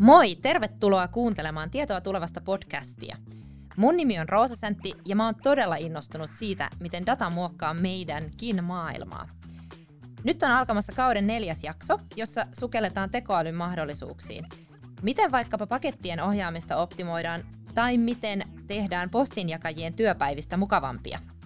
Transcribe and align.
Moi, 0.00 0.36
tervetuloa 0.36 1.08
kuuntelemaan 1.08 1.70
Tietoa 1.70 2.00
tulevasta 2.00 2.40
podcastia. 2.40 3.16
Mun 3.76 3.96
nimi 3.96 4.18
on 4.18 4.28
Roosa 4.28 4.56
Säntti 4.56 4.94
ja 5.04 5.16
mä 5.16 5.24
oon 5.24 5.34
todella 5.42 5.76
innostunut 5.76 6.30
siitä, 6.30 6.70
miten 6.80 7.06
data 7.06 7.30
muokkaa 7.30 7.74
meidänkin 7.74 8.64
maailmaa. 8.64 9.28
Nyt 10.24 10.42
on 10.42 10.50
alkamassa 10.50 10.92
kauden 10.92 11.26
neljäs 11.26 11.64
jakso, 11.64 11.98
jossa 12.16 12.46
sukelletaan 12.52 13.10
tekoälyn 13.10 13.54
mahdollisuuksiin. 13.54 14.46
Miten 15.02 15.32
vaikkapa 15.32 15.66
pakettien 15.66 16.22
ohjaamista 16.22 16.76
optimoidaan 16.76 17.44
tai 17.74 17.98
miten 17.98 18.42
tehdään 18.66 19.10
postinjakajien 19.10 19.96
työpäivistä 19.96 20.56
mukavampia– 20.56 21.18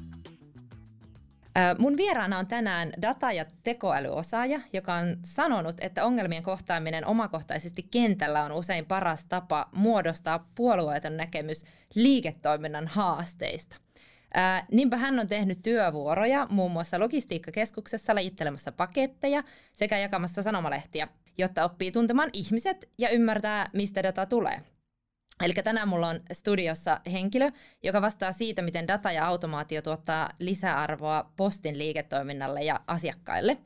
Mun 1.78 1.96
vieraana 1.96 2.38
on 2.38 2.46
tänään 2.46 2.92
data- 3.02 3.32
ja 3.32 3.44
tekoälyosaaja, 3.62 4.60
joka 4.72 4.94
on 4.94 5.16
sanonut, 5.24 5.76
että 5.80 6.04
ongelmien 6.04 6.42
kohtaaminen 6.42 7.06
omakohtaisesti 7.06 7.82
kentällä 7.90 8.44
on 8.44 8.52
usein 8.52 8.86
paras 8.86 9.24
tapa 9.24 9.68
muodostaa 9.72 10.48
puolueeton 10.54 11.16
näkemys 11.16 11.64
liiketoiminnan 11.94 12.86
haasteista. 12.86 13.76
Ää, 14.34 14.66
niinpä 14.70 14.96
hän 14.96 15.18
on 15.18 15.28
tehnyt 15.28 15.62
työvuoroja 15.62 16.46
muun 16.50 16.72
muassa 16.72 17.00
logistiikkakeskuksessa 17.00 18.14
lajittelemassa 18.14 18.72
paketteja 18.72 19.42
sekä 19.72 19.98
jakamassa 19.98 20.42
sanomalehtiä, 20.42 21.08
jotta 21.38 21.64
oppii 21.64 21.92
tuntemaan 21.92 22.30
ihmiset 22.32 22.88
ja 22.98 23.08
ymmärtää, 23.08 23.70
mistä 23.72 24.02
data 24.02 24.26
tulee. 24.26 24.71
Eli 25.42 25.52
tänään 25.52 25.88
mulla 25.88 26.08
on 26.08 26.20
studiossa 26.32 27.00
henkilö, 27.12 27.50
joka 27.82 28.02
vastaa 28.02 28.32
siitä, 28.32 28.62
miten 28.62 28.88
data 28.88 29.12
ja 29.12 29.26
automaatio 29.26 29.82
tuottaa 29.82 30.30
lisäarvoa 30.38 31.32
postin 31.36 31.78
liiketoiminnalle 31.78 32.62
ja 32.62 32.80
asiakkaille. 32.86 33.58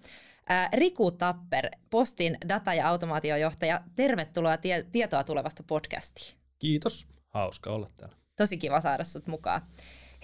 Riku 0.72 1.10
Tapper, 1.10 1.70
Postin 1.90 2.38
data- 2.48 2.74
ja 2.74 2.88
automaatiojohtaja, 2.88 3.80
tervetuloa 3.96 4.56
tie- 4.56 4.86
tietoa 4.92 5.24
tulevasta 5.24 5.62
podcastiin. 5.62 6.38
Kiitos, 6.58 7.08
hauska 7.28 7.70
olla 7.70 7.90
täällä. 7.96 8.16
Tosi 8.36 8.56
kiva 8.56 8.80
saada 8.80 9.04
sut 9.04 9.26
mukaan. 9.26 9.62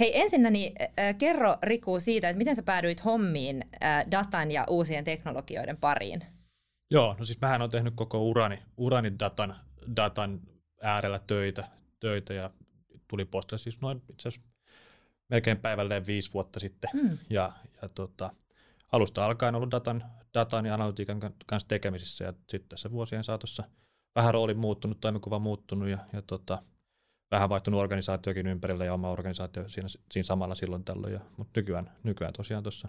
Hei 0.01 0.21
ensinnäni 0.21 0.75
äh, 0.81 1.17
kerro 1.19 1.57
Riku 1.63 2.01
siitä, 2.01 2.29
että 2.29 2.39
miten 2.39 2.57
sä 2.57 2.63
päädyit 2.63 3.05
hommiin 3.05 3.65
äh, 3.85 4.05
datan 4.11 4.51
ja 4.51 4.65
uusien 4.69 5.05
teknologioiden 5.05 5.77
pariin? 5.77 6.23
Joo, 6.91 7.17
no 7.19 7.25
siis 7.25 7.41
mähän 7.41 7.63
on 7.63 7.71
tehnyt 7.71 7.95
koko 7.97 8.23
urani, 8.23 8.59
urani 8.77 9.19
datan, 9.19 9.57
datan 9.97 10.41
äärellä 10.83 11.21
töitä, 11.27 11.65
töitä 12.01 12.35
ja 12.35 12.51
tuli 13.09 13.25
postille 13.25 13.59
siis 13.59 13.81
noin 13.81 14.03
itse 14.11 14.29
asiassa 14.29 14.49
melkein 15.29 15.59
päivälleen 15.59 16.07
viisi 16.07 16.33
vuotta 16.33 16.61
sitten. 16.61 16.91
Mm. 16.95 17.19
Ja, 17.31 17.53
ja 17.83 17.89
tota, 17.95 18.31
alusta 18.93 19.25
alkaen 19.25 19.55
ollut 19.55 19.71
datan, 19.71 20.05
datan 20.35 20.67
ja 20.67 20.75
analytiikan 20.75 21.21
kanssa 21.47 21.69
tekemisissä 21.69 22.25
ja 22.25 22.33
sitten 22.51 22.69
tässä 22.69 22.91
vuosien 22.91 23.25
saatossa 23.25 23.65
vähän 24.15 24.35
rooli 24.35 24.55
muuttunut, 24.55 25.01
toimikuva 25.01 25.39
muuttunut 25.39 25.89
ja, 25.89 25.99
ja 26.13 26.23
tota, 26.23 26.63
vähän 27.31 27.49
vaihtunut 27.49 27.81
organisaatiokin 27.81 28.47
ympärillä 28.47 28.85
ja 28.85 28.95
oma 28.95 29.11
organisaatio 29.11 29.69
siinä, 29.69 29.89
siinä 29.89 30.25
samalla 30.25 30.55
silloin 30.55 30.85
tällöin. 30.85 31.13
Ja, 31.13 31.21
mutta 31.37 31.61
nykyään, 31.61 31.91
nykyään 32.03 32.33
tosiaan 32.33 32.63
tuossa 32.63 32.89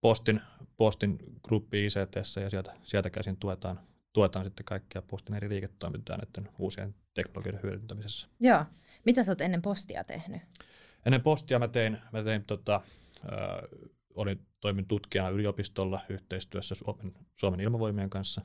Postin, 0.00 0.40
Postin 0.76 1.18
gruppi 1.48 1.86
ICT 1.86 2.16
ja 2.16 2.50
sieltä, 2.50 2.74
sieltä 2.82 3.10
käsin 3.10 3.36
tuetaan, 3.36 3.80
tuetaan 4.12 4.44
sitten 4.44 4.64
kaikkia 4.64 5.02
Postin 5.02 5.34
eri 5.34 5.48
liiketoimintaa 5.48 6.16
näiden 6.16 6.52
uusien 6.58 6.94
teknologioiden 7.14 7.62
hyödyntämisessä. 7.62 8.28
Joo. 8.40 8.64
Mitä 9.04 9.22
sä 9.22 9.32
oot 9.32 9.40
ennen 9.40 9.62
postia 9.62 10.04
tehnyt? 10.04 10.42
Ennen 11.06 11.22
postia 11.22 11.58
mä 11.58 11.68
tein, 11.68 11.98
mä 12.12 12.22
tein 12.22 12.44
tota, 12.44 12.74
äh, 12.74 13.88
olin 14.14 14.46
toimin 14.60 14.86
tutkijana 14.86 15.28
yliopistolla 15.28 16.00
yhteistyössä 16.08 16.74
Suomen, 16.74 17.12
Suomen 17.34 17.60
ilmavoimien 17.60 18.10
kanssa. 18.10 18.42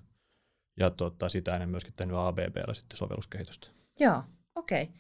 Ja 0.80 0.89
tota, 0.89 1.30
sitä 1.30 1.53
ennen 1.53 1.69
myöskin 1.69 1.94
tehnyt 1.94 2.16
ABBllä 2.17 2.73
sitten 2.73 2.97
sovelluskehitystä. 2.97 3.67
Joo, 4.00 4.23
okei. 4.56 4.84
Okay. 4.84 4.95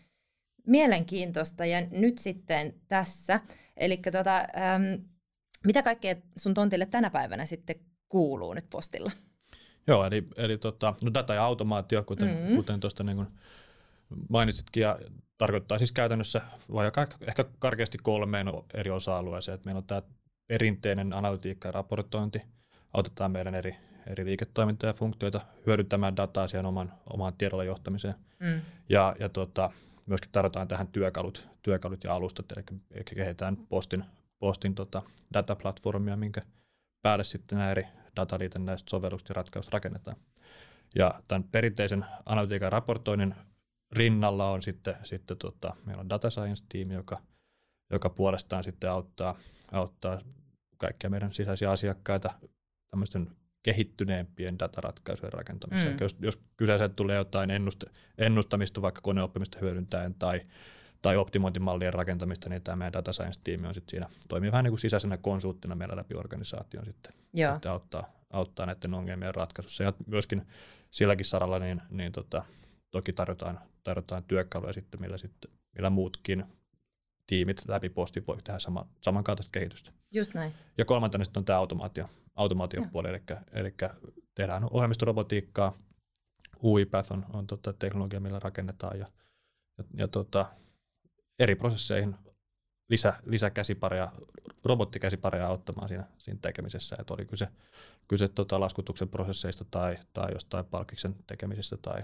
Mielenkiintoista 0.67 1.65
ja 1.65 1.81
nyt 1.91 2.17
sitten 2.17 2.73
tässä. 2.87 3.39
Eli 3.77 3.97
tota, 3.97 4.37
ähm, 4.37 5.03
mitä 5.65 5.83
kaikkea 5.83 6.15
sun 6.37 6.53
tontille 6.53 6.85
tänä 6.85 7.09
päivänä 7.09 7.45
sitten 7.45 7.75
kuuluu 8.09 8.53
nyt 8.53 8.65
postilla? 8.69 9.11
Joo, 9.87 10.05
eli, 10.05 10.27
eli 10.35 10.57
tota, 10.57 10.93
no 11.03 11.13
data 11.13 11.33
ja 11.33 11.43
automaatio, 11.43 12.03
kuten, 12.03 12.27
mm-hmm. 12.27 12.55
kuten 12.55 12.79
tuosta 12.79 13.03
niin 13.03 13.27
mainitsitkin, 14.29 14.83
ja 14.83 14.99
tarkoittaa 15.37 15.77
siis 15.77 15.91
käytännössä 15.91 16.41
vai 16.73 16.91
ehkä 17.27 17.45
karkeasti 17.59 17.97
kolmeen 18.03 18.47
eri 18.73 18.91
osa-alueeseen. 18.91 19.55
Että 19.55 19.65
meillä 19.65 19.77
on 19.77 19.87
tämä 19.87 20.01
perinteinen 20.47 21.17
analytiikka 21.17 21.67
ja 21.67 21.71
raportointi, 21.71 22.41
autetaan 22.93 23.31
meidän 23.31 23.55
eri, 23.55 23.75
eri 24.07 24.25
liiketoimintoja 24.25 24.89
ja 24.89 24.93
funktioita 24.93 25.41
hyödyntämään 25.65 26.15
dataa 26.15 26.47
siihen 26.47 26.65
oman, 26.65 26.93
omaan 27.09 27.33
tiedolla 27.37 27.63
johtamiseen. 27.63 28.13
Mm. 28.39 28.61
Ja, 28.89 29.15
ja 29.19 29.29
tota, 29.29 29.71
myöskin 30.05 30.31
tarjotaan 30.31 30.67
tähän 30.67 30.87
työkalut, 30.87 31.47
työkalut 31.61 32.03
ja 32.03 32.15
alustat, 32.15 32.51
eli 32.51 32.63
kehitetään 33.15 33.57
postin, 33.57 34.05
postin 34.39 34.75
tota, 34.75 35.01
dataplatformia, 35.33 36.17
minkä 36.17 36.41
päälle 37.01 37.23
sitten 37.23 37.57
nämä 37.57 37.71
eri 37.71 37.87
dataliitännäiset 38.15 38.87
sovellukset 38.89 39.29
ja 39.29 39.33
ratkaisut 39.33 39.73
rakennetaan. 39.73 40.17
Ja 40.95 41.21
tämän 41.27 41.43
perinteisen 41.43 42.05
analytiikan 42.25 42.71
raportoinnin 42.71 43.35
rinnalla 43.91 44.51
on 44.51 44.61
sitten, 44.61 44.95
sitten 45.03 45.37
tota, 45.37 45.75
meillä 45.85 46.01
on 46.01 46.09
data 46.09 46.29
science-tiimi, 46.29 46.93
joka, 46.93 47.21
joka 47.91 48.09
puolestaan 48.09 48.63
sitten 48.63 48.91
auttaa, 48.91 49.35
auttaa 49.71 50.19
kaikkia 50.77 51.09
meidän 51.09 51.33
sisäisiä 51.33 51.71
asiakkaita 51.71 52.33
tämmöisten 52.91 53.31
kehittyneempien 53.63 54.59
dataratkaisujen 54.59 55.33
rakentamiseen. 55.33 55.93
Mm. 55.93 55.97
Jos, 56.01 56.17
jos 56.19 56.41
kyseeseen 56.57 56.95
tulee 56.95 57.17
jotain 57.17 57.51
ennuste, 57.51 57.85
ennustamista 58.17 58.81
vaikka 58.81 59.01
koneoppimista 59.01 59.57
hyödyntäen 59.61 60.15
tai, 60.19 60.41
tai 61.03 61.17
optimointimallien 61.17 61.93
rakentamista, 61.93 62.49
niin 62.49 62.61
tämä 62.61 62.75
meidän 62.75 62.93
data 62.93 63.13
science-tiimi 63.13 63.67
on 63.67 63.73
sitten 63.73 63.91
siinä, 63.91 64.09
toimii 64.29 64.51
vähän 64.51 64.63
niin 64.63 64.71
kuin 64.71 64.79
sisäisenä 64.79 65.17
konsulttina 65.17 65.75
meillä 65.75 65.95
läpi 65.95 66.15
organisaation 66.15 66.85
sitten, 66.85 67.13
Joo. 67.33 67.53
sitten 67.53 67.71
auttaa, 67.71 68.05
auttaa 68.29 68.65
näiden 68.65 68.93
ongelmien 68.93 69.35
ratkaisussa. 69.35 69.83
Ja 69.83 69.93
myöskin 70.07 70.47
silläkin 70.91 71.25
saralla 71.25 71.59
niin, 71.59 71.81
niin 71.89 72.11
tota, 72.11 72.43
toki 72.91 73.13
tarjotaan, 73.13 73.59
tarjotaan 73.83 74.23
työkaluja 74.23 74.73
sitten, 74.73 75.01
millä, 75.01 75.17
sitten, 75.17 75.51
millä 75.75 75.89
muutkin 75.89 76.45
tiimit 77.27 77.61
läpi 77.67 77.89
posti 77.89 78.23
voi 78.27 78.37
tehdä 78.43 78.59
sama, 78.59 78.87
samankaltaista 79.01 79.51
kehitystä. 79.51 79.91
Just 80.13 80.33
näin. 80.33 80.53
Ja 80.77 80.85
kolmantena 80.85 81.23
sitten 81.23 81.41
on 81.41 81.45
tämä 81.45 81.59
automaatio, 81.59 82.09
automaatiopuoli, 82.35 83.09
eli, 83.09 83.21
eli 83.51 83.73
tehdään 84.35 84.67
ohjelmistorobotiikkaa, 84.71 85.77
UiPath 86.63 87.11
on, 87.11 87.25
on 87.33 87.47
tota 87.47 87.73
teknologia, 87.73 88.19
millä 88.19 88.39
rakennetaan 88.39 88.99
ja, 88.99 89.05
ja, 89.77 89.83
ja 89.97 90.07
tota, 90.07 90.45
eri 91.39 91.55
prosesseihin 91.55 92.15
lisä, 92.89 93.13
lisäkäsipareja, 93.25 94.11
robottikäsipareja 94.63 95.47
auttamaan 95.47 95.87
siinä, 95.87 96.03
siinä 96.17 96.39
tekemisessä, 96.41 96.95
että 96.99 97.13
oli 97.13 97.25
kyse, 97.25 97.47
kyse 98.07 98.27
tota 98.27 98.59
laskutuksen 98.59 99.09
prosesseista 99.09 99.65
tai, 99.71 99.97
tai 100.13 100.31
jostain 100.33 100.65
palkiksen 100.65 101.15
tekemisestä 101.27 101.77
tai 101.77 102.01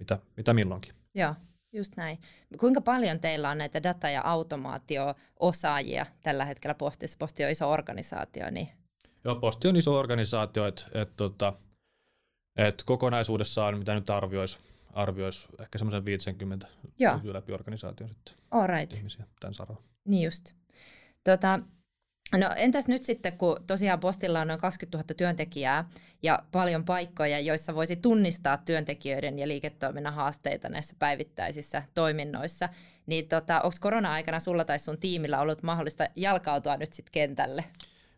mitä, 0.00 0.18
mitä 0.36 0.54
milloinkin. 0.54 0.94
Joo, 1.14 1.34
just 1.72 1.96
näin. 1.96 2.18
Kuinka 2.60 2.80
paljon 2.80 3.20
teillä 3.20 3.50
on 3.50 3.58
näitä 3.58 3.82
data- 3.82 4.10
ja 4.10 4.22
automaatio-osaajia 4.22 6.06
tällä 6.22 6.44
hetkellä 6.44 6.74
postissa? 6.74 7.16
Posti 7.18 7.44
on 7.44 7.50
iso 7.50 7.70
organisaatio. 7.70 8.50
Niin... 8.50 8.68
Joo, 9.24 9.36
Posti 9.36 9.68
on 9.68 9.76
iso 9.76 9.98
organisaatio, 9.98 10.66
että 10.66 10.86
et, 10.94 11.16
tota, 11.16 11.52
et 12.56 12.82
kokonaisuudessaan, 12.86 13.78
mitä 13.78 13.94
nyt 13.94 14.10
arvioisi, 14.10 14.58
arviois 14.94 15.48
ehkä 15.60 15.78
semmoisen 15.78 16.04
50 16.06 16.66
läpi 17.22 17.52
organisaation 17.52 18.08
sitten 18.08 18.34
All 18.50 18.66
right. 18.66 18.92
ihmisiä 18.92 19.24
tämän 19.40 19.54
saralla. 19.54 19.82
Niin 20.04 20.24
just. 20.24 20.52
Tota, 21.24 21.60
No 22.38 22.50
entäs 22.56 22.88
nyt 22.88 23.02
sitten, 23.02 23.38
kun 23.38 23.56
tosiaan 23.66 24.00
postilla 24.00 24.40
on 24.40 24.48
noin 24.48 24.60
20 24.60 24.98
000 24.98 25.14
työntekijää 25.16 25.84
ja 26.22 26.42
paljon 26.52 26.84
paikkoja, 26.84 27.40
joissa 27.40 27.74
voisi 27.74 27.96
tunnistaa 27.96 28.56
työntekijöiden 28.56 29.38
ja 29.38 29.48
liiketoiminnan 29.48 30.14
haasteita 30.14 30.68
näissä 30.68 30.96
päivittäisissä 30.98 31.82
toiminnoissa, 31.94 32.68
niin 33.06 33.28
tota, 33.28 33.60
onko 33.60 33.76
korona-aikana 33.80 34.40
sulla 34.40 34.64
tai 34.64 34.78
sun 34.78 34.98
tiimillä 34.98 35.40
ollut 35.40 35.62
mahdollista 35.62 36.08
jalkautua 36.16 36.76
nyt 36.76 36.92
sitten 36.92 37.12
kentälle? 37.12 37.64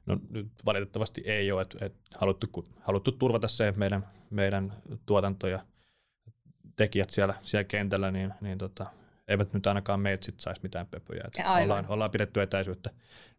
No 0.06 0.18
nyt 0.30 0.46
valitettavasti 0.64 1.22
ei 1.24 1.52
ole, 1.52 1.62
että 1.62 1.84
et 1.84 1.94
haluttu, 2.18 2.64
haluttu 2.80 3.12
turvata 3.12 3.48
se 3.48 3.72
meidän, 3.76 4.06
meidän 4.30 4.72
tuotanto 5.06 5.46
ja 5.46 5.60
tekijät 6.76 7.10
siellä, 7.10 7.34
siellä 7.42 7.64
kentällä, 7.64 8.10
niin, 8.10 8.34
niin 8.40 8.58
tota, 8.58 8.86
eivät 9.28 9.52
nyt 9.52 9.66
ainakaan 9.66 10.00
meitä 10.00 10.24
sit 10.24 10.40
saisi 10.40 10.62
mitään 10.62 10.86
pöpöjä. 10.86 11.24
ollaan, 11.62 11.86
ollaan 11.88 12.10
pidetty 12.10 12.42
etäisyyttä, 12.42 12.90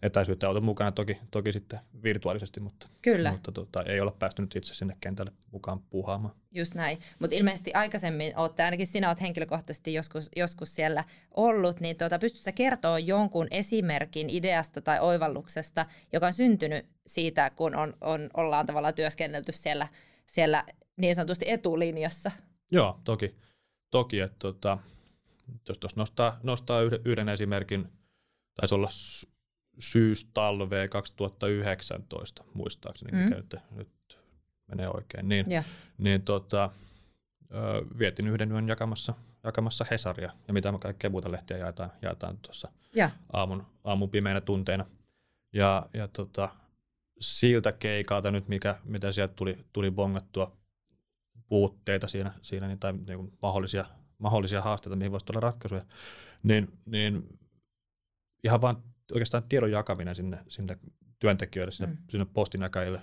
etäisyyttä 0.01 0.47
auton 0.47 0.63
mukana 0.63 0.91
toki, 0.91 1.17
toki 1.31 1.51
sitten 1.51 1.79
virtuaalisesti, 2.03 2.59
mutta, 2.59 2.87
Kyllä. 3.01 3.31
mutta 3.31 3.51
tota, 3.51 3.83
ei 3.83 3.99
olla 3.99 4.15
päästy 4.19 4.41
nyt 4.41 4.55
itse 4.55 4.73
sinne 4.73 4.97
kentälle 5.01 5.31
mukaan 5.51 5.79
puhaamaan. 5.79 6.35
Just 6.51 6.75
näin, 6.75 6.97
mutta 7.19 7.35
ilmeisesti 7.35 7.73
aikaisemmin 7.73 8.37
olette, 8.37 8.63
ainakin 8.63 8.87
sinä 8.87 9.07
olet 9.07 9.21
henkilökohtaisesti 9.21 9.93
joskus, 9.93 10.29
joskus 10.35 10.75
siellä 10.75 11.03
ollut, 11.31 11.79
niin 11.79 11.97
tuota, 11.97 12.19
pystytkö 12.19 12.51
kertoa 12.51 12.99
jonkun 12.99 13.47
esimerkin 13.51 14.29
ideasta 14.29 14.81
tai 14.81 14.99
oivalluksesta, 14.99 15.85
joka 16.13 16.27
on 16.27 16.33
syntynyt 16.33 16.85
siitä, 17.07 17.49
kun 17.49 17.75
on, 17.75 17.93
on, 18.01 18.29
ollaan 18.33 18.65
tavallaan 18.65 18.93
työskennelty 18.93 19.51
siellä, 19.51 19.87
siellä 20.25 20.63
niin 20.97 21.15
sanotusti 21.15 21.45
etulinjassa? 21.49 22.31
Joo, 22.71 22.99
toki. 23.03 23.35
toki 23.91 24.19
että 24.19 24.39
tota, 24.39 24.77
jos 25.69 25.77
tuossa 25.77 25.99
nostaa, 25.99 26.39
nostaa 26.43 26.81
yhden, 26.81 26.99
yhden 27.05 27.29
esimerkin, 27.29 27.87
taisi 28.55 28.75
olla 28.75 28.89
syystalvea 29.79 30.87
2019 30.87 32.43
muistaakseni, 32.53 33.11
mm. 33.11 33.29
nyt, 33.29 33.55
nyt 33.71 34.19
menee 34.67 34.87
oikein, 34.93 35.29
niin, 35.29 35.51
yeah. 35.51 35.65
niin 35.97 36.21
tota, 36.21 36.69
vietin 37.99 38.27
yhden 38.27 38.51
yön 38.51 38.67
jakamassa, 38.67 39.13
jakamassa 39.43 39.85
Hesaria 39.91 40.31
ja 40.47 40.53
mitä 40.53 40.73
kaikkea 40.79 41.09
muuta 41.09 41.31
lehtiä 41.31 41.57
jaetaan, 41.57 41.91
jaetaan 42.01 42.37
tuossa 42.37 42.71
yeah. 42.97 43.13
aamun, 43.33 43.65
aamun 43.83 44.09
pimeinä 44.09 44.41
tunteina. 44.41 44.85
Ja, 45.53 45.89
ja 45.93 46.07
tota, 46.07 46.49
siltä 47.19 47.71
keikalta 47.71 48.31
nyt, 48.31 48.47
mikä, 48.47 48.75
mitä 48.83 49.11
sieltä 49.11 49.33
tuli, 49.33 49.57
tuli 49.73 49.91
bongattua 49.91 50.56
puutteita 51.49 52.07
siinä, 52.07 52.31
siinä 52.41 52.67
niin, 52.67 52.79
tai 52.79 52.93
niin 52.93 53.17
kuin 53.17 53.33
mahdollisia, 53.41 53.85
mahdollisia 54.17 54.61
haasteita, 54.61 54.95
mihin 54.95 55.11
voisi 55.11 55.25
tulla 55.25 55.39
ratkaisuja, 55.39 55.81
niin, 56.43 56.79
niin 56.85 57.39
ihan 58.43 58.61
vaan 58.61 58.83
oikeastaan 59.13 59.43
tiedon 59.43 59.71
jakaminen 59.71 60.15
sinne, 60.15 60.39
sinne 60.47 60.77
työntekijöille, 61.19 61.71
sinne, 61.71 61.93
mm. 61.93 61.97
sinne 62.09 62.25
postinjakajille 62.33 63.01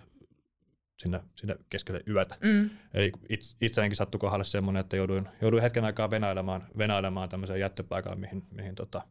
sinne, 0.99 1.21
sinne 1.37 1.57
keskelle 1.71 2.01
yötä. 2.09 2.37
Mm. 2.45 2.71
Eli 2.95 3.13
itse, 3.29 3.57
itseäänkin 3.61 3.97
sattui 3.97 4.19
kohdalle 4.19 4.45
semmoinen, 4.45 4.81
että 4.81 4.97
jouduin, 4.97 5.29
jouduin 5.41 5.63
hetken 5.63 5.85
aikaa 5.85 6.11
venailemaan, 6.11 6.67
venailemaan 6.79 7.29
tämmöiseen 7.29 7.61
jättöpaikalle, 7.61 8.17
mihin, 8.17 8.43
mihin 8.51 8.75
tota, 8.75 9.03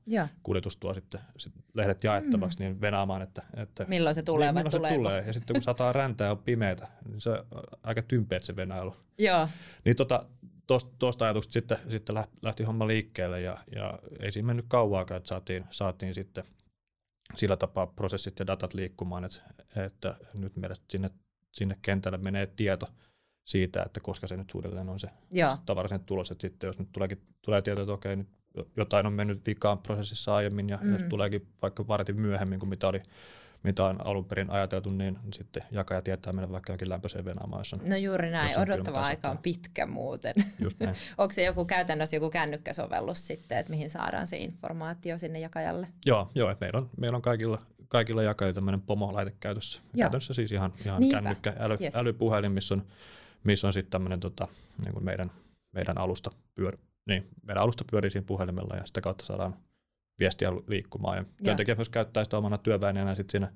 kuljetus 0.44 0.78
tuo 0.78 0.94
sitten 0.94 1.22
sit 1.38 1.54
lehdet 1.74 2.04
jaettavaksi, 2.04 2.60
mm. 2.60 2.64
niin 2.66 2.82
venaamaan, 2.82 3.22
että, 3.22 3.44
että 3.58 3.86
milloin 3.88 4.16
se 4.16 4.24
tulee 4.24 4.52
niin, 4.52 4.56
milloin 4.56 4.72
se 4.72 4.96
tulee. 4.96 5.24
Ja 5.28 5.34
sitten 5.34 5.54
kun 5.54 5.62
sataa 5.62 5.94
räntää 5.94 6.26
ja 6.26 6.32
on 6.32 6.38
pimeätä, 6.38 6.88
niin 7.10 7.22
se 7.22 7.30
on 7.30 7.46
aika 7.84 8.02
tympeät 8.02 8.44
se 8.44 8.56
venailu. 8.56 8.96
Joo. 9.18 9.50
Niin 9.86 9.96
tota, 9.96 10.26
tuosta 11.00 11.26
ajatuksesta 11.26 11.54
sitten, 11.54 11.78
sitten 11.90 12.16
lähti, 12.16 12.38
lähti 12.42 12.64
homma 12.64 12.88
liikkeelle 12.88 13.42
ja, 13.42 13.58
ja 13.76 14.00
ei 14.20 14.32
siinä 14.32 14.46
mennyt 14.46 14.66
kauaakaan, 14.68 15.18
että 15.18 15.28
saatiin, 15.28 15.66
saatiin 15.70 16.14
sitten 16.14 16.44
sillä 17.36 17.58
tapaa 17.58 17.88
prosessit 17.88 18.40
ja 18.40 18.48
datat 18.48 18.74
liikkumaan, 18.74 19.26
että, 19.26 19.42
että 19.86 20.16
nyt 20.34 20.56
meidät 20.56 20.82
sinne 20.90 21.10
sinne 21.54 21.78
kentälle 21.82 22.18
menee 22.18 22.48
tieto 22.48 22.86
siitä, 23.46 23.84
että 23.86 24.00
koska 24.00 24.28
se 24.28 24.38
nyt 24.38 24.50
suunnilleen 24.50 24.90
on 24.90 25.00
se, 25.00 25.08
se 25.34 25.62
tavara 25.66 25.88
sen 25.88 26.00
tulos, 26.00 26.32
että 26.32 26.42
sitten 26.42 26.68
jos 26.68 26.80
nyt 26.80 26.92
tuleekin, 26.92 27.22
tulee 27.42 27.62
tieto, 27.62 27.82
että 27.82 27.94
okei, 27.94 28.16
nyt 28.16 28.28
jotain 28.78 29.06
on 29.06 29.14
mennyt 29.14 29.48
vikaan 29.48 29.78
prosessissa 29.78 30.36
aiemmin 30.36 30.70
ja 30.70 30.80
mm. 30.82 30.94
jos 30.94 31.04
tuleekin 31.04 31.48
vaikka 31.62 31.88
vartin 31.88 32.22
myöhemmin 32.22 32.60
kuin 32.60 32.70
mitä 32.70 32.88
oli 32.88 33.02
mitä 33.64 33.86
on 33.86 34.06
alun 34.06 34.26
perin 34.26 34.50
ajateltu, 34.50 34.90
niin 34.90 35.20
sitten 35.34 35.64
jakaja 35.72 36.02
tietää 36.02 36.34
mennä 36.34 36.52
vaikka 36.52 36.72
jonkin 36.74 36.90
lämpöiseen 36.90 37.26
venaamaan, 37.26 37.60
jos 37.60 37.74
on 37.74 37.80
No 37.84 37.96
juuri 37.96 38.32
näin, 38.32 38.60
odottava 38.60 39.02
aika 39.02 39.30
on 39.30 39.38
pitkä 39.38 39.86
muuten. 39.86 40.34
Just 40.60 40.80
näin. 40.80 40.96
Onko 41.18 41.32
se 41.32 41.44
joku 41.44 41.66
käytännössä 41.66 42.16
joku 42.16 42.30
kännykkäsovellus 42.30 43.28
sitten, 43.28 43.58
että 43.58 43.70
mihin 43.70 43.90
saadaan 43.90 44.28
se 44.28 44.38
informaatio 44.38 45.18
sinne 45.18 45.40
jakajalle? 45.40 45.88
Joo, 46.06 46.32
joo 46.36 46.50
että 46.50 46.66
meillä 46.66 46.80
on, 46.80 46.90
meillä 46.98 47.16
on 47.16 47.22
kaikilla 47.22 47.62
kaikilla 47.94 48.24
jakajilla 48.24 48.54
tämmöinen 48.56 48.82
pomo-laite 48.82 49.36
käytössä. 49.40 49.82
Joo. 49.82 50.04
Käytännössä 50.04 50.34
siis 50.34 50.52
ihan, 50.52 50.74
ihan 50.86 51.10
kännykkä, 51.12 51.54
äly, 51.60 51.78
yes. 51.82 51.96
älypuhelin, 51.96 52.52
missä 52.52 52.74
on, 52.74 52.86
missä 53.44 53.68
on 53.68 53.74
sitten 53.74 53.92
tämmöinen 53.92 54.20
tota, 54.20 54.48
niin 54.84 54.94
kuin 54.94 55.06
meidän, 55.06 55.32
meidän, 55.72 55.98
alusta 55.98 56.32
pyör, 56.56 56.78
niin, 57.08 57.28
meidän 57.48 57.64
alusta 57.64 57.86
pyörii 57.92 58.10
siinä 58.10 58.26
puhelimella 58.28 58.76
ja 58.76 58.86
sitä 58.86 59.02
kautta 59.02 59.26
saadaan 59.26 59.56
viestiä 60.20 60.50
liikkumaan. 60.68 61.18
Ja 61.18 61.26
työntekijä 61.44 61.76
myös 61.76 61.90
käyttää 61.90 62.24
sitä 62.24 62.38
omana 62.38 62.58
työvälineenä 62.58 63.16
sitten 63.16 63.32
siinä 63.32 63.54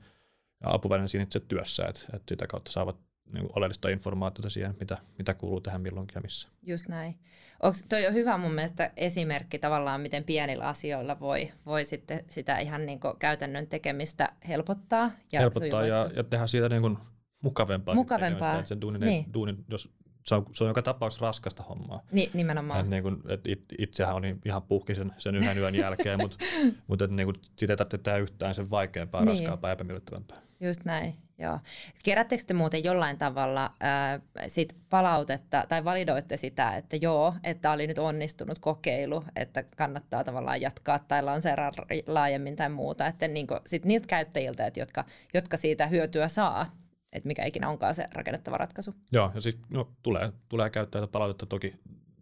ja 0.64 0.74
apuvälineenä 0.74 1.08
siinä 1.08 1.24
itse 1.24 1.40
työssä, 1.40 1.86
että, 1.86 2.02
että 2.14 2.34
sitä 2.34 2.48
kautta 2.48 2.72
saavat 2.72 3.07
niin 3.34 3.42
kuin 3.42 3.52
oleellista 3.56 3.90
informaatiota 3.90 4.50
siihen, 4.50 4.76
mitä, 4.80 4.98
mitä 5.18 5.34
kuuluu 5.34 5.62
tähän 5.62 5.82
milloinkin 5.82 6.16
ja 6.16 6.22
missä. 6.22 6.50
Just 6.64 6.88
näin. 6.88 7.16
Onko 7.64 7.78
toi 7.90 8.08
on 8.08 8.14
hyvä 8.14 8.38
mun 8.38 8.54
mielestä 8.54 8.92
esimerkki 8.98 9.60
tavallaan, 9.60 10.02
miten 10.02 10.24
pienillä 10.24 10.68
asioilla 10.68 11.20
voi, 11.20 11.52
voi 11.66 11.86
sitten 11.86 12.24
sitä 12.28 12.58
ihan 12.58 12.86
niin 12.86 13.00
kuin 13.00 13.14
käytännön 13.20 13.68
tekemistä 13.68 14.30
helpottaa. 14.48 15.12
Ja 15.32 15.40
helpottaa 15.40 15.86
ja, 15.86 16.10
ja 16.16 16.24
tehdä 16.24 16.48
siitä 16.48 16.70
niin 16.70 16.82
kuin 16.82 16.98
mukavempaa. 17.44 17.96
Mukavempaa. 17.96 18.66
Sen 18.66 18.82
duunin, 18.82 19.02
niin. 19.02 19.34
duunin, 19.34 19.66
jos 19.70 19.90
se 20.28 20.36
on, 20.36 20.46
se 20.54 20.64
on 20.64 20.68
joka 20.68 20.82
tapauksessa 20.82 21.26
raskasta 21.26 21.64
hommaa. 21.64 22.02
Ni, 22.12 22.30
nimenomaan. 22.34 22.80
Et 22.80 22.90
niin 22.90 23.04
kun, 23.04 23.24
et 23.30 23.48
it, 23.48 23.66
itsehän 23.80 24.16
oli 24.16 24.36
ihan 24.46 24.62
puhki 24.62 24.96
sen, 24.96 25.14
sen 25.18 25.36
yhden 25.36 25.58
yön 25.58 25.76
jälkeen, 25.76 26.20
mutta 26.22 26.38
mut 26.88 27.02
et 27.02 27.12
niin 27.12 27.34
sitä 27.58 27.74
ei 27.74 27.78
tarvitse 27.78 27.98
tehdä 27.98 28.18
yhtään 28.18 28.56
sen 28.56 28.70
vaikeampaa, 28.70 29.22
niin. 29.22 29.30
raskaampaa 29.30 29.70
ja 29.70 29.74
epämiellyttävämpää. 29.74 30.38
Just 30.60 30.86
näin, 30.86 31.14
joo. 31.38 31.60
Kerättekö 32.04 32.44
te 32.48 32.54
muuten 32.54 32.84
jollain 32.84 33.18
tavalla 33.18 33.74
ää, 33.80 34.20
sit 34.48 34.76
palautetta 34.90 35.66
tai 35.70 35.84
validoitte 35.84 36.38
sitä, 36.38 36.76
että 36.76 36.96
joo, 36.96 37.34
että 37.44 37.72
oli 37.72 37.88
nyt 37.88 38.00
onnistunut 38.00 38.60
kokeilu, 38.60 39.24
että 39.36 39.64
kannattaa 39.64 40.24
tavallaan 40.24 40.62
jatkaa 40.62 41.00
tai 41.00 41.24
lanseeraa 41.24 41.72
laajemmin 42.08 42.56
tai 42.56 42.70
muuta, 42.70 43.08
että 43.08 43.28
niin 43.28 43.48
sit 43.66 43.86
niiltä 43.86 44.08
käyttäjiltä, 44.08 44.68
että 44.68 44.80
jotka, 44.80 45.06
jotka 45.34 45.58
siitä 45.58 45.88
hyötyä 45.88 46.28
saa, 46.28 46.76
että 47.14 47.28
mikä 47.28 47.46
ikinä 47.46 47.70
onkaan 47.70 47.94
se 47.94 48.08
rakennettava 48.14 48.58
ratkaisu. 48.58 48.96
Joo, 49.12 49.32
ja 49.36 49.42
sitten 49.42 49.66
no, 49.70 49.92
tulee, 50.04 50.32
tulee 50.50 50.70
käyttää 50.70 51.08
palautetta 51.08 51.46
toki 51.46 51.76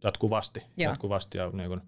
jatkuvasti, 0.03 0.63
Joo. 0.77 0.91
jatkuvasti 0.91 1.37
ja 1.37 1.49
niin 1.49 1.69
kun, 1.69 1.81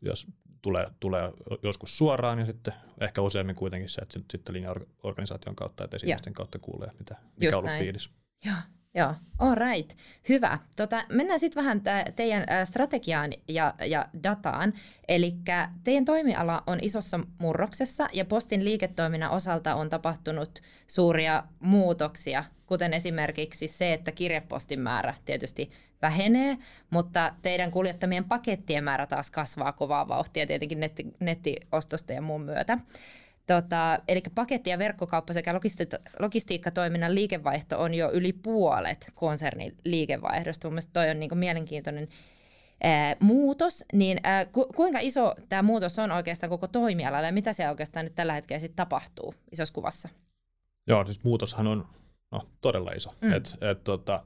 jos 0.00 0.26
tulee, 0.62 0.86
tulee 1.00 1.32
joskus 1.62 1.98
suoraan 1.98 2.38
ja 2.38 2.46
sitten 2.46 2.74
ehkä 3.00 3.22
useammin 3.22 3.56
kuitenkin 3.56 3.88
se, 3.88 4.00
että 4.00 4.18
sitten 4.30 4.54
linja-organisaation 4.54 5.56
kautta, 5.56 5.84
että 5.84 5.96
esimiesten 5.96 6.34
kautta 6.34 6.58
kuulee, 6.58 6.90
mitä, 6.98 7.16
mikä 7.36 7.46
Just 7.46 7.54
on 7.54 7.58
ollut 7.58 7.70
näin. 7.70 7.82
fiilis. 7.82 8.10
Joo. 8.44 8.54
Joo, 8.98 9.14
all 9.38 9.54
right. 9.54 9.98
Hyvä. 10.28 10.58
Tota, 10.76 11.04
mennään 11.08 11.40
sitten 11.40 11.64
vähän 11.64 11.80
te- 11.80 12.12
teidän 12.16 12.44
strategiaan 12.64 13.32
ja, 13.48 13.74
ja 13.86 14.06
dataan. 14.22 14.72
Eli 15.08 15.34
teidän 15.84 16.04
toimiala 16.04 16.62
on 16.66 16.78
isossa 16.82 17.20
murroksessa 17.38 18.08
ja 18.12 18.24
postin 18.24 18.64
liiketoiminnan 18.64 19.30
osalta 19.30 19.74
on 19.74 19.88
tapahtunut 19.88 20.60
suuria 20.86 21.44
muutoksia, 21.60 22.44
kuten 22.66 22.94
esimerkiksi 22.94 23.68
se, 23.68 23.92
että 23.92 24.12
kirjepostin 24.12 24.80
määrä 24.80 25.14
tietysti 25.24 25.70
vähenee, 26.02 26.58
mutta 26.90 27.34
teidän 27.42 27.70
kuljettamien 27.70 28.24
pakettien 28.24 28.84
määrä 28.84 29.06
taas 29.06 29.30
kasvaa 29.30 29.72
kovaa 29.72 30.08
vauhtia 30.08 30.46
tietenkin 30.46 30.80
netti, 30.80 31.06
nettiostosta 31.20 32.12
ja 32.12 32.22
muun 32.22 32.42
myötä. 32.42 32.78
Tota, 33.48 33.98
eli 34.08 34.22
paketti- 34.34 34.70
ja 34.70 34.78
verkkokauppa 34.78 35.32
sekä 35.32 35.52
logisti- 35.52 35.98
logistiikkatoiminnan 36.18 37.14
liikevaihto 37.14 37.80
on 37.80 37.94
jo 37.94 38.10
yli 38.12 38.32
puolet 38.32 39.12
konsernin 39.14 39.76
liikevaihdosta. 39.84 40.70
Mielestäni 40.70 40.92
toi 40.92 41.10
on 41.10 41.20
niin 41.20 41.38
mielenkiintoinen 41.38 42.08
ää, 42.82 43.16
muutos. 43.20 43.84
Niin 43.92 44.20
ää, 44.22 44.44
ku, 44.44 44.66
kuinka 44.76 44.98
iso 44.98 45.34
tämä 45.48 45.62
muutos 45.62 45.98
on 45.98 46.12
oikeastaan 46.12 46.50
koko 46.50 46.68
toimialalla 46.68 47.26
ja 47.26 47.32
mitä 47.32 47.52
se 47.52 47.68
oikeastaan 47.68 48.06
nyt 48.06 48.14
tällä 48.14 48.32
hetkellä 48.32 48.60
sitten 48.60 48.76
tapahtuu 48.76 49.34
isossa 49.52 49.74
kuvassa? 49.74 50.08
Joo, 50.86 51.04
siis 51.04 51.24
muutoshan 51.24 51.66
on 51.66 51.86
no, 52.30 52.48
todella 52.60 52.90
iso. 52.90 53.10
Mm. 53.20 53.32
Et, 53.32 53.56
et, 53.60 53.84
tota, 53.84 54.24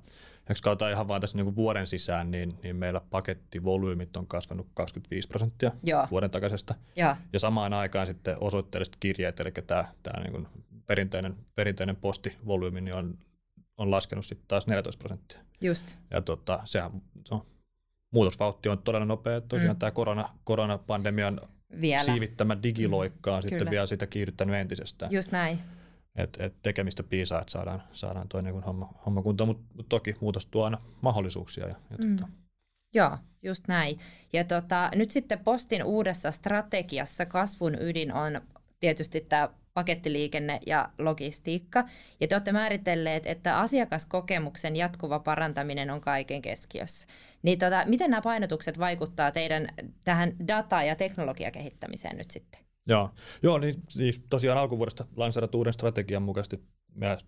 jos 0.48 0.62
katsotaan 0.62 0.92
ihan 0.92 1.08
vain 1.08 1.20
tässä 1.20 1.36
niin 1.36 1.56
vuoden 1.56 1.86
sisään, 1.86 2.30
niin, 2.30 2.58
niin 2.62 2.76
meillä 2.76 3.00
pakettivolyymit 3.10 4.16
on 4.16 4.26
kasvanut 4.26 4.66
25 4.74 5.28
prosenttia 5.28 5.70
Joo. 5.82 6.06
vuoden 6.10 6.30
takaisesta. 6.30 6.74
Ja. 6.96 7.16
ja 7.32 7.38
samaan 7.38 7.72
aikaan 7.72 8.06
sitten 8.06 8.36
osoitteelliset 8.40 8.96
kirjeet, 9.00 9.40
eli 9.40 9.50
tämä, 9.66 9.84
tämä 10.02 10.22
niin 10.22 10.32
kuin 10.32 10.48
perinteinen, 10.86 11.36
perinteinen 11.54 11.96
postivolyymi 11.96 12.80
niin 12.80 12.94
on, 12.94 13.18
on 13.76 13.90
laskenut 13.90 14.26
sitten 14.26 14.48
taas 14.48 14.66
14 14.66 14.98
prosenttia. 14.98 15.40
Just. 15.60 15.98
Ja 16.10 16.22
tota, 16.22 16.60
sehän, 16.64 17.02
se 17.24 17.34
on, 17.34 17.46
muutosvauhti 18.10 18.68
on 18.68 18.78
todella 18.78 19.06
nopea. 19.06 19.40
Tosiaan 19.40 19.76
mm. 19.76 19.78
tämä 19.78 19.90
korona, 19.90 20.28
koronapandemian 20.44 21.40
vielä. 21.80 22.02
siivittämä 22.02 22.56
digiloikka 22.62 23.36
on 23.36 23.42
mm. 23.42 23.48
sitten 23.48 23.70
vielä 23.70 23.86
sitä 23.86 24.06
kiihdyttänyt 24.06 24.56
entisestään. 24.56 25.12
Just 25.12 25.32
näin 25.32 25.58
et, 26.16 26.38
et 26.40 26.54
tekemistä 26.62 27.02
piisaa, 27.02 27.40
että 27.40 27.52
saadaan, 27.52 27.82
saadaan 27.92 28.28
toinen 28.28 28.54
niin 28.54 28.64
homma, 28.64 28.92
homma 29.06 29.22
kuntoon, 29.22 29.48
mutta 29.48 29.64
mut 29.76 29.88
toki 29.88 30.16
muutos 30.20 30.46
tuo 30.46 30.64
aina 30.64 30.78
mahdollisuuksia. 31.00 31.68
Ja, 31.68 31.74
ja 31.90 31.96
mm. 31.98 32.16
tota. 32.16 32.28
Joo, 32.94 33.18
just 33.42 33.68
näin. 33.68 33.98
Ja 34.32 34.44
tota, 34.44 34.90
nyt 34.94 35.10
sitten 35.10 35.38
Postin 35.38 35.84
uudessa 35.84 36.32
strategiassa 36.32 37.26
kasvun 37.26 37.82
ydin 37.82 38.12
on 38.12 38.40
tietysti 38.80 39.20
tämä 39.20 39.48
pakettiliikenne 39.74 40.60
ja 40.66 40.88
logistiikka. 40.98 41.84
Ja 42.20 42.28
te 42.28 42.34
olette 42.34 42.52
määritelleet, 42.52 43.26
että 43.26 43.58
asiakaskokemuksen 43.58 44.76
jatkuva 44.76 45.18
parantaminen 45.18 45.90
on 45.90 46.00
kaiken 46.00 46.42
keskiössä. 46.42 47.06
Niin 47.42 47.58
tota, 47.58 47.84
miten 47.86 48.10
nämä 48.10 48.22
painotukset 48.22 48.78
vaikuttaa 48.78 49.30
teidän 49.30 49.68
tähän 50.04 50.32
data- 50.48 50.82
ja 50.82 50.96
teknologiakehittämiseen 50.96 52.16
nyt 52.16 52.30
sitten? 52.30 52.60
Joo, 52.86 53.10
Joo 53.42 53.58
niin, 53.58 53.74
niin 53.96 54.14
tosiaan 54.30 54.58
alkuvuodesta 54.58 55.06
lanseerattu 55.16 55.58
uuden 55.58 55.72
strategian 55.72 56.22
mukaisesti 56.22 56.62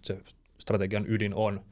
se 0.02 0.18
strategian 0.58 1.04
ydin 1.08 1.34
on 1.34 1.64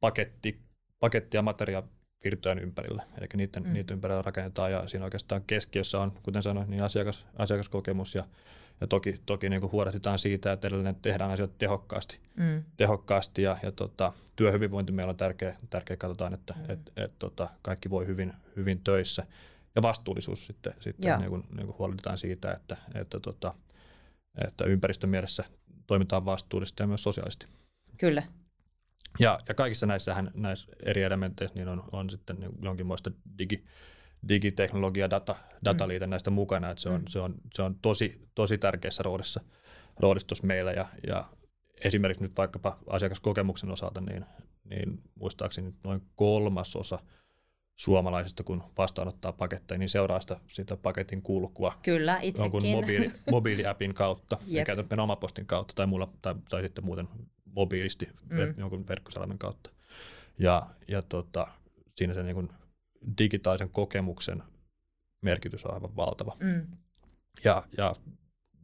paketti, 0.00 0.60
paketti- 1.00 1.36
ja 1.36 1.42
materia, 1.42 1.82
virtojen 2.24 2.58
ympärillä. 2.58 3.02
Eli 3.18 3.26
niiden, 3.34 3.62
mm. 3.62 3.72
niiden 3.72 3.94
ympärillä 3.94 4.22
rakennetaan 4.22 4.72
ja 4.72 4.86
siinä 4.86 5.04
oikeastaan 5.04 5.42
keskiössä 5.46 6.00
on, 6.00 6.12
kuten 6.22 6.42
sanoin, 6.42 6.70
niin 6.70 6.82
asiakas, 6.82 7.26
asiakaskokemus 7.36 8.14
ja, 8.14 8.24
ja 8.80 8.86
toki, 8.86 9.20
toki 9.26 9.48
niin 9.48 9.60
kuin 9.60 9.72
huolehditaan 9.72 10.18
siitä, 10.18 10.52
että 10.52 10.68
edelleen 10.68 10.96
tehdään 11.02 11.30
asioita 11.30 11.54
tehokkaasti, 11.58 12.18
mm. 12.36 12.64
tehokkaasti 12.76 13.42
ja, 13.42 13.56
ja 13.62 13.72
tota, 13.72 14.12
työhyvinvointi 14.36 14.92
meillä 14.92 15.10
on 15.10 15.16
tärkeä, 15.16 15.56
tärkeä 15.70 15.96
katsotaan, 15.96 16.34
että 16.34 16.54
mm. 16.56 16.70
et, 16.70 16.92
et, 16.96 17.12
tota, 17.18 17.48
kaikki 17.62 17.90
voi 17.90 18.06
hyvin, 18.06 18.32
hyvin 18.56 18.80
töissä 18.84 19.24
ja 19.76 19.82
vastuullisuus 19.82 20.46
sitten, 20.46 20.74
sitten 20.80 21.18
niin 21.18 21.30
kuin, 21.30 21.44
niin 21.56 21.66
kuin 21.66 21.78
huolehditaan 21.78 22.18
siitä, 22.18 22.52
että, 22.52 22.76
että, 22.94 23.20
tota, 23.20 23.54
että 24.46 24.64
ympäristön 24.64 25.10
mielessä 25.10 25.44
toimitaan 25.86 26.24
vastuullisesti 26.24 26.82
ja 26.82 26.86
myös 26.86 27.02
sosiaalisesti. 27.02 27.46
Kyllä. 27.98 28.22
Ja, 29.18 29.38
ja 29.48 29.54
kaikissa 29.54 29.86
näissähän, 29.86 30.30
näissä 30.34 30.72
eri 30.82 31.02
elementeissä 31.02 31.54
niin 31.54 31.68
on, 31.68 31.84
on 31.92 32.10
sitten 32.10 32.36
jonkinlaista 32.62 33.10
digi, 33.38 33.64
digiteknologia, 34.28 35.10
data, 35.10 35.36
dataliite 35.64 36.06
mm. 36.06 36.10
näistä 36.10 36.30
mukana, 36.30 36.70
että 36.70 36.82
se 36.82 36.88
on, 36.88 37.00
mm. 37.00 37.06
se 37.08 37.20
on, 37.20 37.34
se 37.54 37.62
on 37.62 37.74
tosi, 37.82 38.28
tosi 38.34 38.58
tärkeässä 38.58 39.02
roolissa, 39.02 39.40
roolissa 40.00 40.34
meillä 40.42 40.72
ja, 40.72 40.88
ja 41.06 41.24
esimerkiksi 41.84 42.22
nyt 42.22 42.36
vaikkapa 42.36 42.78
asiakaskokemuksen 42.86 43.70
osalta, 43.70 44.00
niin, 44.00 44.24
niin 44.64 45.02
muistaakseni 45.14 45.74
noin 45.84 46.02
kolmasosa 46.16 46.98
suomalaisista, 47.76 48.42
kun 48.44 48.62
vastaanottaa 48.78 49.32
paketteja, 49.32 49.78
niin 49.78 49.88
seuraa 49.88 50.20
sitä, 50.20 50.40
sitä 50.48 50.76
paketin 50.76 51.22
kulkua 51.22 51.72
Kyllä, 51.82 52.18
itsekin. 52.22 52.44
jonkun 52.44 52.70
mobiili, 52.70 53.12
mobiiliäpin 53.30 53.94
kautta, 53.94 54.38
ja 54.46 54.64
käytännössä 54.64 55.02
omapostin 55.02 55.46
kautta 55.46 55.74
tai, 55.74 55.86
mulla, 55.86 56.08
tai, 56.22 56.34
tai 56.48 56.62
sitten 56.62 56.84
muuten 56.84 57.08
mobiilisti 57.44 58.08
mm. 58.30 58.54
jonkun 58.56 58.88
verkkosalamen 58.88 59.38
kautta. 59.38 59.70
Ja, 60.38 60.66
ja 60.88 61.02
tota, 61.02 61.46
siinä 61.94 62.14
se 62.14 62.22
niin 62.22 62.34
kuin 62.34 62.48
digitaalisen 63.18 63.70
kokemuksen 63.70 64.42
merkitys 65.22 65.66
on 65.66 65.74
aivan 65.74 65.96
valtava. 65.96 66.36
Mm. 66.40 66.66
Ja, 67.44 67.62
ja 67.76 67.94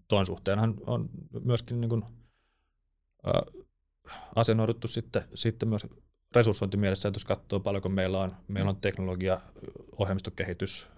tuon 0.09 0.27
suhteenhan 0.27 0.75
on 0.87 1.11
myöskin 1.45 1.81
niin 1.81 1.89
kuin, 1.89 2.05
äh, 3.27 3.65
asennoiduttu 4.35 4.89
sitten, 4.89 5.23
sitten 5.35 5.69
myös 5.69 5.87
resurssointimielessä, 6.35 7.09
että 7.09 7.17
jos 7.19 7.25
katsoo 7.25 7.61
paljonko 7.61 7.89
meillä 7.89 8.21
on, 8.21 8.37
meillä 8.49 8.71
on 8.71 8.77
teknologia, 8.77 9.41
ohjelmistokehitys, 9.99 10.89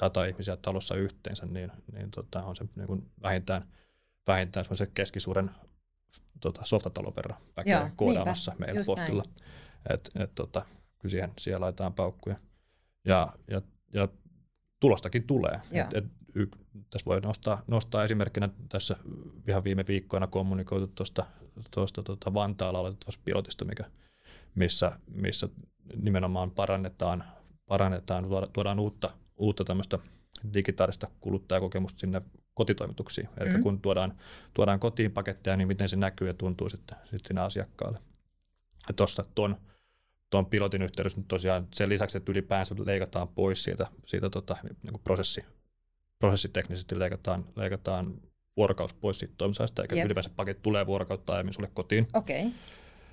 data-ihmisiä 0.00 0.56
talossa 0.56 0.94
yhteensä, 0.94 1.46
niin, 1.46 1.72
niin 1.92 2.10
tota, 2.10 2.44
on 2.44 2.56
se 2.56 2.64
niin 2.76 2.86
kuin 2.86 3.10
vähintään, 3.22 3.62
vähintään 4.26 4.66
se 4.72 4.86
keskisuuren 4.94 5.50
tota, 6.40 6.60
softatalon 6.64 7.16
verran 7.16 7.38
väkeä 7.56 7.90
koodaamassa 7.96 8.52
meillä 8.58 8.80
Just 8.80 8.86
postilla. 8.86 9.22
Et, 9.90 10.10
et, 10.18 10.34
tota, 10.34 10.62
kyllä 10.98 11.10
siihen, 11.10 11.32
siihen 11.38 11.60
laitetaan 11.60 11.94
paukkuja. 11.94 12.36
Ja, 13.04 13.32
ja, 13.50 13.62
ja 13.92 14.08
tulostakin 14.80 15.26
tulee. 15.26 15.60
Et, 15.72 15.94
et, 15.94 16.04
y, 16.34 16.46
tässä 16.90 17.06
voi 17.06 17.20
nostaa, 17.20 17.62
nostaa 17.66 18.04
esimerkkinä 18.04 18.48
tässä 18.68 18.96
ihan 19.48 19.64
viime 19.64 19.84
viikkoina 19.88 20.26
kommunikoitu 20.26 20.86
tuosta 20.86 21.26
tuosta 21.70 22.02
tota 22.02 22.34
Vantaalla 22.34 22.78
aloitettavasta 22.78 23.22
pilotista, 23.24 23.64
mikä, 23.64 23.84
missä, 24.54 24.92
missä 25.14 25.48
nimenomaan 25.96 26.50
parannetaan, 26.50 27.24
parannetaan 27.66 28.26
tuodaan 28.52 28.78
uutta, 28.78 29.10
uutta 29.36 29.64
tämmöistä 29.64 29.98
digitaalista 30.54 31.08
kuluttajakokemusta 31.20 32.00
sinne 32.00 32.22
kotitoimituksiin. 32.54 33.28
Eli 33.40 33.50
mm. 33.50 33.62
kun 33.62 33.80
tuodaan, 33.80 34.14
tuodaan 34.54 34.80
kotiin 34.80 35.12
paketteja, 35.12 35.56
niin 35.56 35.68
miten 35.68 35.88
se 35.88 35.96
näkyy 35.96 36.28
ja 36.28 36.34
tuntuu 36.34 36.68
sitten, 36.68 36.98
sitten 37.02 37.20
sinne 37.26 37.40
asiakkaalle. 37.40 37.98
Ja 38.88 38.94
tuossa 38.94 39.24
tuon, 39.34 39.56
tuon 40.30 40.46
pilotin 40.46 40.82
yhteydessä 40.82 41.18
nyt 41.18 41.28
tosiaan 41.28 41.68
sen 41.74 41.88
lisäksi, 41.88 42.18
että 42.18 42.32
ylipäänsä 42.32 42.74
leikataan 42.86 43.28
pois 43.28 43.64
siitä, 43.64 43.86
siitä 44.06 44.30
tota, 44.30 44.56
niin 44.62 44.92
kuin 44.92 45.02
prosessi, 45.04 45.44
prosessiteknisesti 46.18 46.98
leikataan, 46.98 47.44
leikataan 47.56 48.14
vuorokaus 48.56 48.94
pois 48.94 49.18
siitä 49.18 49.34
toimisesta, 49.38 49.82
eikä 49.82 49.96
yep. 49.96 50.06
ylipäänsä 50.06 50.30
paketti 50.36 50.62
tulee 50.62 50.86
vuorokautta 50.86 51.32
aiemmin 51.32 51.52
sulle 51.52 51.70
kotiin. 51.74 52.08
Okay. 52.14 52.50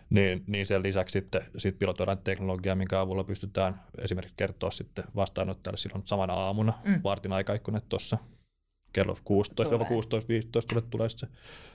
Niin, 0.10 0.44
niin 0.48 0.66
sen 0.66 0.84
lisäksi 0.84 1.14
sitten 1.14 1.42
sit 1.58 1.80
pilotoidaan 1.80 2.18
teknologiaa, 2.18 2.76
minkä 2.76 3.02
avulla 3.02 3.24
pystytään 3.24 3.82
esimerkiksi 3.98 4.34
kertoa 4.38 4.72
sitten 4.72 5.04
vastaanottajalle 5.16 5.78
silloin 5.78 6.08
samana 6.08 6.34
aamuna, 6.34 6.74
mm. 6.84 7.02
vartin 7.04 7.34
aikaikkune 7.34 7.82
tuossa 7.90 8.18
kello 8.94 9.14
16-16.15 9.14 9.20
tulee, 10.70 10.84
tulee 10.90 11.10
se, 11.10 11.28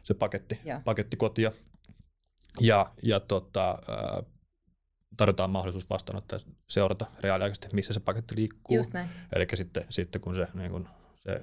se 0.03 0.15
paketti, 0.15 0.61
paketti 0.85 1.17
kotia. 1.17 1.53
Ja, 2.61 2.87
ja 3.03 3.21
tota, 3.21 3.79
tarjotaan 5.17 5.51
mahdollisuus 5.51 5.91
vastaanottaa 5.91 6.39
seurata 6.69 7.07
reaaliaikaisesti, 7.21 7.69
missä 7.73 7.93
se 7.93 8.01
paketti 8.01 8.37
liikkuu. 8.37 8.77
Eli 9.33 9.47
sitten, 9.55 9.85
sitten 9.89 10.21
kun 10.21 10.35
se, 10.35 10.49
niin 10.55 10.71
kun 10.71 10.89
se 11.27 11.43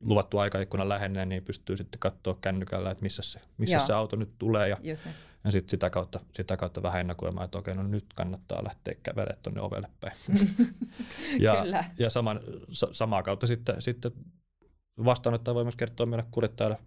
luvattu 0.00 0.38
aikaikkuna 0.38 0.88
lähenee, 0.88 1.26
niin 1.26 1.44
pystyy 1.44 1.76
sitten 1.76 2.00
katsoa 2.00 2.38
kännykällä, 2.40 2.90
että 2.90 3.02
missä 3.02 3.22
se, 3.22 3.40
missä 3.58 3.78
se 3.78 3.92
auto 3.92 4.16
nyt 4.16 4.30
tulee. 4.38 4.68
Ja, 4.68 4.76
ja 5.46 5.52
sitten 5.52 5.70
sitä 5.70 5.90
kautta, 5.90 6.20
sitä 6.32 6.56
kautta 6.56 6.82
vähän 6.82 7.00
ennakoimaan, 7.00 7.44
että 7.44 7.58
okei, 7.58 7.74
no 7.74 7.82
nyt 7.82 8.06
kannattaa 8.14 8.64
lähteä 8.64 8.94
kävelemään 9.02 9.42
tuonne 9.42 9.60
ovelle 9.60 9.90
päin. 10.00 10.16
ja, 11.40 11.62
Kyllä. 11.62 11.84
ja 11.98 12.10
saman, 12.10 12.40
sa, 12.70 12.88
samaa 12.92 13.22
kautta 13.22 13.46
sitten, 13.46 13.82
sitten 13.82 14.12
vastaanottaja 15.04 15.54
voi 15.54 15.64
myös 15.64 15.76
kertoa 15.76 16.06
meille 16.06 16.26
kuljettajalle 16.30 16.78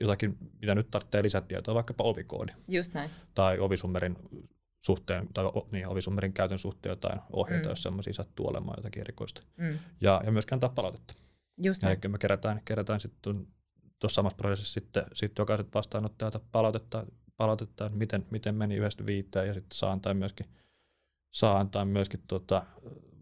jotakin, 0.00 0.38
mitä 0.60 0.74
nyt 0.74 0.90
tarvitsee 0.90 1.22
lisätietoa, 1.22 1.74
vaikkapa 1.74 2.04
ovikoodi. 2.04 2.52
Just 2.68 2.94
näin. 2.94 3.10
Tai 3.34 3.58
ovisummerin 3.58 4.16
suhteen, 4.80 5.28
tai 5.34 5.44
niin, 5.72 5.88
ovisummerin 5.88 6.32
käytön 6.32 6.58
suhteen 6.58 6.90
jotain 6.90 7.20
ohjeita, 7.32 7.68
mm. 7.68 7.70
jos 7.70 7.82
sellaisia 7.82 8.12
sattuu 8.12 8.48
olemaan 8.48 8.78
jotakin 8.78 9.00
erikoista. 9.00 9.42
Mm. 9.56 9.78
Ja, 10.00 10.22
ja 10.24 10.32
myöskään 10.32 10.56
antaa 10.56 10.68
palautetta. 10.68 11.14
Just 11.62 11.82
näin. 11.82 11.98
Eli 12.02 12.12
me 12.12 12.18
kerätään, 12.18 12.60
kerätään 12.64 13.00
sitten 13.00 13.46
tuossa 13.98 14.14
samassa 14.14 14.36
prosessissa 14.36 14.74
sitten, 14.74 15.04
sitten 15.12 15.42
jokaiset 15.42 15.74
vastaanottajat 15.74 16.42
palautetta, 16.52 17.06
palautetta 17.36 17.86
että 17.86 17.98
miten, 17.98 18.26
miten 18.30 18.54
meni 18.54 18.76
yhdestä 18.76 19.06
viiteen, 19.06 19.48
ja 19.48 19.54
sitten 19.54 19.78
saa 19.78 19.92
antaa 19.92 20.14
myöskin, 20.14 20.46
saa 21.30 21.60
antaa 21.60 21.84
myöskin 21.84 22.22
tuota, 22.28 22.66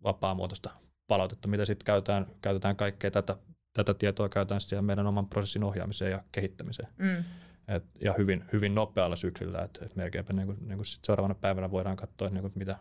vapaamuotoista 0.04 0.70
palautetta, 1.06 1.48
mitä 1.48 1.64
sitten 1.64 1.86
käytetään, 1.86 2.26
käytetään 2.42 2.76
kaikkea 2.76 3.10
tätä 3.10 3.36
tätä 3.72 3.94
tietoa 3.94 4.28
käytetään 4.28 4.60
siellä 4.60 4.82
meidän 4.82 5.06
oman 5.06 5.28
prosessin 5.28 5.64
ohjaamiseen 5.64 6.10
ja 6.10 6.24
kehittämiseen. 6.32 6.88
Mm. 6.98 7.24
Et, 7.68 7.84
ja 8.00 8.14
hyvin, 8.18 8.44
hyvin 8.52 8.74
nopealla 8.74 9.16
syklillä, 9.16 9.62
että 9.62 9.84
et 9.84 9.96
melkeinpä 9.96 10.32
niin 10.32 10.46
kuin, 10.46 10.58
niin 10.60 10.78
kuin 10.78 10.86
sit 10.86 11.04
seuraavana 11.04 11.34
päivänä 11.34 11.70
voidaan 11.70 11.96
katsoa, 11.96 12.28
että 12.28 12.34
niin 12.34 12.42
kuin 12.42 12.52
mitä, 12.56 12.78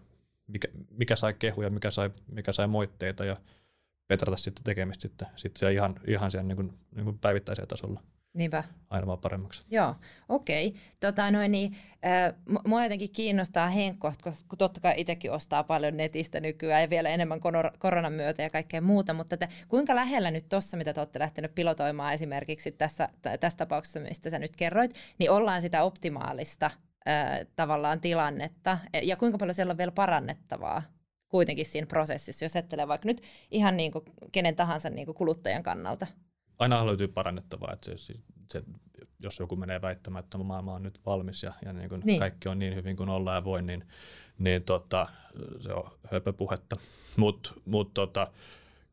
mikä, 0.47 0.67
mikä 0.89 1.15
sai 1.15 1.33
kehuja, 1.33 1.69
mikä 1.69 1.91
sai, 1.91 2.11
mikä 2.27 2.51
sai 2.51 2.67
moitteita 2.67 3.25
ja 3.25 3.37
petrata 4.07 4.37
sitten 4.37 4.63
tekemistä 4.63 5.01
sitten, 5.01 5.27
sitten 5.35 5.73
ihan, 5.73 5.95
ihan 6.07 6.31
siellä 6.31 6.47
niin 6.47 6.55
kuin, 6.55 6.73
niin 6.95 7.05
kuin 7.05 7.19
päivittäisellä 7.19 7.67
tasolla. 7.67 8.01
Niinpä. 8.33 8.63
Aina 8.89 9.07
vaan 9.07 9.19
paremmaksi. 9.19 9.63
Joo, 9.71 9.95
okei. 10.29 10.67
Okay. 10.67 10.81
Tota, 10.99 11.31
noin, 11.31 11.51
niin, 11.51 11.75
äh, 12.05 12.33
mua 12.67 12.83
jotenkin 12.83 13.11
kiinnostaa 13.11 13.69
Henkko, 13.69 14.13
koska 14.21 14.55
totta 14.57 14.81
kai 14.81 14.93
itsekin 14.97 15.31
ostaa 15.31 15.63
paljon 15.63 15.97
netistä 15.97 16.39
nykyään 16.39 16.81
ja 16.81 16.89
vielä 16.89 17.09
enemmän 17.09 17.39
kor- 17.39 17.77
koronan 17.79 18.13
myötä 18.13 18.43
ja 18.43 18.49
kaikkea 18.49 18.81
muuta, 18.81 19.13
mutta 19.13 19.37
te, 19.37 19.47
kuinka 19.67 19.95
lähellä 19.95 20.31
nyt 20.31 20.49
tuossa, 20.49 20.77
mitä 20.77 20.93
te 20.93 20.99
olette 20.99 21.19
lähtenyt 21.19 21.55
pilotoimaan 21.55 22.13
esimerkiksi 22.13 22.71
tässä, 22.71 23.09
tässä 23.39 23.57
tapauksessa, 23.57 23.99
mistä 23.99 24.29
sä 24.29 24.39
nyt 24.39 24.55
kerroit, 24.55 24.95
niin 25.19 25.31
ollaan 25.31 25.61
sitä 25.61 25.83
optimaalista 25.83 26.65
äh, 27.07 27.39
tavallaan 27.55 28.01
tilannetta 28.01 28.77
ja 29.03 29.17
kuinka 29.17 29.37
paljon 29.37 29.53
siellä 29.53 29.71
on 29.71 29.77
vielä 29.77 29.91
parannettavaa 29.91 30.83
kuitenkin 31.27 31.65
siinä 31.65 31.87
prosessissa, 31.87 32.45
jos 32.45 32.55
ajattelee 32.55 32.87
vaikka 32.87 33.07
nyt 33.07 33.21
ihan 33.51 33.77
niin 33.77 33.91
kuin 33.91 34.05
kenen 34.31 34.55
tahansa 34.55 34.89
niin 34.89 35.05
kuin 35.05 35.15
kuluttajan 35.15 35.63
kannalta? 35.63 36.07
Aina 36.61 36.85
löytyy 36.85 37.07
parannettavaa, 37.07 37.73
että 37.73 37.91
se, 37.97 38.13
se, 38.51 38.63
jos 39.19 39.39
joku 39.39 39.55
menee 39.55 39.81
väittämään, 39.81 40.23
että 40.23 40.37
maailma 40.37 40.73
on 40.73 40.83
nyt 40.83 40.99
valmis 41.05 41.43
ja, 41.43 41.53
ja 41.65 41.73
niin 41.73 41.89
niin. 42.03 42.19
kaikki 42.19 42.49
on 42.49 42.59
niin 42.59 42.75
hyvin 42.75 42.95
kuin 42.95 43.09
ollaan 43.09 43.35
ja 43.35 43.43
voi, 43.43 43.61
niin, 43.61 43.83
niin 44.37 44.63
tota, 44.63 45.05
se 45.59 45.73
on 45.73 45.91
höpöpuhetta. 46.11 46.75
Mutta 47.17 47.53
mut, 47.65 47.93
tota, 47.93 48.27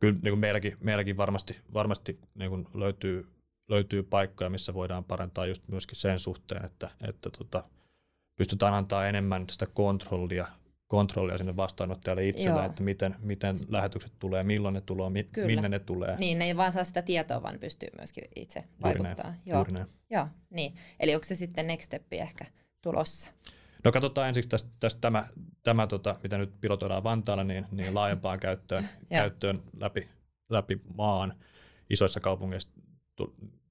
kyllä 0.00 0.18
niin 0.22 0.32
kuin 0.32 0.38
meilläkin, 0.38 0.76
meilläkin 0.80 1.16
varmasti, 1.16 1.60
varmasti 1.74 2.18
niin 2.34 2.50
kuin 2.50 2.68
löytyy, 2.74 3.26
löytyy 3.68 4.02
paikkoja, 4.02 4.50
missä 4.50 4.74
voidaan 4.74 5.04
parantaa 5.04 5.46
just 5.46 5.68
myöskin 5.68 5.96
sen 5.96 6.18
suhteen, 6.18 6.64
että, 6.64 6.90
että 7.08 7.30
tota, 7.38 7.64
pystytään 8.36 8.74
antaa 8.74 9.08
enemmän 9.08 9.44
sitä 9.50 9.66
kontrollia 9.66 10.46
kontrollia 10.88 11.38
sinne 11.38 11.56
vastaanottajalle 11.56 12.28
itselle, 12.28 12.64
että 12.64 12.82
miten, 12.82 13.16
miten 13.18 13.56
lähetykset 13.68 14.12
tulee, 14.18 14.42
milloin 14.42 14.74
ne 14.74 14.80
tulee, 14.80 15.10
mi, 15.10 15.28
minne 15.46 15.68
ne 15.68 15.78
tulee. 15.78 16.16
Niin, 16.16 16.38
ne 16.38 16.44
ei 16.44 16.56
vaan 16.56 16.72
saa 16.72 16.84
sitä 16.84 17.02
tietoa, 17.02 17.42
vaan 17.42 17.58
pystyy 17.58 17.88
myöskin 17.98 18.24
itse 18.36 18.64
juuri 18.84 18.98
vaikuttaa. 18.98 19.30
Näin, 19.30 19.40
Joo. 19.46 19.66
Juuri. 19.68 19.84
Joo, 20.10 20.28
niin. 20.50 20.74
Eli 21.00 21.14
onko 21.14 21.24
se 21.24 21.34
sitten 21.34 21.66
next 21.66 21.86
step 21.86 22.12
ehkä 22.12 22.44
tulossa? 22.82 23.32
No 23.84 23.92
katsotaan 23.92 24.28
ensiksi 24.28 24.48
tästä, 24.48 24.70
tästä 24.80 25.00
tämä, 25.00 25.24
tämä 25.62 25.86
tota, 25.86 26.16
mitä 26.22 26.38
nyt 26.38 26.60
pilotoidaan 26.60 27.04
Vantaalla, 27.04 27.44
niin, 27.44 27.66
niin 27.70 27.94
laajempaan 27.94 28.40
käyttöön, 28.48 28.88
käyttöön 29.08 29.62
läpi, 29.80 30.08
läpi 30.48 30.80
maan. 30.96 31.34
Isoissa 31.90 32.20
kaupungeissa 32.20 32.68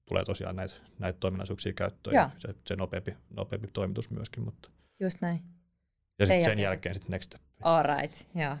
tulee 0.08 0.24
tosiaan 0.24 0.56
näitä, 0.56 0.74
näitä 0.98 1.18
toiminnallisuuksia 1.20 1.72
käyttöön 1.72 2.14
ja 2.14 2.30
se, 2.38 2.54
se 2.66 2.76
nopeampi, 2.76 3.14
nopeampi 3.30 3.68
toimitus 3.72 4.10
myöskin. 4.10 4.44
Mutta 4.44 4.70
Just 5.00 5.20
näin. 5.20 5.57
Ja 6.18 6.26
sen, 6.26 6.44
sen 6.44 6.58
jälkeen 6.58 6.94
sitten 6.94 7.10
next 7.12 7.26
step. 7.30 7.42
All 7.62 7.82
right, 7.82 8.26
joo. 8.34 8.56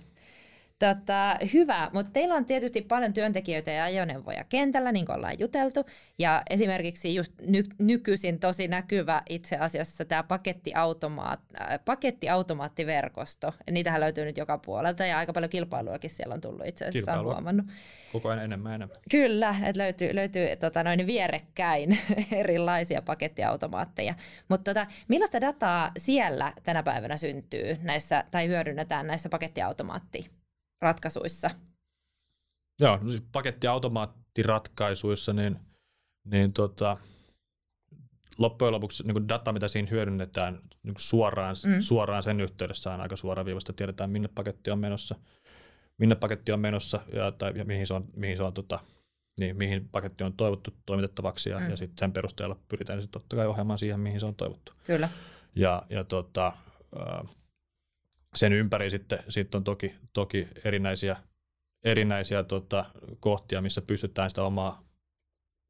Tota, 0.78 1.36
hyvä, 1.52 1.90
mutta 1.92 2.12
teillä 2.12 2.34
on 2.34 2.44
tietysti 2.44 2.82
paljon 2.82 3.12
työntekijöitä 3.12 3.70
ja 3.70 3.84
ajoneuvoja 3.84 4.44
kentällä, 4.48 4.92
niin 4.92 5.06
kuin 5.06 5.16
ollaan 5.16 5.38
juteltu. 5.38 5.84
Ja 6.18 6.42
esimerkiksi 6.50 7.14
just 7.14 7.32
ny- 7.46 7.62
nykyisin 7.78 8.40
tosi 8.40 8.68
näkyvä 8.68 9.22
itse 9.28 9.56
asiassa 9.56 10.04
tämä 10.04 10.22
pakettiautomaat, 10.22 11.40
äh, 11.60 11.80
pakettiautomaattiverkosto. 11.84 13.54
Niitähän 13.70 14.00
löytyy 14.00 14.24
nyt 14.24 14.36
joka 14.36 14.58
puolelta 14.58 15.06
ja 15.06 15.18
aika 15.18 15.32
paljon 15.32 15.50
kilpailuakin 15.50 16.10
siellä 16.10 16.34
on 16.34 16.40
tullut 16.40 16.66
itse 16.66 16.84
asiassa, 16.84 17.18
on 17.18 17.24
huomannut. 17.24 17.66
Koko 18.12 18.28
ajan 18.28 18.44
enemmän 18.44 18.74
enemmän. 18.74 18.96
Kyllä, 19.10 19.54
että 19.64 19.82
löytyy, 19.82 20.14
löytyy 20.14 20.56
tota, 20.56 20.84
noin 20.84 21.06
vierekkäin 21.06 21.98
erilaisia 22.32 23.02
pakettiautomaatteja. 23.02 24.14
Mutta 24.48 24.74
tota, 24.74 24.86
millaista 25.08 25.40
dataa 25.40 25.92
siellä 25.96 26.52
tänä 26.62 26.82
päivänä 26.82 27.16
syntyy 27.16 27.76
näissä, 27.82 28.24
tai 28.30 28.48
hyödynnetään 28.48 29.06
näissä 29.06 29.28
pakettiautomaatteja? 29.28 30.37
Ratkaisuissa? 30.80 31.50
Joo, 32.80 32.98
no 33.02 33.08
siis 33.08 33.24
pakettiautomaattiratkaisuissa, 33.32 35.32
niin, 35.32 35.56
niin 36.24 36.52
tota, 36.52 36.96
loppujen 38.38 38.72
lopuksi 38.72 39.06
niin 39.06 39.28
data, 39.28 39.52
mitä 39.52 39.68
siinä 39.68 39.88
hyödynnetään 39.90 40.60
niin 40.82 40.94
suoraan, 40.98 41.56
mm. 41.66 41.80
suoraan 41.80 42.22
sen 42.22 42.40
yhteydessä 42.40 42.94
on 42.94 43.00
aika 43.00 43.16
suoraviivasta. 43.16 43.72
Tiedetään, 43.72 44.10
minne 44.10 44.28
paketti 44.28 44.70
on 44.70 44.78
menossa, 44.78 45.14
minne 45.98 46.14
paketti 46.14 46.52
on 46.52 46.60
menossa 46.60 47.00
ja, 47.12 47.32
tai, 47.32 47.52
ja 47.56 47.64
mihin 47.64 47.86
se 47.86 47.94
on, 47.94 48.04
mihin 48.16 48.36
se 48.36 48.42
on 48.42 48.54
tota, 48.54 48.78
niin, 49.40 49.56
mihin 49.56 49.88
paketti 49.88 50.24
on 50.24 50.32
toivottu 50.32 50.70
toimitettavaksi 50.86 51.50
ja, 51.50 51.60
mm. 51.60 51.70
ja 51.70 51.76
sitten 51.76 51.98
sen 51.98 52.12
perusteella 52.12 52.56
pyritään 52.68 53.02
sitten 53.02 53.20
totta 53.20 53.36
kai 53.36 53.46
ohjaamaan 53.46 53.78
siihen, 53.78 54.00
mihin 54.00 54.20
se 54.20 54.26
on 54.26 54.34
toivottu. 54.34 54.72
Kyllä. 54.86 55.08
Ja, 55.54 55.82
ja 55.90 56.04
tota, 56.04 56.52
sen 58.34 58.52
ympäri 58.52 58.90
sitten, 58.90 59.18
sitten 59.28 59.58
on 59.58 59.64
toki, 59.64 59.94
toki 60.12 60.48
erinäisiä, 60.64 61.16
erinäisiä 61.84 62.44
tota, 62.44 62.84
kohtia, 63.20 63.62
missä 63.62 63.82
pystytään 63.82 64.30
sitä 64.30 64.42
omaa, 64.42 64.82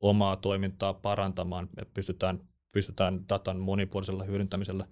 omaa 0.00 0.36
toimintaa 0.36 0.94
parantamaan, 0.94 1.68
että 1.76 1.94
pystytään, 1.94 2.40
pystytään 2.72 3.28
datan 3.28 3.58
monipuolisella 3.58 4.24
hyödyntämisellä 4.24 4.86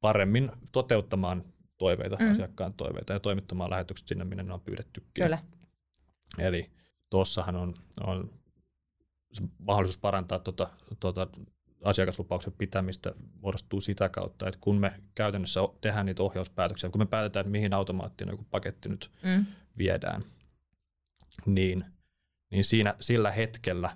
paremmin 0.00 0.50
toteuttamaan 0.72 1.44
toiveita, 1.78 2.16
mm. 2.20 2.30
asiakkaan 2.30 2.74
toiveita 2.74 3.12
ja 3.12 3.20
toimittamaan 3.20 3.70
lähetykset 3.70 4.08
sinne, 4.08 4.24
minne 4.24 4.42
ne 4.42 4.52
on 4.52 4.60
pyydettykin. 4.60 5.10
Kyllä. 5.14 5.38
Eli 6.38 6.70
tuossahan 7.10 7.56
on, 7.56 7.74
on 8.06 8.30
mahdollisuus 9.58 10.00
parantaa 10.00 10.38
tuota, 10.38 10.68
tuota 11.00 11.26
asiakaslupauksen 11.84 12.52
pitämistä 12.52 13.12
muodostuu 13.40 13.80
sitä 13.80 14.08
kautta, 14.08 14.48
että 14.48 14.60
kun 14.60 14.76
me 14.76 14.92
käytännössä 15.14 15.60
tehdään 15.80 16.06
niitä 16.06 16.22
ohjauspäätöksiä, 16.22 16.90
kun 16.90 17.00
me 17.00 17.06
päätetään, 17.06 17.46
että 17.46 17.50
mihin 17.50 17.74
automaattiin 17.74 18.30
joku 18.30 18.46
paketti 18.50 18.88
nyt 18.88 19.10
mm. 19.22 19.46
viedään, 19.78 20.24
niin, 21.46 21.84
niin 22.50 22.64
siinä, 22.64 22.94
sillä 23.00 23.30
hetkellä 23.30 23.90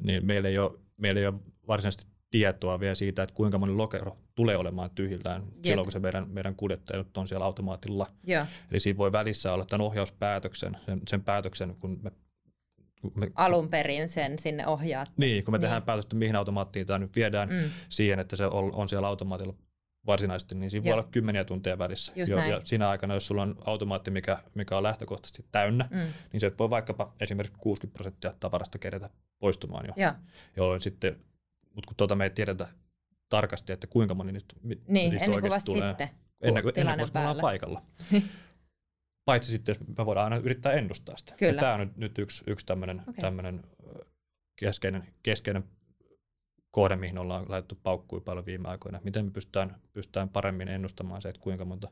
niin 0.00 0.26
meillä, 0.26 0.48
ei 0.48 0.58
ole, 0.58 0.78
meillä 0.96 1.20
ei 1.20 1.26
ole 1.26 1.40
varsinaisesti 1.68 2.06
tietoa 2.30 2.80
vielä 2.80 2.94
siitä, 2.94 3.22
että 3.22 3.34
kuinka 3.34 3.58
moni 3.58 3.72
lokero 3.72 4.16
tulee 4.34 4.56
olemaan 4.56 4.90
tyhjillään 4.90 5.42
Jep. 5.42 5.64
silloin, 5.64 5.86
kun 5.86 5.92
se 5.92 5.98
meidän, 5.98 6.30
meidän 6.30 6.54
kuljettajat 6.54 7.16
on 7.16 7.28
siellä 7.28 7.44
automaatilla. 7.44 8.06
Ja. 8.26 8.46
Eli 8.70 8.80
siinä 8.80 8.98
voi 8.98 9.12
välissä 9.12 9.52
olla 9.52 9.64
tämän 9.64 9.86
ohjauspäätöksen, 9.86 10.76
sen, 10.86 11.00
sen 11.08 11.22
päätöksen, 11.22 11.76
kun 11.80 12.00
me 12.02 12.12
me, 13.14 13.30
alun 13.34 13.68
perin 13.68 14.08
sen 14.08 14.38
sinne 14.38 14.66
ohjaat. 14.66 15.12
Niin, 15.16 15.44
kun 15.44 15.52
me 15.52 15.58
niin. 15.58 15.62
tehdään 15.62 15.82
päätöstä, 15.82 16.16
mihin 16.16 16.36
automaattiin 16.36 16.86
tämä 16.86 16.98
nyt 16.98 17.16
viedään 17.16 17.48
mm. 17.48 17.70
siihen, 17.88 18.18
että 18.18 18.36
se 18.36 18.46
on, 18.46 18.74
on 18.74 18.88
siellä 18.88 19.08
automaatilla 19.08 19.54
varsinaisesti, 20.06 20.54
niin 20.54 20.70
siinä 20.70 20.86
Joo. 20.86 20.96
voi 20.96 21.00
olla 21.00 21.10
kymmeniä 21.12 21.44
tunteja 21.44 21.78
välissä. 21.78 22.12
Jo, 22.16 22.38
ja 22.38 22.60
siinä 22.64 22.88
aikana, 22.88 23.14
jos 23.14 23.26
sulla 23.26 23.42
on 23.42 23.56
automaatti, 23.66 24.10
mikä, 24.10 24.38
mikä 24.54 24.76
on 24.76 24.82
lähtökohtaisesti 24.82 25.44
täynnä, 25.52 25.88
mm. 25.90 25.98
niin 26.32 26.40
se 26.40 26.52
voi 26.58 26.70
vaikkapa 26.70 27.12
esimerkiksi 27.20 27.58
60 27.58 27.94
prosenttia 27.94 28.34
tavarasta 28.40 28.78
kerätä 28.78 29.10
poistumaan 29.38 29.86
jo. 29.86 29.92
Ja. 29.96 30.14
Jolloin 30.56 30.80
sitten, 30.80 31.16
mutta 31.74 31.88
kun 31.88 31.96
tuota 31.96 32.14
me 32.14 32.24
ei 32.24 32.30
tiedetä 32.30 32.68
tarkasti, 33.28 33.72
että 33.72 33.86
kuinka 33.86 34.14
moni 34.14 34.32
nyt, 34.32 34.44
niin, 34.62 34.80
niistä 34.86 35.24
ennen 35.24 35.40
kuin 35.40 35.50
vasta 35.50 35.72
tulee. 35.72 35.88
sitten, 35.88 36.08
ennen 36.40 36.62
kuin, 36.62 36.72
ennen 36.76 36.98
kuin 36.98 37.40
paikalla. 37.40 37.82
Paitsi 39.28 39.50
sitten, 39.50 39.72
jos 39.72 39.96
me 39.98 40.06
voidaan 40.06 40.32
aina 40.32 40.44
yrittää 40.44 40.72
ennustaa 40.72 41.16
sitä. 41.16 41.34
Kyllä. 41.36 41.60
tämä 41.60 41.74
on 41.74 41.80
nyt, 41.80 41.96
nyt 41.96 42.18
yksi, 42.18 42.44
yksi 42.46 42.66
tämmöinen 42.66 43.02
okay. 43.08 43.58
keskeinen, 44.56 45.06
keskeinen 45.22 45.64
kohde, 46.70 46.96
mihin 46.96 47.18
ollaan 47.18 47.44
laitettu 47.48 47.78
paukkuja 47.82 48.20
paljon 48.20 48.46
viime 48.46 48.68
aikoina. 48.68 49.00
Miten 49.04 49.24
me 49.24 49.30
pystytään, 49.30 49.76
pystytään 49.92 50.28
paremmin 50.28 50.68
ennustamaan 50.68 51.22
se, 51.22 51.28
että 51.28 51.40
kuinka 51.40 51.64
monta, 51.64 51.88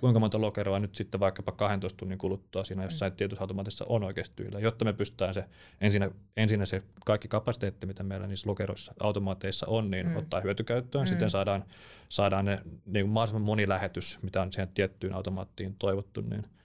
kuinka 0.00 0.20
monta 0.20 0.40
lokeroa 0.40 0.78
nyt 0.78 0.94
sitten 0.94 1.20
vaikkapa 1.20 1.52
12 1.52 1.96
tunnin 1.96 2.18
kuluttua 2.18 2.64
siinä 2.64 2.84
jossain 2.84 3.12
mm. 3.12 3.16
tietyssä 3.16 3.42
automaatissa 3.42 3.84
on 3.88 4.04
oikeasti 4.04 4.36
tyhjillä, 4.36 4.60
jotta 4.60 4.84
me 4.84 4.92
pystytään 4.92 5.34
se 5.34 5.44
ensinnä, 5.80 6.10
ensinnä 6.36 6.66
se 6.66 6.82
kaikki 7.04 7.28
kapasiteetti, 7.28 7.86
mitä 7.86 8.02
meillä 8.02 8.26
niissä 8.26 8.50
lokeroissa 8.50 8.94
automaateissa 9.00 9.66
on, 9.66 9.90
niin 9.90 10.08
mm. 10.08 10.16
ottaa 10.16 10.40
hyötykäyttöön. 10.40 11.04
Mm. 11.04 11.08
Sitten 11.08 11.30
saadaan, 11.30 11.64
saadaan 12.08 12.44
ne 12.44 12.60
niin 12.86 13.08
mahdollisimman 13.08 13.42
moni 13.42 13.68
lähetys, 13.68 14.18
mitä 14.22 14.42
on 14.42 14.52
siihen 14.52 14.68
tiettyyn 14.74 15.14
automaattiin 15.14 15.76
toivottu, 15.78 16.20
niin– 16.20 16.42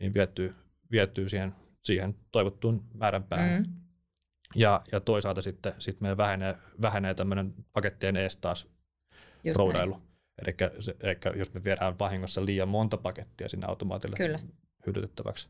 niin 0.00 0.14
viettyy, 0.14 0.54
viettyy 0.90 1.28
siihen, 1.28 1.54
siihen 1.84 2.16
toivottuun 2.32 2.84
määränpäähän. 2.94 3.62
Mm. 3.62 3.74
Ja, 4.54 4.80
ja 4.92 5.00
toisaalta 5.00 5.42
sitten 5.42 5.72
sit 5.78 6.00
meillä 6.00 6.16
vähenee, 6.16 6.56
vähenee 6.82 7.14
tämmöinen 7.14 7.54
pakettien 7.72 8.16
ees 8.16 8.36
taas 8.36 8.68
roudailu. 9.56 10.02
Eli, 10.46 10.56
eli 11.00 11.38
jos 11.38 11.54
me 11.54 11.64
viedään 11.64 11.98
vahingossa 11.98 12.44
liian 12.44 12.68
monta 12.68 12.96
pakettia 12.96 13.48
sinne 13.48 13.66
automaatille 13.66 14.16
Kyllä. 14.16 14.40
hyödytettäväksi, 14.86 15.48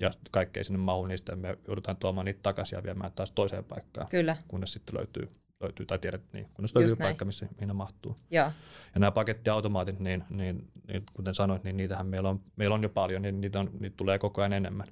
ja 0.00 0.10
kaikkea 0.30 0.64
sinne 0.64 0.78
mahu, 0.78 1.06
niin 1.06 1.18
sitten 1.18 1.38
me 1.38 1.58
joudutaan 1.66 1.96
tuomaan 1.96 2.24
niitä 2.24 2.40
takaisin 2.42 2.76
ja 2.76 2.82
viemään 2.82 3.12
taas 3.12 3.32
toiseen 3.32 3.64
paikkaan, 3.64 4.08
Kyllä. 4.08 4.36
kunnes 4.48 4.72
sitten 4.72 4.94
löytyy, 4.94 5.28
löytyy 5.60 5.86
tai 5.86 5.98
tiedät, 5.98 6.22
niin, 6.32 6.48
kunnes 6.54 6.74
löytyy 6.74 6.96
näin. 6.96 7.08
paikka, 7.08 7.24
missä, 7.24 7.46
mihin 7.54 7.68
ne 7.68 7.74
mahtuu. 7.74 8.16
Ja. 8.30 8.52
ja 8.94 9.00
nämä 9.00 9.10
pakettiautomaatit, 9.10 9.98
niin, 9.98 10.24
niin, 10.30 10.70
niin, 10.88 11.04
kuten 11.12 11.34
sanoit, 11.34 11.64
niin 11.64 11.76
niitähän 11.76 12.06
meillä 12.06 12.28
on, 12.28 12.40
meillä 12.56 12.74
on 12.74 12.82
jo 12.82 12.88
paljon, 12.88 13.22
niin 13.22 13.40
niitä, 13.40 13.60
on, 13.60 13.70
niitä 13.80 13.96
tulee 13.96 14.18
koko 14.18 14.40
ajan 14.40 14.52
enemmän. 14.52 14.88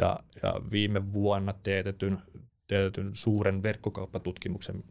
Ja, 0.00 0.18
ja 0.42 0.54
viime 0.70 1.12
vuonna 1.12 1.52
teetetyn, 1.62 2.18
teetetyn 2.66 3.10
suuren 3.12 3.62
verkkokauppatutkimuksen 3.62 4.84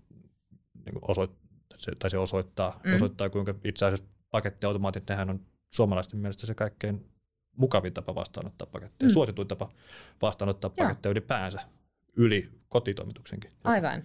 niin 0.86 0.99
osoit, 1.01 1.32
se, 1.77 1.91
tai 1.99 2.10
se 2.10 2.17
osoittaa, 2.17 2.79
mm. 2.84 2.93
osoittaa, 2.93 3.29
kuinka 3.29 3.55
itse 3.63 3.86
asiassa 3.86 4.05
pakettiautomaatit, 4.32 5.10
nehän 5.10 5.29
on 5.29 5.39
suomalaisten 5.69 6.19
mielestä 6.19 6.45
se 6.45 6.55
kaikkein 6.55 7.05
mukavin 7.55 7.93
tapa 7.93 8.15
vastaanottaa 8.15 8.67
paketteja, 8.71 9.10
mm. 9.10 9.13
suosituin 9.13 9.47
tapa 9.47 9.71
vastaanottaa 10.21 10.69
paketteja 10.69 11.12
ylipäänsä 11.12 11.60
yli 12.15 12.49
kotitoimituksenkin. 12.69 13.51
Aivan. 13.63 14.03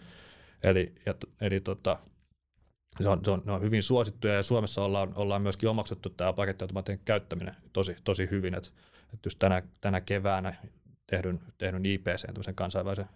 Eli, 0.64 0.94
ja, 1.06 1.14
eli 1.40 1.60
tota, 1.60 1.98
se 3.02 3.08
on, 3.08 3.24
se 3.24 3.30
on, 3.30 3.42
ne 3.44 3.52
on 3.52 3.62
hyvin 3.62 3.82
suosittuja 3.82 4.34
ja 4.34 4.42
Suomessa 4.42 4.84
ollaan, 4.84 5.12
ollaan 5.16 5.42
myöskin 5.42 5.68
omaksuttu 5.68 6.10
tämä 6.10 6.32
pakettiautomaattien 6.32 7.00
käyttäminen 7.04 7.54
tosi, 7.72 7.96
tosi 8.04 8.28
hyvin. 8.30 8.54
Että, 8.54 8.70
että 9.14 9.26
just 9.26 9.38
tänä, 9.38 9.62
tänä 9.80 10.00
keväänä 10.00 10.54
tehdyn, 11.06 11.40
tehdyn 11.58 11.86
IPC, 11.86 12.54
kansainvälisen 12.54 13.08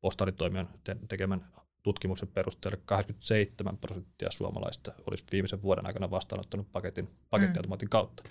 postalitoimijan 0.00 0.68
te, 0.84 0.96
tekemän 1.08 1.46
tutkimuksen 1.82 2.28
perusteella 2.28 2.78
87 2.86 3.78
prosenttia 3.78 4.30
suomalaista 4.30 4.92
olisi 5.10 5.24
viimeisen 5.32 5.62
vuoden 5.62 5.86
aikana 5.86 6.10
vastaanottanut 6.10 6.72
paketin, 6.72 7.08
pakettiautomaatin 7.30 7.86
mm. 7.86 7.90
kautta. 7.90 8.22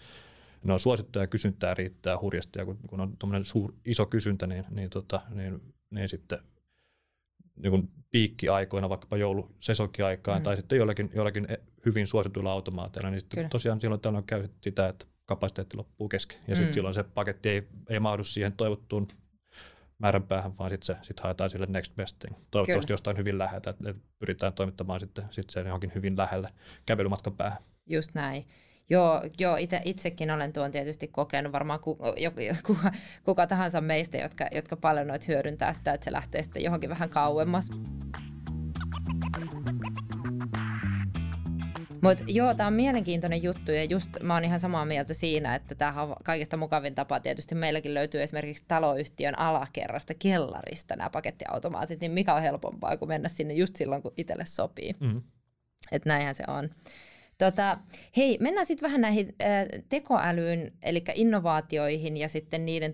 Ne 0.64 0.74
on 0.74 0.80
suosittuja 0.80 1.24
ja 1.24 1.28
kysyntää 1.28 1.74
riittää 1.74 2.20
hurjasti, 2.22 2.60
ja 2.60 2.66
kun, 2.66 2.78
kun 2.88 3.00
on 3.00 3.18
tuommoinen 3.18 3.44
iso 3.86 4.06
kysyntä, 4.06 4.48
niin, 4.48 4.66
niin, 4.70 4.90
tota, 4.90 5.22
niin, 5.30 5.74
niin 5.90 6.10
sitten 6.10 6.40
niin 7.56 7.90
piikkiaikoina, 8.12 8.90
vaikkapa 8.90 9.18
joulusesonkiaikaan, 9.18 10.40
mm. 10.40 10.44
tai 10.44 10.56
sitten 10.56 10.78
jollakin, 10.78 11.12
jollakin 11.16 11.48
hyvin 11.86 12.08
suosituilla 12.08 12.52
automaateilla, 12.52 13.10
niin 13.10 13.20
sitten 13.20 13.38
Kyllä. 13.38 13.50
tosiaan 13.50 13.82
silloin 13.82 14.02
tällöin 14.02 14.24
käy 14.24 14.50
sitä, 14.62 14.88
että 14.88 15.06
kapasiteetti 15.26 15.78
loppuu 15.78 16.10
kesken. 16.10 16.38
Ja 16.48 16.54
mm. 16.54 16.56
sitten 16.56 16.74
silloin 16.74 16.94
se 16.94 17.04
paketti 17.04 17.50
ei, 17.50 17.68
ei 17.90 18.00
mahdu 18.00 18.24
siihen 18.24 18.54
toivottuun 18.54 19.08
määränpäähän, 20.00 20.58
vaan 20.58 20.70
sitten 20.70 20.96
sit 21.02 21.20
haetaan 21.20 21.50
sille 21.50 21.66
next 21.66 21.96
best 21.96 22.20
thing. 22.20 22.36
Toivottavasti 22.52 22.88
Kyllä. 22.88 22.94
jostain 22.94 23.18
hyvin 23.18 23.38
läheltä, 23.38 23.70
että 23.70 23.94
pyritään 24.20 24.54
toimittamaan 24.54 25.00
sitten 25.00 25.26
sit 25.32 25.50
sen 25.50 25.66
johonkin 25.66 25.92
hyvin 25.96 26.18
lähelle 26.18 26.50
kävelymatkan 26.86 27.38
päähän. 27.38 27.60
Just 27.90 28.14
näin. 28.14 28.46
Joo, 28.90 29.22
joo 29.40 29.56
ite, 29.56 29.82
itsekin 29.86 30.32
olen 30.32 30.54
tuon 30.54 30.72
tietysti 30.72 31.08
kokenut, 31.08 31.52
varmaan 31.52 31.80
ku, 31.80 31.98
kuka, 32.66 32.92
kuka 33.24 33.48
tahansa 33.48 33.82
meistä, 33.82 34.18
jotka, 34.18 34.48
jotka 34.52 34.76
paljon 34.76 35.08
noit 35.08 35.28
hyödyntää 35.28 35.74
sitä, 35.74 35.94
että 35.94 36.06
se 36.06 36.12
lähtee 36.12 36.44
sitten 36.44 36.64
johonkin 36.64 36.90
vähän 36.90 37.10
kauemmas. 37.10 37.70
Mutta 42.04 42.24
joo, 42.28 42.54
tämä 42.54 42.68
on 42.68 42.74
mielenkiintoinen 42.74 43.44
juttu 43.44 43.72
ja 43.72 43.84
just 43.84 44.10
mä 44.24 44.34
oon 44.34 44.44
ihan 44.44 44.60
samaa 44.60 44.86
mieltä 44.86 45.14
siinä, 45.14 45.56
että 45.56 45.76
tämä 45.76 46.02
on 46.02 46.16
kaikista 46.24 46.58
mukavin 46.58 46.96
tapa. 46.96 47.20
Tietysti 47.20 47.56
meilläkin 47.56 47.94
löytyy 47.94 48.22
esimerkiksi 48.22 48.64
taloyhtiön 48.68 49.40
alakerrasta 49.40 50.14
kellarista 50.14 50.96
nämä 50.96 51.10
pakettiautomaatit, 51.10 52.02
niin 52.02 52.12
mikä 52.12 52.34
on 52.34 52.42
helpompaa 52.42 52.98
kuin 52.98 53.10
mennä 53.10 53.30
sinne 53.30 53.54
just 53.54 53.76
silloin, 53.76 54.02
kun 54.02 54.14
itselle 54.18 54.46
sopii. 54.46 54.96
Mm. 55.00 55.22
Että 55.92 56.10
näinhän 56.10 56.36
se 56.36 56.44
on. 56.48 56.70
Tota, 57.44 57.78
hei, 58.18 58.38
mennään 58.42 58.66
sitten 58.66 58.88
vähän 58.88 59.02
näihin 59.02 59.36
äh, 59.42 59.82
tekoälyyn, 59.90 60.72
eli 60.82 61.04
innovaatioihin 61.16 62.18
ja 62.18 62.30
sitten 62.30 62.66
niiden 62.66 62.94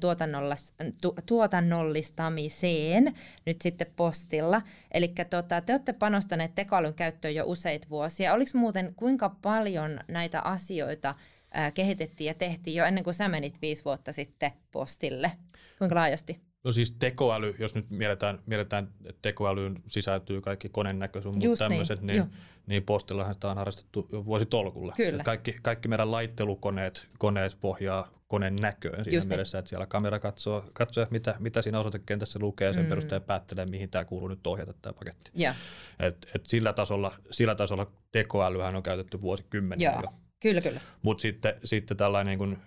tu, 1.02 1.16
tuotannollistamiseen 1.26 3.14
nyt 3.46 3.62
sitten 3.62 3.88
postilla. 3.96 4.62
Eli 4.92 5.14
tota, 5.30 5.62
te 5.62 5.74
olette 5.74 5.94
panostaneet 5.94 6.56
tekoälyn 6.56 6.94
käyttöön 6.94 7.36
jo 7.36 7.44
useita 7.48 7.88
vuosia. 7.90 8.34
Oliko 8.34 8.52
muuten 8.54 8.94
kuinka 8.96 9.36
paljon 9.42 10.00
näitä 10.08 10.42
asioita 10.42 11.16
äh, 11.58 11.74
kehitettiin 11.74 12.28
ja 12.28 12.34
tehtiin 12.34 12.76
jo 12.76 12.86
ennen 12.86 13.04
kuin 13.04 13.14
sä 13.14 13.28
menit 13.28 13.62
viisi 13.62 13.86
vuotta 13.86 14.14
sitten 14.14 14.52
postille? 14.72 15.32
Kuinka 15.78 15.96
laajasti? 15.96 16.49
No 16.64 16.72
siis 16.72 16.92
tekoäly, 16.92 17.56
jos 17.60 17.76
nyt 17.76 17.90
mielletään, 17.90 18.40
mielletään 18.46 18.90
että 19.06 19.22
tekoälyyn 19.22 19.84
sisältyy 19.88 20.42
kaikki 20.42 20.70
konennäköisyys, 20.70 21.36
mutta 21.36 21.48
niin, 21.48 21.58
tämmöiset, 21.58 22.02
niin, 22.02 22.22
niin, 22.22 22.32
niin 22.68 22.84
postillahan 22.84 23.34
sitä 23.34 23.50
on 23.50 23.58
harrastettu 23.58 24.10
jo 24.12 24.26
vuositolkulla. 24.26 24.94
Kyllä. 24.98 25.24
Kaikki, 25.24 25.56
kaikki 25.62 25.88
meidän 25.88 26.12
laittelukoneet 26.12 27.08
koneet 27.18 27.58
pohjaa 27.62 28.12
koneen 28.28 28.56
näköön 28.56 29.04
siinä 29.04 29.18
Just 29.18 29.26
niin. 29.26 29.30
mielessä, 29.30 29.58
niin. 29.58 29.60
että 29.60 29.70
siellä 29.70 29.86
kamera 29.86 30.20
katsoo, 30.20 30.66
katsoo 30.74 31.08
mitä, 31.10 31.36
mitä 31.40 31.62
siinä 31.62 31.80
osoitekentässä 31.80 32.40
lukee 32.42 32.68
ja 32.68 32.74
sen 32.74 32.84
mm. 32.84 32.90
perusteella 32.90 33.26
päättelee, 33.26 33.66
mihin 33.66 33.90
tämä 33.90 34.06
kuuluu 34.06 34.28
nyt 34.28 34.48
ohjata 34.48 34.74
tämä 34.82 34.94
paketti. 34.94 35.32
Yeah. 35.40 35.56
Et, 36.00 36.28
et 36.36 36.46
sillä, 36.46 36.74
tasolla, 36.74 37.14
sillä 37.32 37.56
tasolla 37.56 37.92
tekoälyhän 38.12 38.76
on 38.76 38.84
käytetty 38.84 39.22
vuosikymmeniä 39.22 39.92
Joo. 39.92 40.02
jo. 40.02 40.14
Kyllä, 40.40 40.62
kyllä. 40.62 40.80
Mutta 41.02 41.22
sitten, 41.22 41.54
sitten 41.64 41.98
tällainen 41.98 42.40
niin 42.40 42.58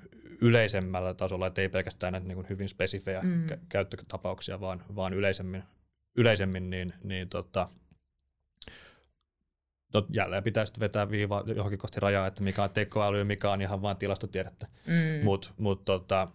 yleisemmällä 0.42 1.14
tasolla, 1.14 1.46
että 1.46 1.61
ei 1.61 1.68
pelkästään 1.68 2.12
näitä 2.12 2.28
niin 2.28 2.48
hyvin 2.48 2.68
spesifejä 2.68 3.20
mm. 3.22 3.46
käyttötapauksia, 3.68 4.61
vaan, 4.61 4.85
vaan 4.96 5.14
yleisemmin, 5.14 5.62
yleisemmin 6.16 6.70
niin, 6.70 6.92
niin 7.05 7.28
tota, 7.28 7.68
no, 9.94 10.07
jälleen 10.11 10.42
pitäisi 10.42 10.72
vetää 10.81 11.11
viiva 11.11 11.44
johonkin 11.46 11.78
kohti 11.78 12.00
rajaa, 12.00 12.26
että 12.26 12.42
mikä 12.42 12.62
on 12.62 12.70
tekoäly 12.70 13.18
ja 13.18 13.24
mikä 13.24 13.50
on 13.50 13.62
ihan 13.62 13.83
vain 13.83 13.96
tilastotiedettä. 13.96 14.66
Mm. 14.87 15.24
Mutta 15.24 15.50
mut, 15.59 15.85
tota, 15.85 16.28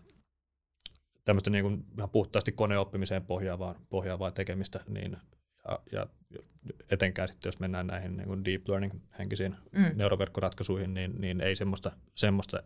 tämmöistä 1.26 1.50
niin 1.50 1.64
kuin 1.64 1.86
ihan 1.98 2.10
puhtaasti 2.10 2.52
koneoppimiseen 2.52 3.26
pohjaavaa, 3.26 3.76
pohjaavaa 3.90 4.32
tekemistä, 4.32 4.80
niin, 4.88 5.18
ja, 5.68 5.80
ja 5.92 6.08
etenkään 6.92 7.28
sitten, 7.28 7.48
jos 7.48 7.60
mennään 7.60 7.88
näihin 7.88 8.18
niin 8.18 8.28
kuin 8.28 8.46
deep 8.46 8.68
learning-henkisiin 8.68 9.56
mm. 9.72 9.92
neuroverkkoratkaisuihin, 9.96 10.94
niin, 10.94 11.22
niin 11.22 11.42
ei 11.42 11.56
semmoista, 11.56 11.92
semmoista 12.16 12.64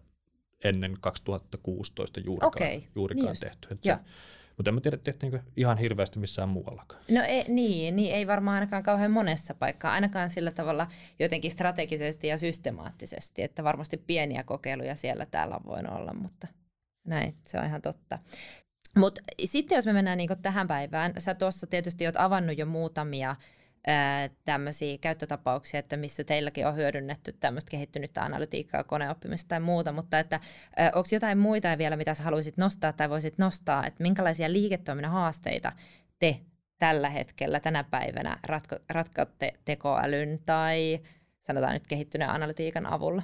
ennen 0.64 0.98
2016 1.02 2.20
juurikaan, 2.20 2.48
okay. 2.48 2.82
juurikaan 2.96 3.28
niin 3.28 3.40
tehty. 3.40 3.68
Että 3.72 4.00
mutta 4.58 4.70
en 4.70 4.76
mä 4.76 4.82
tiedä, 4.82 4.98
tehtiinkö 4.98 5.40
ihan 5.58 5.78
hirveästi 5.78 6.20
missään 6.20 6.50
muuallakaan. 6.50 7.02
No 7.12 7.24
ei, 7.24 7.46
niin, 7.48 7.96
niin, 7.96 8.16
ei 8.16 8.28
varmaan 8.28 8.56
ainakaan 8.56 8.84
kauhean 8.84 9.12
monessa 9.12 9.54
paikkaa, 9.54 9.94
ainakaan 9.94 10.30
sillä 10.30 10.52
tavalla 10.52 10.88
jotenkin 11.20 11.52
strategisesti 11.52 12.28
ja 12.28 12.38
systemaattisesti, 12.38 13.42
että 13.44 13.64
varmasti 13.64 13.98
pieniä 13.98 14.44
kokeiluja 14.44 14.96
siellä 14.96 15.26
täällä 15.26 15.56
on 15.56 15.66
voinut 15.66 15.96
olla, 15.96 16.14
mutta 16.14 16.48
näin, 17.08 17.36
se 17.48 17.60
on 17.60 17.66
ihan 17.66 17.82
totta. 17.82 18.20
Mutta 18.98 19.22
sitten 19.46 19.76
jos 19.76 19.86
me 19.86 19.94
mennään 19.94 20.18
niinku 20.18 20.36
tähän 20.42 20.68
päivään, 20.68 21.14
sä 21.18 21.34
tuossa 21.34 21.68
tietysti 21.68 22.06
oot 22.06 22.18
avannut 22.18 22.58
jo 22.58 22.66
muutamia 22.66 23.36
tämmöisiä 24.46 24.98
käyttötapauksia, 24.98 25.80
että 25.80 25.98
missä 25.98 26.24
teilläkin 26.24 26.68
on 26.68 26.76
hyödynnetty 26.76 27.32
tämmöistä 27.40 27.72
kehittynyttä 27.72 28.24
analytiikkaa, 28.24 28.84
koneoppimista 28.84 29.50
tai 29.50 29.60
muuta, 29.60 29.92
mutta 29.92 30.20
että 30.20 30.40
onko 30.96 31.08
jotain 31.12 31.38
muita 31.38 31.78
vielä, 31.78 31.96
mitä 31.96 32.14
sä 32.14 32.24
haluaisit 32.24 32.58
nostaa 32.58 32.94
tai 32.94 33.10
voisit 33.10 33.38
nostaa, 33.38 33.86
että 33.86 34.04
minkälaisia 34.04 34.52
liiketoiminnan 34.52 35.12
haasteita 35.12 35.72
te 36.20 36.40
tällä 36.80 37.10
hetkellä, 37.10 37.60
tänä 37.60 37.84
päivänä 37.84 38.38
ratko, 38.44 38.76
ratkatte 38.90 39.54
tekoälyn 39.66 40.40
tai 40.46 41.00
sanotaan 41.42 41.74
nyt 41.74 41.88
kehittyneen 41.88 42.32
analytiikan 42.32 42.86
avulla? 42.86 43.24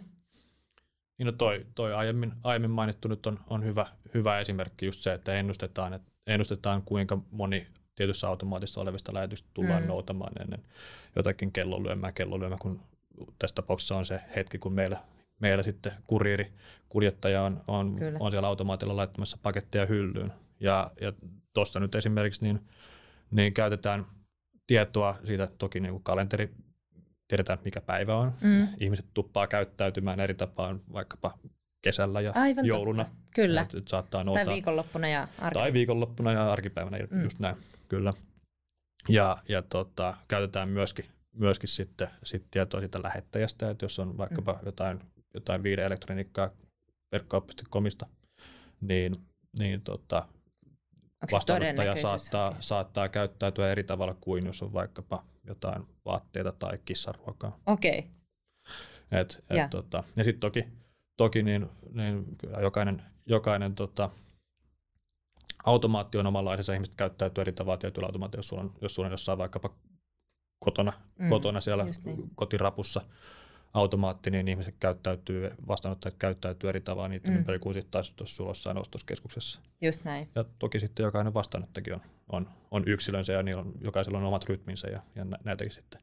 Niin 1.17 1.25
no 1.25 1.31
toi, 1.31 1.65
toi 1.75 1.93
aiemmin, 1.93 2.33
aiemmin 2.43 2.71
mainittu 2.71 3.07
nyt 3.07 3.25
on, 3.27 3.39
on 3.49 3.63
hyvä, 3.63 3.85
hyvä 4.13 4.39
esimerkki 4.39 4.85
just 4.85 5.01
se, 5.01 5.13
että 5.13 5.33
ennustetaan, 5.33 5.93
että 5.93 6.11
ennustetaan 6.27 6.81
kuinka 6.81 7.17
moni 7.31 7.67
tietyssä 7.97 8.27
automaatissa 8.27 8.81
olevista 8.81 9.13
lähetystä 9.13 9.49
tullaan 9.53 9.81
mm. 9.81 9.87
noutamaan 9.87 10.41
ennen 10.41 10.63
jotakin 11.15 11.51
kellonlyömää, 11.51 12.11
kellonlyömää, 12.11 12.57
kun 12.61 12.79
tässä 13.39 13.55
tapauksessa 13.55 13.95
on 13.95 14.05
se 14.05 14.21
hetki, 14.35 14.57
kun 14.57 14.73
meillä, 14.73 14.97
meillä 15.39 15.63
sitten 15.63 15.91
kuriiri, 16.07 16.53
kuljettaja 16.89 17.43
on, 17.43 17.63
on, 17.67 17.99
on 18.19 18.31
siellä 18.31 18.47
automaatilla 18.47 18.95
laittamassa 18.95 19.37
paketteja 19.43 19.85
hyllyyn. 19.85 20.33
Ja, 20.59 20.91
ja 21.01 21.13
tuossa 21.53 21.79
nyt 21.79 21.95
esimerkiksi 21.95 22.43
niin, 22.43 22.61
niin 23.31 23.53
käytetään 23.53 24.05
tietoa 24.67 25.15
siitä, 25.23 25.47
toki 25.57 25.79
niin 25.79 25.91
kuin 25.91 26.03
kalenteri, 26.03 26.49
tiedetään 27.27 27.59
mikä 27.65 27.81
päivä 27.81 28.17
on. 28.17 28.33
Mm. 28.41 28.67
Ihmiset 28.79 29.05
tuppaa 29.13 29.47
käyttäytymään 29.47 30.19
eri 30.19 30.33
tapaan 30.33 30.79
vaikkapa 30.93 31.37
kesällä 31.81 32.21
ja 32.21 32.31
Aivan 32.35 32.65
jouluna. 32.65 33.03
Totta. 33.03 33.17
Kyllä. 33.35 33.61
Et, 33.61 33.75
et 33.75 33.87
saattaa 33.87 34.23
noutaa. 34.23 34.45
Tai 34.45 34.53
viikonloppuna 34.53 35.07
ja 35.07 35.21
arkipäivänä. 35.21 35.51
Tai 35.53 35.73
viikonloppuna 35.73 36.31
ja 36.31 36.51
arkipäivänä, 36.51 36.97
mm. 37.11 37.23
just 37.23 37.39
näin, 37.39 37.55
kyllä. 37.87 38.13
Ja, 39.09 39.37
ja 39.49 39.61
tota, 39.61 40.17
käytetään 40.27 40.69
myöskin, 40.69 41.05
myöskin 41.33 41.69
sitten 41.69 42.07
sit 42.23 42.45
tietoa 42.51 42.79
siitä 42.79 43.03
lähettäjästä, 43.03 43.69
että 43.69 43.85
jos 43.85 43.99
on 43.99 44.17
vaikkapa 44.17 44.53
mm. 44.53 44.59
jotain, 44.65 44.99
jotain 45.33 45.63
viideelektroniikkaa 45.63 46.49
verkko.comista, 47.11 48.05
niin, 48.81 49.15
niin 49.59 49.81
tota, 49.81 50.27
vastaanottaja 51.31 51.95
saattaa, 51.95 52.55
saattaa 52.59 53.09
käyttäytyä 53.09 53.71
eri 53.71 53.83
tavalla 53.83 54.17
kuin 54.21 54.45
jos 54.45 54.63
on 54.63 54.73
vaikkapa 54.73 55.25
jotain 55.43 55.83
vaatteita 56.05 56.51
tai 56.51 56.79
kissaruokaa. 56.85 57.59
Okei. 57.65 57.99
Okay. 57.99 58.11
Et, 59.11 59.43
et, 59.49 59.57
ja 59.57 59.67
tota, 59.67 60.03
ja 60.15 60.23
sitten 60.23 60.39
toki 60.39 60.67
toki 61.17 61.43
niin, 61.43 61.69
niin 61.93 62.25
jokainen, 62.61 63.03
jokainen 63.25 63.75
tota, 63.75 64.09
automaatti 65.65 66.17
on 66.17 66.27
omanlaisensa, 66.27 66.73
ihmiset 66.73 66.95
käyttäytyy 66.95 67.41
eri 67.41 67.51
tavalla 67.51 67.77
tietyllä 67.77 68.05
automaatiolla, 68.05 68.39
jos 68.39 68.47
sulla 68.47 68.61
on, 68.61 68.73
jos 68.81 68.95
sulla 68.95 69.07
on 69.07 69.13
jossain 69.13 69.37
vaikkapa 69.37 69.69
kotona, 70.59 70.93
mm, 71.19 71.29
kotona 71.29 71.61
siellä 71.61 71.83
niin. 71.83 72.29
kotirapussa 72.35 73.01
automaatti, 73.73 74.31
niin 74.31 74.47
ihmiset 74.47 74.75
käyttäytyy, 74.79 75.51
vastaanottajat 75.67 76.15
käyttäytyy 76.19 76.69
eri 76.69 76.81
tavalla 76.81 77.07
niiden 77.07 77.33
mm. 77.33 77.37
ympäri 77.37 77.59
kuin 77.59 77.73
sitten 77.73 77.91
taas 77.91 78.13
jos 78.19 78.35
sulla 78.35 78.79
ostoskeskuksessa. 78.79 79.61
Just 79.81 80.03
näin. 80.03 80.29
Ja 80.35 80.45
toki 80.59 80.79
sitten 80.79 81.03
jokainen 81.03 81.33
vastaanottajakin 81.33 81.93
on, 81.93 82.01
on, 82.29 82.49
on 82.71 82.83
yksilönsä 82.87 83.33
ja 83.33 83.43
niillä 83.43 83.61
on, 83.61 83.73
jokaisella 83.81 84.17
on 84.17 84.25
omat 84.25 84.45
rytminsä 84.45 84.87
ja, 84.87 85.01
ja 85.15 85.25
näitäkin 85.43 85.71
sitten 85.71 86.01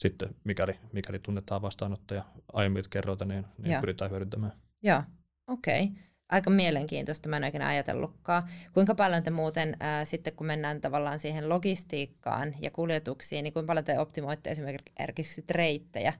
sitten 0.00 0.34
mikäli, 0.44 0.72
mikäli 0.92 1.18
tunnetaan 1.18 1.62
vastaanottaja 1.62 2.24
aiemmilta 2.52 2.88
kerroilta, 2.88 3.24
niin, 3.24 3.46
niin 3.58 3.80
pyritään 3.80 4.10
hyödyntämään. 4.10 4.52
Joo, 4.82 5.02
okei. 5.46 5.84
Okay. 5.84 5.96
Aika 6.28 6.50
mielenkiintoista, 6.50 7.28
mä 7.28 7.36
en 7.36 7.44
oikein 7.44 7.62
ajatellutkaan. 7.62 8.42
Kuinka 8.72 8.94
paljon 8.94 9.22
te 9.22 9.30
muuten 9.30 9.76
ää, 9.80 10.04
sitten, 10.04 10.32
kun 10.32 10.46
mennään 10.46 10.80
tavallaan 10.80 11.18
siihen 11.18 11.48
logistiikkaan 11.48 12.54
ja 12.60 12.70
kuljetuksiin, 12.70 13.42
niin 13.42 13.52
kuinka 13.52 13.66
paljon 13.66 13.84
te 13.84 13.98
optimoitte 13.98 14.50
esimerkiksi 14.50 15.44
reittejä? 15.50 16.12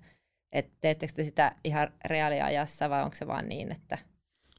Et 0.53 0.71
teettekö 0.81 1.12
te 1.16 1.25
sitä 1.25 1.53
ihan 1.64 1.93
reaaliajassa 2.05 2.90
vai 2.90 3.03
onko 3.03 3.14
se 3.16 3.27
vaan 3.27 3.49
niin, 3.49 3.73
että... 3.73 3.99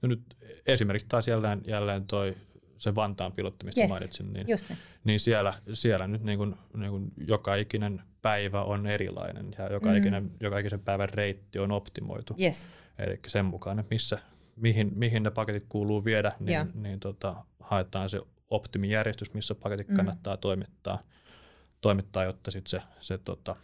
No 0.02 0.10
nyt 0.10 0.38
esimerkiksi 0.66 1.08
taas 1.08 1.28
jälleen, 1.28 1.62
jälleen 1.68 2.08
toi 2.08 2.36
se 2.82 2.96
Vantaan 2.96 3.32
pilotti, 3.32 3.66
mistä 3.66 3.82
yes, 3.82 3.90
mainitsin, 3.90 4.34
niin, 4.34 4.48
niin. 4.48 4.78
niin 5.04 5.20
siellä, 5.20 5.54
siellä 5.74 6.08
nyt 6.08 6.24
niin 6.24 6.38
kuin, 6.38 6.56
niin 6.78 6.92
kuin 6.92 7.12
joka 7.28 7.56
ikinen 7.56 8.02
päivä 8.22 8.64
on 8.64 8.88
erilainen 8.88 9.56
ja 9.58 9.74
joka, 9.74 9.90
mm. 9.90 9.98
ikinen, 9.98 10.32
joka 10.40 10.58
ikisen 10.58 10.80
päivän 10.80 11.10
reitti 11.10 11.60
on 11.60 11.72
optimoitu. 11.72 12.36
Yes. 12.42 12.68
Eli 13.00 13.20
sen 13.28 13.46
mukaan, 13.46 13.80
että 13.80 13.94
missä, 13.94 14.20
mihin, 14.56 14.92
mihin 14.96 15.24
ne 15.24 15.32
paketit 15.32 15.66
kuuluu 15.70 16.06
viedä, 16.06 16.32
niin, 16.40 16.50
yeah. 16.50 16.68
niin 16.74 17.00
tota, 17.00 17.46
haetaan 17.60 18.10
se 18.10 18.22
optimijärjestys, 18.50 19.34
missä 19.34 19.56
paketit 19.56 19.88
mm. 19.88 19.96
kannattaa 19.96 20.38
toimittaa, 20.38 21.00
toimittaa 21.82 22.24
jotta 22.24 22.52
sit 22.52 22.68
se, 22.68 22.82
se 23.00 23.18
tota, 23.18 23.56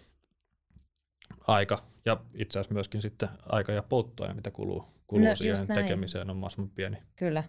aika 1.48 1.78
ja 2.06 2.18
itse 2.34 2.60
asiassa 2.60 2.74
myöskin 2.74 3.02
sitten 3.02 3.30
aika 3.50 3.72
ja 3.72 3.84
polttoaine, 3.84 4.34
mitä 4.34 4.52
kuluu, 4.52 4.86
kuluu 5.08 5.28
no, 5.28 5.36
siihen 5.36 5.68
tekemiseen, 5.68 6.30
on 6.30 6.38
mahdollisimman 6.38 6.70
pieni. 6.70 6.98
Kyllä. 7.16 7.44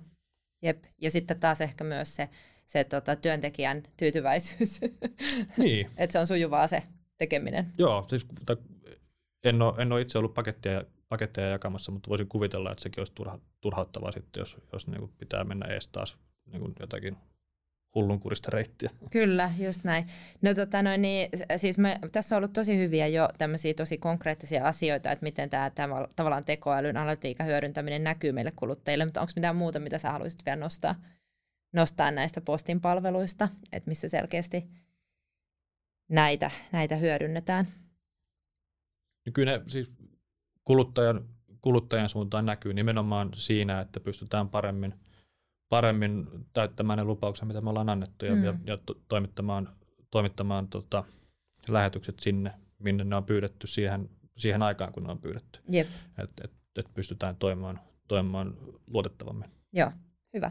Jep. 0.62 0.84
Ja 0.98 1.10
sitten 1.10 1.40
taas 1.40 1.60
ehkä 1.60 1.84
myös 1.84 2.16
se, 2.16 2.28
se 2.64 2.84
tota, 2.84 3.16
työntekijän 3.16 3.82
tyytyväisyys, 3.96 4.80
niin. 5.56 5.90
että 5.96 6.12
se 6.12 6.18
on 6.18 6.26
sujuvaa 6.26 6.66
se 6.66 6.82
tekeminen. 7.18 7.72
Joo, 7.78 8.04
siis 8.08 8.26
en 9.44 9.62
ole, 9.62 9.82
en 9.82 9.92
ole 9.92 10.00
itse 10.00 10.18
ollut 10.18 10.34
paketteja, 10.34 10.84
paketteja 11.08 11.48
jakamassa, 11.48 11.92
mutta 11.92 12.08
voisin 12.08 12.28
kuvitella, 12.28 12.72
että 12.72 12.82
sekin 12.82 13.00
olisi 13.00 13.12
turha, 13.14 13.38
turhauttavaa 13.60 14.12
sitten, 14.12 14.40
jos, 14.40 14.58
jos 14.72 14.86
niin 14.86 15.00
kuin 15.00 15.12
pitää 15.18 15.44
mennä 15.44 15.66
ees 15.66 15.88
taas 15.88 16.18
niin 16.46 16.60
kuin 16.60 16.74
jotakin 16.80 17.16
hullunkurista 17.94 18.50
reittiä. 18.52 18.90
Kyllä, 19.10 19.52
just 19.58 19.84
näin. 19.84 20.06
No 20.42 20.54
tota 20.54 20.82
noin, 20.82 21.02
niin, 21.02 21.28
siis 21.56 21.78
me, 21.78 21.98
tässä 22.12 22.36
on 22.36 22.38
ollut 22.38 22.52
tosi 22.52 22.76
hyviä 22.76 23.06
jo 23.06 23.28
tämmöisiä 23.38 23.74
tosi 23.74 23.98
konkreettisia 23.98 24.66
asioita, 24.66 25.10
että 25.10 25.22
miten 25.22 25.50
tämä, 25.50 25.70
tämä 25.70 26.06
tavallaan 26.16 26.44
tekoälyn 26.44 26.96
analytiikan 26.96 27.46
hyödyntäminen 27.46 28.04
näkyy 28.04 28.32
meille 28.32 28.52
kuluttajille, 28.56 29.04
mutta 29.04 29.20
onko 29.20 29.32
mitään 29.36 29.56
muuta, 29.56 29.80
mitä 29.80 29.98
sä 29.98 30.12
haluaisit 30.12 30.46
vielä 30.46 30.60
nostaa, 30.60 30.94
nostaa 31.72 32.10
näistä 32.10 32.40
postin 32.40 32.80
palveluista, 32.80 33.48
että 33.72 33.88
missä 33.88 34.08
selkeästi 34.08 34.68
näitä, 36.08 36.50
näitä 36.72 36.96
hyödynnetään? 36.96 37.66
No 39.26 39.32
kyllä 39.32 39.58
ne, 39.58 39.64
siis 39.66 39.92
kuluttajan, 40.64 41.28
kuluttajan 41.60 42.08
suuntaan 42.08 42.46
näkyy 42.46 42.74
nimenomaan 42.74 43.30
siinä, 43.34 43.80
että 43.80 44.00
pystytään 44.00 44.48
paremmin, 44.48 44.94
paremmin 45.68 46.26
täyttämään 46.52 46.98
ne 46.98 47.04
lupaukset, 47.04 47.48
mitä 47.48 47.60
me 47.60 47.70
ollaan 47.70 47.88
annettu 47.88 48.24
ja, 48.24 48.34
mm. 48.34 48.44
ja, 48.44 48.54
ja 48.64 48.76
to, 48.76 48.94
toimittamaan, 49.08 49.68
toimittamaan 50.10 50.68
tota, 50.68 51.04
lähetykset 51.68 52.20
sinne, 52.20 52.52
minne 52.78 53.04
ne 53.04 53.16
on 53.16 53.24
pyydetty 53.24 53.66
siihen, 53.66 54.10
siihen 54.36 54.62
aikaan, 54.62 54.92
kun 54.92 55.02
ne 55.02 55.10
on 55.10 55.18
pyydetty. 55.18 55.60
Että 56.18 56.44
et, 56.44 56.52
et 56.76 56.94
pystytään 56.94 57.36
toimimaan, 57.36 57.80
toimimaan 58.08 58.56
luotettavammin. 58.86 59.50
Joo, 59.72 59.92
hyvä. 60.34 60.50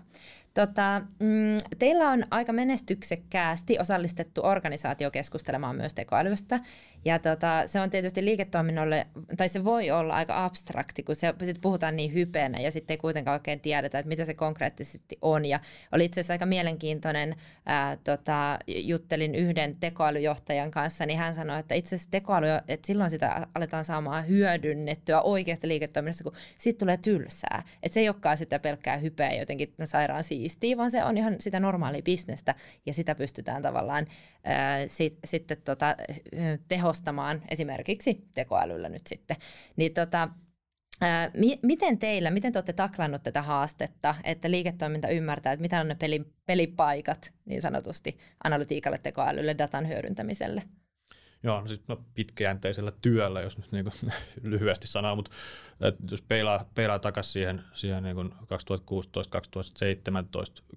Tota, 0.58 1.02
mm, 1.20 1.58
teillä 1.80 2.12
on 2.12 2.24
aika 2.32 2.54
menestyksekkäästi 2.54 3.80
osallistettu 3.80 4.42
organisaatio 4.44 5.12
keskustelemaan 5.12 5.76
myös 5.76 5.94
tekoälystä. 5.94 6.60
Ja 7.06 7.20
tota, 7.20 7.64
se 7.66 7.80
on 7.80 7.90
tietysti 7.90 8.26
liiketoiminnolle, 8.26 9.08
tai 9.38 9.50
se 9.50 9.64
voi 9.64 9.92
olla 9.92 10.14
aika 10.14 10.46
abstrakti, 10.46 11.04
kun 11.04 11.16
se, 11.16 11.34
sit 11.44 11.62
puhutaan 11.62 11.96
niin 11.96 12.14
hypeenä 12.14 12.60
ja 12.60 12.72
sitten 12.72 12.94
ei 12.94 12.98
kuitenkaan 12.98 13.34
oikein 13.34 13.60
tiedetä, 13.60 14.00
että 14.00 14.08
mitä 14.08 14.26
se 14.26 14.34
konkreettisesti 14.34 15.18
on. 15.22 15.46
Ja 15.46 15.60
oli 15.92 16.06
itse 16.06 16.20
asiassa 16.20 16.34
aika 16.34 16.46
mielenkiintoinen, 16.46 17.36
ää, 17.66 17.98
tota, 18.04 18.60
juttelin 18.68 19.36
yhden 19.36 19.76
tekoälyjohtajan 19.80 20.72
kanssa, 20.72 21.06
niin 21.06 21.20
hän 21.20 21.34
sanoi, 21.34 21.60
että 21.60 21.76
itse 21.76 21.96
asiassa 21.96 22.12
tekoäly, 22.12 22.48
että 22.68 22.88
silloin 22.88 23.10
sitä 23.10 23.48
aletaan 23.56 23.86
saamaan 23.86 24.28
hyödynnettyä 24.28 25.22
oikeasta 25.22 25.68
liiketoiminnassa, 25.68 26.24
kun 26.24 26.34
siitä 26.58 26.78
tulee 26.78 26.98
tylsää. 26.98 27.64
Että 27.84 27.94
se 27.94 28.00
ei 28.00 28.10
olekaan 28.10 28.38
sitä 28.38 28.60
pelkkää 28.60 28.98
hypeä 28.98 29.34
jotenkin 29.34 29.74
sairaan 29.84 30.24
siis 30.24 30.47
siistiä, 30.50 30.78
vaan 30.78 30.92
se 30.92 31.04
on 31.04 31.18
ihan 31.18 31.36
sitä 31.40 31.60
normaalia 31.60 32.02
bisnestä 32.02 32.56
ja 32.86 32.94
sitä 32.94 33.16
pystytään 33.16 33.62
tavallaan 33.62 34.08
ää, 34.44 34.88
sit, 34.88 35.20
sitten 35.26 35.58
tota, 35.66 35.96
tehostamaan 36.68 37.42
esimerkiksi 37.50 38.28
tekoälyllä 38.34 38.90
nyt 38.90 39.08
sitten. 39.08 39.38
Niin 39.76 39.94
tota, 39.94 40.30
Ää, 41.02 41.32
mi- 41.34 41.60
miten 41.64 41.98
teillä, 41.98 42.32
miten 42.32 42.54
te 42.54 42.58
olette 42.58 42.74
taklannut 42.74 43.24
tätä 43.24 43.42
haastetta, 43.42 44.16
että 44.24 44.52
liiketoiminta 44.52 45.08
ymmärtää, 45.08 45.54
että 45.54 45.62
mitä 45.62 45.82
on 45.82 45.88
ne 45.88 45.96
peli, 45.96 46.26
pelipaikat 46.46 47.34
niin 47.46 47.62
sanotusti 47.62 48.18
analytiikalle, 48.44 48.98
tekoälylle, 48.98 49.56
datan 49.58 49.88
hyödyntämiselle? 49.88 50.64
Joo, 51.44 51.62
no 51.62 51.68
siis 51.68 51.88
no 51.88 52.04
pitkäjänteisellä 52.14 52.92
työllä, 53.02 53.42
jos 53.42 53.58
nyt 53.58 53.72
niin 53.72 53.86
kuin 53.86 54.12
lyhyesti 54.52 54.88
sanoo, 54.88 55.16
mutta 55.16 55.32
jos 56.12 56.22
peilaa, 56.22 56.66
peilaa 56.76 57.00
takaisin 57.00 57.34
siihen, 57.34 57.64
siihen 57.74 58.04
niin 58.04 58.18
2016-2017 58.18 58.24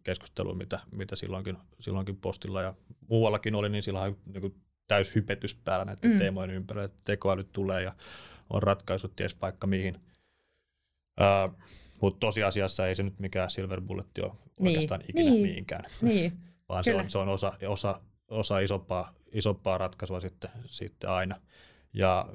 keskusteluun, 0.02 0.58
mitä, 0.58 0.80
mitä 0.90 1.16
silloinkin, 1.16 1.58
silloinkin 1.80 2.16
postilla 2.16 2.62
ja 2.62 2.74
muuallakin 3.08 3.54
oli, 3.54 3.68
niin 3.68 3.82
silloin 3.82 4.16
niin 4.26 4.40
kuin 4.40 4.54
täys 4.88 5.14
hypetys 5.14 5.54
päällä 5.54 5.84
näiden 5.84 6.10
mm. 6.10 6.18
teemojen 6.18 6.50
ympärillä, 6.50 6.84
että 6.84 6.98
tekoäly 7.04 7.44
tulee 7.44 7.82
ja 7.82 7.94
on 8.50 8.62
ratkaisut 8.62 9.16
ties 9.16 9.40
vaikka 9.40 9.66
mihin. 9.66 10.00
Uh, 11.20 11.58
mutta 12.00 12.20
tosiasiassa 12.20 12.86
ei 12.86 12.94
se 12.94 13.02
nyt 13.02 13.18
mikään 13.18 13.50
silver 13.50 13.80
bullet 13.80 14.18
ole 14.22 14.32
niin. 14.58 14.68
oikeastaan 14.68 15.00
ikinä 15.08 15.30
niin. 15.30 15.42
mihinkään, 15.42 15.84
niin. 16.02 16.32
vaan 16.68 16.84
se 16.84 16.94
on, 16.94 17.10
se 17.10 17.18
on 17.18 17.28
osa, 17.28 17.52
osa, 17.68 18.00
osa 18.30 18.58
isompaa 18.58 19.12
isompaa 19.32 19.78
ratkaisua 19.78 20.20
sitten, 20.20 20.50
sitten 20.66 21.10
aina. 21.10 21.36
Ja 21.92 22.28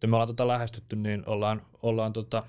kun 0.00 0.10
me 0.10 0.16
ollaan 0.16 0.28
tota 0.28 0.48
lähestytty, 0.48 0.96
niin 0.96 1.22
ollaan, 1.26 1.62
ollaan 1.82 2.12
tota 2.12 2.42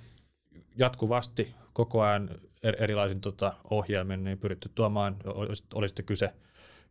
jatkuvasti 0.78 1.56
koko 1.74 2.02
ajan 2.02 2.30
erilaisin 2.63 3.21
tota 3.21 3.54
ohjelmin 3.69 4.24
niin 4.24 4.38
pyritty 4.38 4.71
tuomaan, 4.76 5.17
oli 5.74 5.88
sitten 5.89 6.06
kyse, 6.06 6.34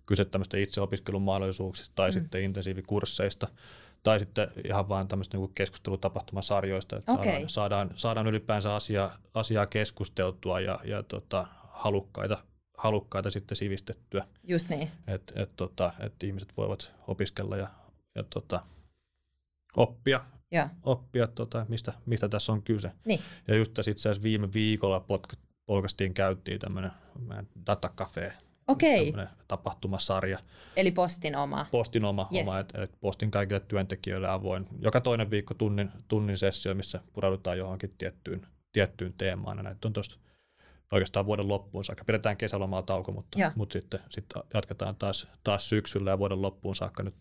kyse 0.07 0.25
tämmöistä 0.25 0.59
itseopiskelun 0.59 1.23
mahdollisuuksista 1.23 1.93
tai 1.95 2.09
mm. 2.09 2.13
sitten 2.13 2.43
intensiivikursseista 2.43 3.49
tai 4.03 4.19
sitten 4.19 4.49
ihan 4.65 4.89
vaan 4.89 5.09
tämmöistä 5.09 5.37
niin 5.37 5.55
keskustelutapahtumasarjoista, 5.55 6.97
että 6.97 7.13
okay. 7.13 7.25
saadaan, 7.25 7.49
saadaan, 7.49 7.91
saadaan 7.95 8.27
ylipäänsä 8.27 8.75
asiaa, 8.75 9.13
asiaa 9.35 9.67
keskusteltua 9.67 10.61
ja, 10.61 10.81
ja 10.85 11.03
tota, 11.03 11.47
halukkaita 11.69 12.39
halukkaita 12.81 13.31
sitten 13.31 13.57
sivistettyä. 13.57 14.27
Just 14.45 14.69
niin. 14.69 14.91
Että 15.07 15.43
et, 15.43 15.57
tota, 15.57 15.93
et 16.01 16.23
ihmiset 16.23 16.57
voivat 16.57 16.93
opiskella 17.07 17.57
ja, 17.57 17.69
ja 18.15 18.25
tota, 18.35 18.63
oppia, 19.77 20.21
ja. 20.51 20.71
oppia 20.83 21.27
tota, 21.27 21.67
mistä, 21.69 21.93
mistä 22.07 22.29
tässä 22.29 22.53
on 22.53 22.63
kyse. 22.63 22.93
Niin. 23.05 23.21
Ja 23.49 23.55
just 23.55 23.75
tässä 23.75 23.91
itse 23.91 24.09
asiassa 24.09 24.23
viime 24.23 24.49
viikolla 24.55 25.05
podcastiin 25.67 26.15
käyttiin 26.15 26.59
tämmöinen 26.59 26.91
datacafe 27.67 28.33
Okei. 28.69 29.13
tapahtumasarja. 29.49 30.39
Eli 30.77 30.91
postin 30.91 31.37
oma. 31.37 31.67
Postin 31.71 32.05
oma, 32.05 32.29
yes. 32.35 32.49
oma 32.49 32.59
että 32.59 32.83
et 32.83 32.93
postin 33.01 33.31
kaikille 33.31 33.61
työntekijöille 33.61 34.29
avoin. 34.29 34.67
Joka 34.79 35.01
toinen 35.01 35.31
viikko 35.31 35.55
tunnin, 35.55 35.91
tunnin 36.09 36.37
sessio, 36.37 36.75
missä 36.75 37.01
pureudutaan 37.13 37.59
johonkin 37.59 37.95
tiettyyn, 37.99 38.47
tiettyyn 38.73 39.15
teemaan. 39.19 39.65
näitä 39.65 39.89
on 39.89 39.93
tuosta 39.93 40.17
oikeastaan 40.93 41.27
vuoden 41.27 41.49
loppuun 41.49 41.85
saakka. 41.85 42.05
Pidetään 42.05 42.37
kesälomalla 42.37 42.83
tauko, 42.83 43.13
mutta, 43.13 43.39
mutta 43.55 43.73
sitten, 43.73 44.01
sitten 44.09 44.43
jatketaan 44.55 44.97
taas, 44.97 45.29
taas 45.45 45.69
syksyllä 45.69 46.11
ja 46.11 46.19
vuoden 46.19 46.43
loppuun 46.43 46.75
saakka 46.75 47.03
nyt 47.03 47.15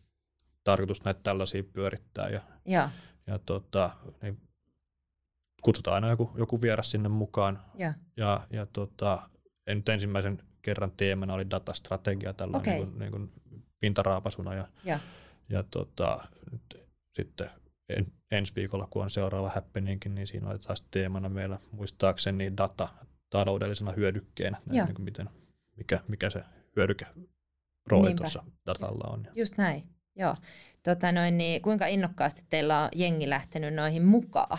tarkoitus 0.64 1.04
näitä 1.04 1.20
tällaisia 1.24 1.64
pyörittää. 1.64 2.30
Ja, 2.30 2.42
ja. 2.66 2.90
ja 3.28 3.40
tota, 3.40 3.90
niin 4.22 4.42
kutsutaan 5.62 5.96
aina 5.96 6.10
joku, 6.10 6.32
joku 6.38 6.62
vieras 6.62 6.92
sinne 6.92 7.10
mukaan. 7.10 7.60
Ja, 7.76 7.94
ja, 8.18 8.42
ja 8.50 8.66
tota, 8.66 9.30
en 9.68 9.78
nyt 9.78 9.90
ensimmäisen 9.90 10.44
kerran 10.62 10.92
teemana 10.98 11.34
oli 11.34 11.50
datastrategia 11.50 12.34
tällä 12.34 12.58
okay. 12.58 12.74
niin 12.74 12.88
kuin, 12.88 13.00
niin 13.00 13.12
kuin 13.12 13.32
pintaraapasuna. 13.80 14.54
Ja, 14.54 14.68
ja. 14.84 15.00
ja 15.50 15.64
tota, 15.64 16.24
nyt 16.52 16.88
sitten 17.14 17.50
en, 17.90 18.14
ensi 18.32 18.56
viikolla, 18.56 18.88
kun 18.90 19.04
on 19.04 19.10
seuraava 19.10 19.50
happeningkin, 19.50 20.16
niin 20.16 20.28
siinä 20.28 20.50
oli 20.50 20.60
taas 20.60 20.84
teemana 20.92 21.30
meillä 21.30 21.60
muistaakseni 21.72 22.58
data, 22.58 22.88
taloudellisena 23.30 23.92
hyödykkeenä, 23.92 24.58
näin, 24.66 24.86
niin 24.86 24.96
kuin 24.96 25.06
miten, 25.06 25.30
mikä, 25.78 26.00
mikä 26.08 26.30
se 26.30 26.44
hyödyke 26.76 27.06
rooli 27.88 28.14
tuossa 28.14 28.44
datalla 28.66 29.14
on. 29.14 29.28
Just 29.36 29.58
näin, 29.58 29.84
joo. 30.16 30.36
Tota 30.84 31.12
noin, 31.12 31.38
niin 31.38 31.62
kuinka 31.62 31.88
innokkaasti 31.88 32.44
teillä 32.50 32.84
on 32.84 32.90
jengi 32.96 33.30
lähtenyt 33.30 33.74
noihin 33.74 34.06
mukaan? 34.06 34.58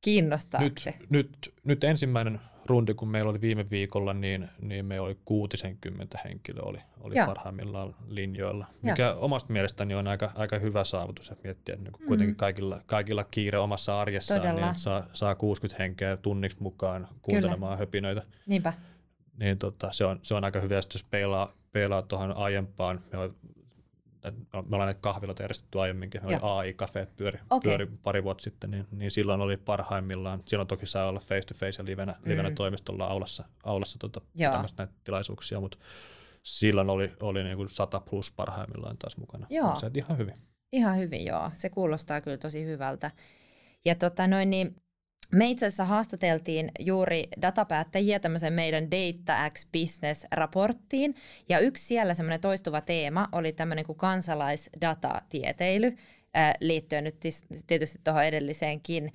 Kiinnostaako 0.00 0.64
nyt, 0.64 0.78
se? 0.78 0.94
Nyt, 1.10 1.54
nyt 1.64 1.84
ensimmäinen 1.84 2.40
rundi, 2.66 2.94
kun 2.94 3.08
meillä 3.08 3.30
oli 3.30 3.40
viime 3.40 3.70
viikolla, 3.70 4.12
niin, 4.12 4.48
niin 4.60 4.86
meillä 4.86 5.06
oli 5.06 5.18
60 5.24 6.18
henkilöä 6.24 6.62
oli, 6.62 6.78
oli 7.00 7.14
parhaimmillaan 7.26 7.94
linjoilla, 8.08 8.66
mikä 8.82 9.02
Joo. 9.02 9.16
omasta 9.20 9.52
mielestäni 9.52 9.94
on 9.94 10.08
aika, 10.08 10.32
aika 10.34 10.58
hyvä 10.58 10.84
saavutus, 10.84 11.30
että 11.30 11.44
miettiä, 11.44 11.74
että 11.74 11.84
niin 11.84 12.00
mm. 12.00 12.06
kuitenkin 12.06 12.36
kaikilla, 12.36 12.80
kaikilla 12.86 13.24
kiire 13.24 13.58
omassa 13.58 14.00
arjessaan, 14.00 14.40
niin 14.40 14.50
Todella. 14.50 14.72
niin 14.72 14.80
saa, 14.80 15.06
saa 15.12 15.34
60 15.34 15.82
henkeä 15.82 16.16
tunniksi 16.16 16.58
mukaan 16.60 17.08
kuuntelemaan 17.22 17.70
Kyllä. 17.72 17.86
höpinöitä. 17.86 18.22
Niinpä. 18.46 18.72
Niin 19.38 19.58
tota, 19.58 19.92
se, 19.92 20.04
on, 20.04 20.20
se 20.22 20.34
on 20.34 20.44
aika 20.44 20.60
hyvä, 20.60 20.74
jos 20.74 21.06
peilaa, 21.10 21.52
peilaa 21.72 22.02
tuohon 22.02 22.36
aiempaan, 22.36 23.00
me 23.12 23.18
me 24.52 24.58
ollaan 24.72 24.86
näitä 24.86 25.00
kahviloita 25.00 25.42
järjestetty 25.42 25.80
aiemminkin, 25.80 26.20
me 26.24 26.28
oli 26.28 26.38
AI-kafeet 26.42 27.16
pyöri, 27.16 27.38
okay. 27.50 27.70
pyöri 27.70 27.86
pari 28.02 28.24
vuotta 28.24 28.42
sitten, 28.42 28.70
niin, 28.70 28.86
niin 28.90 29.10
silloin 29.10 29.40
oli 29.40 29.56
parhaimmillaan, 29.56 30.42
silloin 30.46 30.68
toki 30.68 30.86
saa 30.86 31.08
olla 31.08 31.20
face 31.20 31.40
to 31.46 31.54
face 31.54 31.82
ja 31.82 31.86
livenä, 31.86 32.12
mm. 32.12 32.30
livenä 32.30 32.50
toimistolla 32.50 33.06
aulassa, 33.06 33.44
aulassa 33.64 33.98
tota, 33.98 34.20
tämmöistä 34.50 34.82
näitä 34.82 35.00
tilaisuuksia, 35.04 35.60
mutta 35.60 35.78
silloin 36.42 36.90
oli, 36.90 37.12
oli 37.22 37.44
niin 37.44 37.56
kuin 37.56 37.68
100 37.68 38.00
plus 38.00 38.30
parhaimmillaan 38.30 38.98
taas 38.98 39.16
mukana. 39.16 39.46
Joo. 39.50 39.76
Se 39.76 39.90
ihan 39.94 40.18
hyvin. 40.18 40.34
Ihan 40.72 40.98
hyvin, 40.98 41.24
joo. 41.24 41.50
Se 41.54 41.70
kuulostaa 41.70 42.20
kyllä 42.20 42.36
tosi 42.36 42.64
hyvältä. 42.64 43.10
Ja 43.84 43.94
tota 43.94 44.26
noin, 44.26 44.50
niin 44.50 44.76
me 45.34 45.50
itse 45.50 45.66
asiassa 45.66 45.84
haastateltiin 45.84 46.70
juuri 46.78 47.28
datapäättäjiä 47.42 48.18
tämmöisen 48.18 48.52
meidän 48.52 48.90
Data 48.90 49.50
X 49.50 49.68
Business-raporttiin, 49.72 51.14
ja 51.48 51.58
yksi 51.58 51.86
siellä 51.86 52.14
semmoinen 52.14 52.40
toistuva 52.40 52.80
teema 52.80 53.28
oli 53.32 53.52
tämmöinen 53.52 53.84
kuin 53.84 53.98
kansalaisdatatieteily, 53.98 55.96
liittyen 56.60 57.04
nyt 57.04 57.16
tietysti 57.66 57.98
tuohon 58.04 58.24
edelliseenkin. 58.24 59.12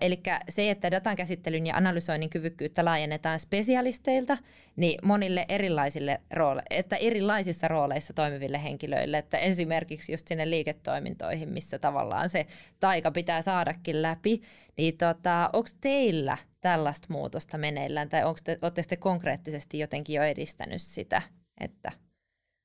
Eli 0.00 0.22
se, 0.48 0.70
että 0.70 0.90
datan 0.90 1.16
käsittelyn 1.16 1.66
ja 1.66 1.76
analysoinnin 1.76 2.30
kyvykkyyttä 2.30 2.84
laajennetaan 2.84 3.38
spesialisteilta 3.38 4.38
niin 4.76 4.98
monille 5.02 5.46
erilaisille 5.48 6.20
roole- 6.34 6.62
että 6.70 6.96
erilaisissa 6.96 7.68
rooleissa 7.68 8.12
toimiville 8.12 8.62
henkilöille, 8.62 9.18
että 9.18 9.38
esimerkiksi 9.38 10.12
just 10.12 10.28
sinne 10.28 10.50
liiketoimintoihin, 10.50 11.48
missä 11.48 11.78
tavallaan 11.78 12.28
se 12.28 12.46
taika 12.80 13.10
pitää 13.10 13.42
saadakin 13.42 14.02
läpi, 14.02 14.40
niin 14.76 14.98
tota, 14.98 15.50
onko 15.52 15.68
teillä 15.80 16.36
tällaista 16.60 17.06
muutosta 17.10 17.58
meneillään? 17.58 18.08
Tai 18.08 18.24
onko 18.24 18.40
te, 18.44 18.58
olette 18.62 18.82
te 18.88 18.96
konkreettisesti 18.96 19.78
jotenkin 19.78 20.16
jo 20.16 20.22
edistänyt 20.22 20.82
sitä, 20.82 21.22
että 21.60 21.92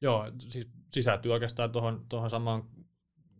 Joo, 0.01 0.31
siis 0.39 0.69
sisältyy 0.93 1.33
oikeastaan 1.33 1.71
tuohon 2.09 2.29
samaan 2.29 2.63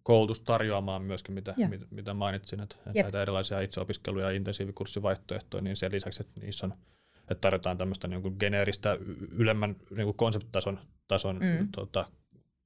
koulutus 0.04 0.42
tarjoamaan 0.42 1.02
myöskin, 1.02 1.36
mitä, 1.36 1.54
mit, 1.70 1.82
mitä 1.92 2.14
mainitsin, 2.14 2.60
että, 2.60 2.76
että 2.86 3.02
näitä 3.02 3.22
erilaisia 3.22 3.60
itseopiskelu- 3.60 4.20
ja 4.20 4.32
intensiivikurssivaihtoehtoja, 4.32 5.62
niin 5.62 5.76
sen 5.76 5.92
lisäksi, 5.92 6.24
että 6.24 6.40
niissä 6.42 6.66
on, 6.66 6.74
että 7.22 7.42
tarjotaan 7.42 7.78
tämmöistä 7.78 8.08
niin 8.08 8.22
kuin 8.22 8.36
geneeristä 8.40 8.98
ylemmän 9.32 9.76
niin 9.96 10.06
kuin 10.06 10.18
konseptitason 10.18 10.80
tason, 11.08 11.36
mm. 11.36 11.68
tota, 11.76 12.06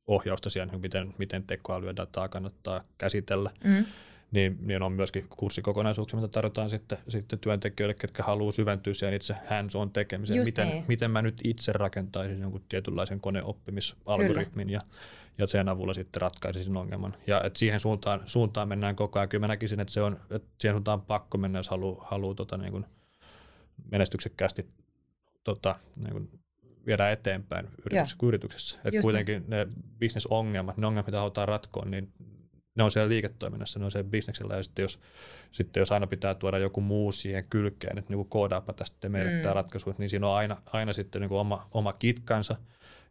ohjausta 0.07 0.49
siihen, 0.49 0.69
niin 0.69 0.81
miten, 0.81 1.13
miten 1.17 1.43
tekoälyä 1.43 1.95
dataa 1.95 2.29
kannattaa 2.29 2.83
käsitellä, 2.97 3.49
mm. 3.63 3.85
Niin, 4.35 4.57
niin 4.61 4.81
on 4.81 4.91
myöskin 4.91 5.25
kurssikokonaisuuksia, 5.29 6.19
mitä 6.19 6.31
tarjotaan 6.31 6.69
sitten, 6.69 6.97
sitten 7.07 7.39
työntekijöille, 7.39 7.93
ketkä 7.93 8.23
haluaa 8.23 8.51
syventyä 8.51 8.93
siihen 8.93 9.15
itse 9.15 9.35
hands-on 9.49 9.91
tekemiseen. 9.91 10.37
Just 10.37 10.45
miten, 10.45 10.67
niin. 10.67 10.85
miten 10.87 11.11
mä 11.11 11.21
nyt 11.21 11.41
itse 11.43 11.71
rakentaisin 11.73 12.41
jonkun 12.41 12.63
tietynlaisen 12.69 13.19
koneoppimisalgoritmin 13.19 14.69
ja, 14.69 14.79
ja 15.37 15.47
sen 15.47 15.69
avulla 15.69 15.93
sitten 15.93 16.21
ratkaisisin 16.21 16.77
ongelman. 16.77 17.15
Ja 17.27 17.41
et 17.43 17.55
siihen 17.55 17.79
suuntaan, 17.79 18.21
suuntaan 18.25 18.67
mennään 18.67 18.95
koko 18.95 19.19
ajan. 19.19 19.29
Kyllä 19.29 19.43
mä 19.43 19.47
näkisin, 19.47 19.79
että, 19.79 19.93
se 19.93 20.01
on, 20.01 20.19
että 20.29 20.47
siihen 20.59 20.75
suuntaan 20.75 20.99
on 20.99 21.05
pakko 21.05 21.37
mennä, 21.37 21.59
jos 21.59 21.69
haluaa, 21.69 22.05
haluaa 22.09 22.35
tota, 22.35 22.57
niin 22.57 22.71
kuin 22.71 22.85
menestyksekkäästi 23.91 24.65
tota, 25.43 25.75
niin 25.97 26.11
kuin 26.11 26.29
viedään 26.85 27.13
eteenpäin 27.13 27.67
yrityksessä, 27.85 28.17
kuin 28.17 28.27
yrityksessä. 28.27 28.79
Että 28.85 29.01
kuitenkin 29.01 29.41
niin. 29.41 29.49
ne 29.49 29.67
bisnesongelmat, 29.99 30.77
ne 30.77 30.87
ongelmat, 30.87 31.07
mitä 31.07 31.17
halutaan 31.17 31.47
ratkoa, 31.47 31.85
niin 31.85 32.13
ne 32.75 32.83
on 32.83 32.91
siellä 32.91 33.09
liiketoiminnassa, 33.09 33.79
ne 33.79 33.85
on 33.85 33.91
siellä 33.91 34.09
bisneksellä, 34.09 34.55
ja 34.55 34.63
sitten 34.63 34.83
jos, 34.83 34.99
sitten 35.51 35.81
jos 35.81 35.91
aina 35.91 36.07
pitää 36.07 36.35
tuoda 36.35 36.57
joku 36.57 36.81
muu 36.81 37.11
siihen 37.11 37.45
kylkeen, 37.49 37.97
että 37.97 38.13
niin 38.13 38.29
koodaapa 38.29 38.73
tästä 38.73 39.09
meille 39.09 39.31
mm. 39.31 39.41
tämä 39.41 39.53
ratkaisu, 39.53 39.95
niin 39.97 40.09
siinä 40.09 40.27
on 40.27 40.35
aina, 40.35 40.61
aina 40.65 40.93
sitten 40.93 41.21
niin 41.21 41.29
kuin 41.29 41.39
oma, 41.39 41.67
oma 41.71 41.93
kitkansa, 41.93 42.55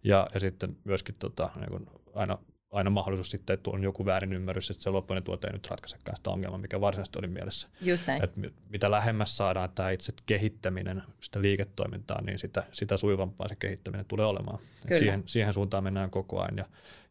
ja, 0.05 0.27
ja 0.35 0.41
sitten 0.41 0.77
myöskin 0.85 1.15
tota, 1.19 1.51
niin 1.57 1.71
kuin 1.71 1.87
aina, 2.15 2.39
aina 2.71 2.91
mahdollisuus 2.91 3.31
sitten, 3.31 3.55
että 3.55 3.71
on 3.71 3.83
joku 3.83 4.07
väärin 4.07 4.33
ymmärrys, 4.33 4.71
että 4.71 4.83
se 4.83 4.91
loppujen 4.91 5.23
tuote 5.23 5.47
ei 5.47 5.53
nyt 5.53 5.71
ratkaisekaan 5.71 6.17
sitä 6.17 6.31
ongelmaa, 6.31 6.59
mikä 6.59 6.81
varsinaisesti 6.81 7.19
oli 7.19 7.27
mielessä. 7.27 7.69
Just 7.81 8.07
näin. 8.07 8.25
Että 8.25 8.41
mitä 8.69 8.91
lähemmäs 8.91 9.37
saadaan 9.37 9.71
tämä 9.75 9.91
itse 9.91 10.13
kehittäminen, 10.27 11.03
sitä 11.21 11.43
liiketoimintaa, 11.43 12.23
niin 12.23 12.39
sitä, 12.39 12.65
sitä 12.73 12.97
sujuvampaa 12.97 13.49
se 13.49 13.57
kehittäminen 13.57 14.07
tulee 14.07 14.27
olemaan. 14.27 14.59
siihen, 14.99 15.23
siihen 15.27 15.53
suuntaan 15.53 15.85
mennään 15.85 16.11
koko 16.11 16.41
ajan, 16.41 16.57
ja, 16.57 16.65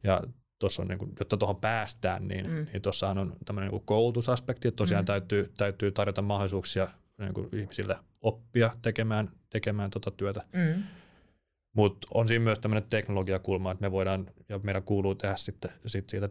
ja 0.04 0.22
tuossa 0.64 0.82
on, 0.82 0.88
niin 0.88 0.98
kuin, 0.98 1.12
jotta 1.20 1.38
tuohon 1.38 1.56
päästään, 1.56 2.28
niin, 2.28 2.50
mm. 2.50 2.66
niin 2.74 2.82
tuossahan 2.82 3.18
on 3.18 3.36
tämmöinen 3.46 3.72
niin 3.72 3.82
koulutusaspekti, 3.86 4.68
että 4.68 4.78
tosiaan 4.78 5.04
mm. 5.04 5.06
täytyy, 5.06 5.54
täytyy 5.58 5.92
tarjota 5.92 6.22
mahdollisuuksia 6.22 6.88
niin 7.18 7.34
kuin 7.34 7.50
ihmisille 7.54 7.96
oppia 8.22 8.72
tekemään, 8.82 9.32
tekemään 9.50 9.90
tuota 9.90 10.12
työtä. 10.12 10.44
Mm. 10.54 10.84
Mutta 11.74 12.08
on 12.14 12.28
siinä 12.28 12.44
myös 12.44 12.60
tämmöinen 12.60 12.90
teknologiakulma, 12.90 13.72
että 13.72 13.82
me 13.82 13.92
voidaan 13.92 14.28
ja 14.50 14.60
meidän 14.64 14.84
kuuluu 14.84 15.16
tehdä 15.16 15.36
sitten 15.36 15.72
sit 15.86 16.10
siitä 16.10 16.30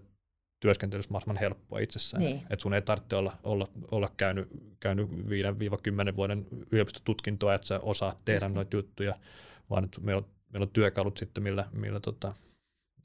työskentelystä 0.60 1.12
mahdollisimman 1.12 1.40
helppoa 1.40 1.78
itsessään. 1.78 2.22
Niin. 2.22 2.42
Että 2.50 2.62
sun 2.62 2.74
ei 2.74 2.82
tarvitse 2.82 3.16
olla, 3.16 3.36
olla, 3.42 3.68
olla 3.90 4.10
käynyt, 4.16 4.48
käynyt 4.80 5.08
5-10 5.10 6.16
vuoden 6.16 6.46
yliopistotutkintoa, 6.70 7.54
että 7.54 7.66
sä 7.66 7.80
osaat 7.80 8.18
tehdä 8.24 8.46
Just 8.46 8.54
noita 8.54 8.76
juttuja, 8.76 9.14
vaan 9.70 9.84
että 9.84 10.00
meillä 10.00 10.18
on, 10.18 10.26
meillä 10.52 10.64
on 10.64 10.70
työkalut 10.72 11.16
sitten, 11.16 11.42
millä, 11.42 11.64
millä 11.72 12.00
tota, 12.00 12.34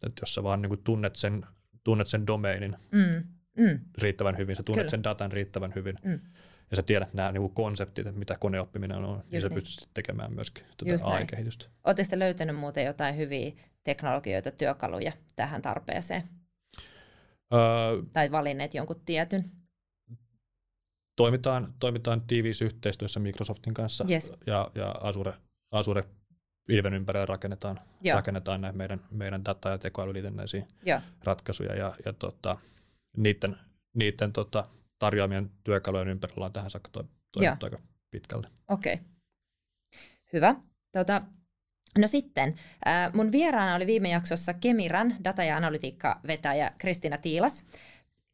että 0.04 0.22
jos 0.22 0.36
sä 0.36 0.44
vaan 0.44 0.62
niin 0.62 0.70
kuin 0.70 0.84
tunnet, 0.84 1.16
sen, 1.16 1.46
tunnet 1.84 2.08
sen 2.08 2.28
domainin 2.28 2.76
mm. 2.92 3.24
Mm. 3.58 3.80
riittävän 3.98 4.38
hyvin, 4.38 4.56
sä 4.56 4.64
tunnet 4.64 4.82
Kyllä. 4.82 4.90
sen 4.90 5.04
datan 5.04 5.32
riittävän 5.32 5.72
hyvin, 5.76 5.96
mm. 6.04 6.20
ja 6.70 6.76
sä 6.76 6.84
tiedät 6.84 7.14
nämä 7.14 7.32
niin 7.32 7.42
kuin 7.42 7.54
konseptit, 7.54 8.08
että 8.08 8.20
mitä 8.20 8.36
koneoppiminen 8.40 8.98
on, 8.98 9.16
Just 9.18 9.32
niin 9.32 9.42
sä 9.42 9.48
niin. 9.48 9.56
pystyt 9.56 9.90
tekemään 9.94 10.34
myöskin 10.34 10.66
tuota 10.78 11.08
AI-kehitystä. 11.08 11.66
Oletteko 11.84 12.20
löytänyt 12.20 12.56
muuten 12.56 12.86
jotain 12.86 13.18
hyviä 13.18 13.52
teknologioita, 13.84 14.52
työkaluja 14.52 15.12
tähän 15.36 15.62
tarpeeseen? 15.62 16.24
Öö, 17.54 17.60
tai 18.14 18.32
valinneet 18.32 18.74
jonkun 18.74 19.02
tietyn? 19.06 19.52
Toimitaan, 21.16 21.74
toimitaan 21.80 22.22
tiiviissä 22.22 22.66
yhteistyössä 22.66 23.20
Microsoftin 23.20 23.74
kanssa 23.74 24.06
yes. 24.10 24.34
ja, 24.48 24.72
ja 24.76 24.96
Azure, 25.02 25.34
Azure 25.72 26.04
pilven 26.68 26.94
ympärillä 26.94 27.26
rakennetaan, 27.26 27.80
rakennetaan 28.14 28.62
näitä 28.62 28.78
meidän, 28.78 29.02
meidän 29.12 29.46
data- 29.46 29.70
ja 29.70 29.78
tekoälyliitännäisiä 29.78 30.66
ratkaisuja 31.24 31.76
ja, 31.76 31.94
ja 32.06 32.14
tota, 32.14 32.58
niiden, 33.18 33.58
niiden 33.94 34.34
tota, 34.34 34.66
tarjoamien 35.00 35.52
työkalujen 35.64 36.08
ympärillä 36.08 36.46
on 36.46 36.54
tähän 36.54 36.70
saakka 36.70 36.90
toiminut 37.32 37.64
aika 37.64 37.80
pitkälle. 38.12 38.48
Okei, 38.68 38.94
okay. 38.94 39.06
hyvä. 40.34 40.56
Tota, 40.92 41.22
no 41.98 42.08
sitten, 42.08 42.56
äh, 42.88 43.14
mun 43.14 43.32
vieraana 43.32 43.76
oli 43.76 43.88
viime 43.88 44.10
jaksossa 44.10 44.54
Kemiran 44.54 45.16
data- 45.24 45.44
ja 45.44 45.58
analytiikka-vetäjä 45.58 46.72
Kristina 46.78 47.18
Tiilas. 47.18 47.64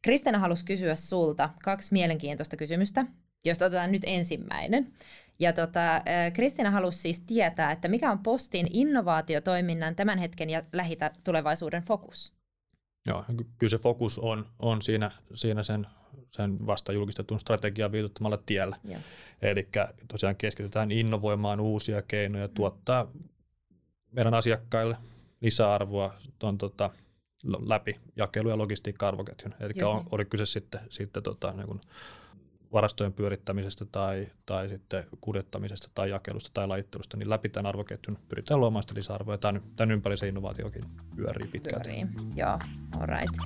Kristina 0.02 0.38
halusi 0.38 0.64
kysyä 0.64 0.94
sulta 0.94 1.50
kaksi 1.62 1.92
mielenkiintoista 1.92 2.56
kysymystä, 2.56 3.04
josta 3.44 3.66
otetaan 3.66 3.92
nyt 3.92 4.02
ensimmäinen. 4.06 4.92
Ja 5.38 5.52
tota, 5.52 6.02
Kristina 6.32 6.70
halusi 6.70 6.98
siis 6.98 7.20
tietää, 7.20 7.72
että 7.72 7.88
mikä 7.88 8.10
on 8.10 8.18
Postin 8.18 8.66
innovaatiotoiminnan 8.70 9.96
tämän 9.96 10.18
hetken 10.18 10.50
ja 10.50 10.62
lähitä 10.72 11.10
tulevaisuuden 11.24 11.82
fokus? 11.82 12.32
Joo, 13.06 13.24
kyllä 13.58 13.70
se 13.70 13.78
fokus 13.78 14.18
on, 14.18 14.46
on 14.58 14.82
siinä, 14.82 15.10
siinä 15.34 15.62
sen, 15.62 15.86
sen 16.30 16.66
vasta 16.66 16.92
julkistetun 16.92 17.40
strategian 17.40 17.92
viitottamalla 17.92 18.38
tiellä. 18.46 18.76
Eli 19.42 19.68
tosiaan 20.08 20.36
keskitytään 20.36 20.90
innovoimaan 20.90 21.60
uusia 21.60 22.02
keinoja, 22.02 22.46
mm. 22.46 22.54
tuottaa 22.54 23.10
meidän 24.12 24.34
asiakkaille 24.34 24.96
lisäarvoa 25.40 26.14
tuon 26.38 26.58
tota, 26.58 26.90
läpi 27.44 28.00
jakelu- 28.16 28.48
ja 28.48 28.58
logistiikka-arvoketjun. 28.58 29.54
Eli 29.60 29.72
on, 29.82 29.96
niin. 29.96 30.08
oli 30.10 30.24
kyse 30.24 30.46
sitten, 30.46 30.80
sitten 30.90 31.22
tota, 31.22 31.52
niin 31.52 31.66
kuin 31.66 31.80
varastojen 32.74 33.12
pyörittämisestä 33.12 33.84
tai, 33.84 34.26
tai 34.46 34.68
sitten 34.68 35.04
kuljettamisesta 35.20 35.90
tai 35.94 36.10
jakelusta 36.10 36.50
tai 36.54 36.66
lajittelusta, 36.66 37.16
niin 37.16 37.30
läpi 37.30 37.48
tämän 37.48 37.66
arvoketjun 37.66 38.18
pyritään 38.28 38.60
luomaan 38.60 38.82
sitä 38.82 38.94
lisäarvoa. 38.94 39.38
Tämän, 39.38 39.62
tämän 39.76 39.90
ympäri 39.90 40.16
se 40.16 40.28
innovaatiokin 40.28 40.84
pyörii 41.16 41.48
pitkälti. 41.48 41.88
Pyörii, 41.88 42.06
joo, 42.36 42.58
all 42.96 43.06
right. 43.06 43.36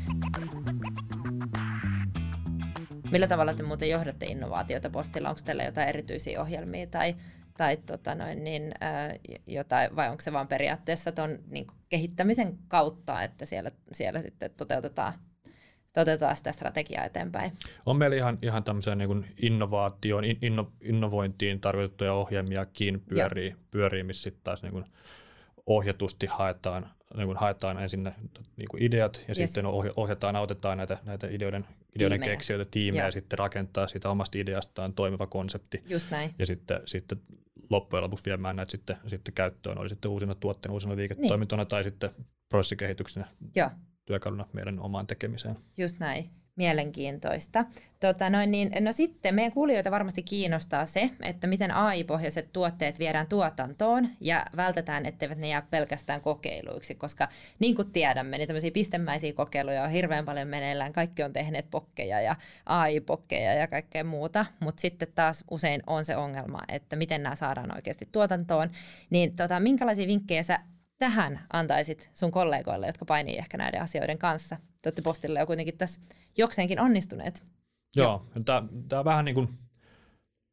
Millä 3.10 3.26
tavalla 3.26 3.54
te 3.54 3.62
muuten 3.62 3.90
johdatte 3.90 4.26
innovaatiota 4.26 4.90
postilla? 4.90 5.28
Onko 5.28 5.40
teillä 5.44 5.64
jotain 5.64 5.88
erityisiä 5.88 6.40
ohjelmia 6.40 6.86
tai, 6.86 7.16
tai 7.58 7.76
tota 7.76 8.14
noin, 8.14 8.44
niin, 8.44 8.74
äh, 8.82 9.38
jotain, 9.46 9.96
vai 9.96 10.08
onko 10.08 10.20
se 10.20 10.32
vain 10.32 10.48
periaatteessa 10.48 11.12
ton 11.12 11.38
niin 11.46 11.66
kehittämisen 11.88 12.58
kautta, 12.68 13.22
että 13.22 13.44
siellä, 13.44 13.70
siellä 13.92 14.22
sitten 14.22 14.50
toteutetaan 14.56 15.14
toteutetaan 15.98 16.37
sitä 16.37 16.52
strategiaa 16.52 17.04
eteenpäin. 17.04 17.52
On 17.87 17.96
meillä 17.96 18.16
ihan, 18.16 18.38
ihan 18.42 18.64
tämmöiseen 18.64 18.98
niin 18.98 19.26
innovaatioon, 19.42 20.24
inno, 20.42 20.70
innovointiin 20.80 21.61
tarkoitettuja 21.61 22.12
ohjelmiakin 22.12 23.00
pyörii, 23.00 23.54
pyörii 23.70 24.02
missä 24.02 24.22
sitten 24.22 24.44
taas 24.44 24.62
niin 24.62 24.72
kuin 24.72 24.84
ohjatusti 25.66 26.26
haetaan, 26.26 26.90
niin 27.16 27.26
kuin 27.26 27.38
haetaan 27.38 27.82
ensin 27.82 28.02
ne 28.02 28.14
niin 28.56 28.68
kuin 28.70 28.82
ideat 28.82 29.24
ja 29.28 29.34
yes. 29.38 29.52
sitten 29.52 29.64
ohjataan, 29.96 30.37
autetaan 30.37 30.78
näitä, 30.78 30.98
näitä 31.04 31.26
ideoiden, 31.26 31.66
ideoiden 31.96 32.20
tiimejä. 32.20 32.37
keksijöitä, 32.37 32.70
tiimejä 32.70 33.04
ja 33.04 33.11
sitten 33.11 33.38
rakentaa 33.38 33.87
sitä 33.87 34.11
omasta 34.11 34.38
ideastaan 34.38 34.92
toimiva 34.92 35.26
konsepti. 35.26 35.82
Just 35.88 36.11
näin. 36.11 36.34
Ja 36.38 36.46
sitten, 36.46 36.80
sitten 36.84 37.18
loppujen 37.70 38.02
lopuksi 38.02 38.30
viemään 38.30 38.56
näitä 38.56 38.70
sitten, 38.70 38.96
sitten 39.06 39.34
käyttöön, 39.34 39.78
oli 39.78 39.88
sitten 39.88 40.11
uusina 40.11 40.34
tuotteina, 40.34 40.72
uusina 40.72 40.96
liiketoimintona 40.96 41.62
niin. 41.62 41.68
tai 41.68 41.84
sitten 41.84 42.11
prosessikehityksenä. 42.48 43.26
Joo 43.54 43.70
työkaluna 44.08 44.46
meidän 44.52 44.80
omaan 44.80 45.06
tekemiseen. 45.06 45.56
Just 45.76 45.98
näin. 45.98 46.30
Mielenkiintoista. 46.56 47.64
Tota, 48.00 48.30
noin 48.30 48.50
niin, 48.50 48.70
no 48.80 48.92
sitten 48.92 49.34
meidän 49.34 49.52
kuulijoita 49.52 49.90
varmasti 49.90 50.22
kiinnostaa 50.22 50.86
se, 50.86 51.10
että 51.22 51.46
miten 51.46 51.70
AI-pohjaiset 51.70 52.52
tuotteet 52.52 52.98
viedään 52.98 53.26
tuotantoon 53.26 54.08
ja 54.20 54.46
vältetään, 54.56 55.06
etteivät 55.06 55.38
ne 55.38 55.48
jää 55.48 55.62
pelkästään 55.62 56.20
kokeiluiksi, 56.20 56.94
koska 56.94 57.28
niin 57.58 57.74
kuin 57.74 57.92
tiedämme, 57.92 58.38
niin 58.38 58.46
tämmöisiä 58.48 58.70
pistemäisiä 58.70 59.32
kokeiluja 59.32 59.82
on 59.82 59.90
hirveän 59.90 60.24
paljon 60.24 60.48
meneillään. 60.48 60.92
Kaikki 60.92 61.22
on 61.22 61.32
tehneet 61.32 61.70
pokkeja 61.70 62.20
ja 62.20 62.36
AI-pokkeja 62.66 63.54
ja 63.54 63.66
kaikkea 63.66 64.04
muuta, 64.04 64.46
mutta 64.60 64.80
sitten 64.80 65.08
taas 65.14 65.44
usein 65.50 65.82
on 65.86 66.04
se 66.04 66.16
ongelma, 66.16 66.60
että 66.68 66.96
miten 66.96 67.22
nämä 67.22 67.34
saadaan 67.34 67.74
oikeasti 67.74 68.08
tuotantoon. 68.12 68.70
Niin 69.10 69.36
tota, 69.36 69.60
minkälaisia 69.60 70.06
vinkkejä 70.06 70.42
sä 70.42 70.58
tähän 70.98 71.40
antaisit 71.52 72.11
sun 72.14 72.30
kollegoille, 72.30 72.87
jotka 72.87 73.04
painii 73.04 73.38
ehkä 73.38 73.56
näiden 73.56 73.82
asioiden 73.82 74.18
kanssa? 74.18 74.56
Te 74.56 74.88
olette 74.88 75.02
postille 75.02 75.38
jo 75.38 75.46
kuitenkin 75.46 75.78
tässä 75.78 76.00
jokseenkin 76.37 76.80
onnistuneet. 76.80 77.44
Joo, 77.96 78.26
tämä 78.44 78.98
on 78.98 79.04
vähän 79.04 79.24
niin 79.24 79.34
kuin 79.34 79.48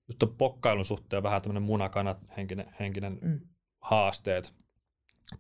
just 0.08 0.38
pokkailun 0.38 0.86
suhteen 0.86 1.24
vähän 1.24 1.42
tämmöinen 1.42 1.64
munakanat 1.64 2.18
henkinen, 2.38 2.74
henkinen 2.80 3.20
mm. 3.22 3.40
haasteet. 3.82 4.54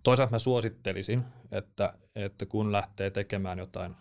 Toisaalta 0.03 0.31
mä 0.31 0.39
suosittelisin, 0.39 1.23
että, 1.51 1.93
että 2.15 2.45
kun 2.45 2.71
lähtee 2.71 3.09
tekemään 3.09 3.59
jotain, 3.59 3.95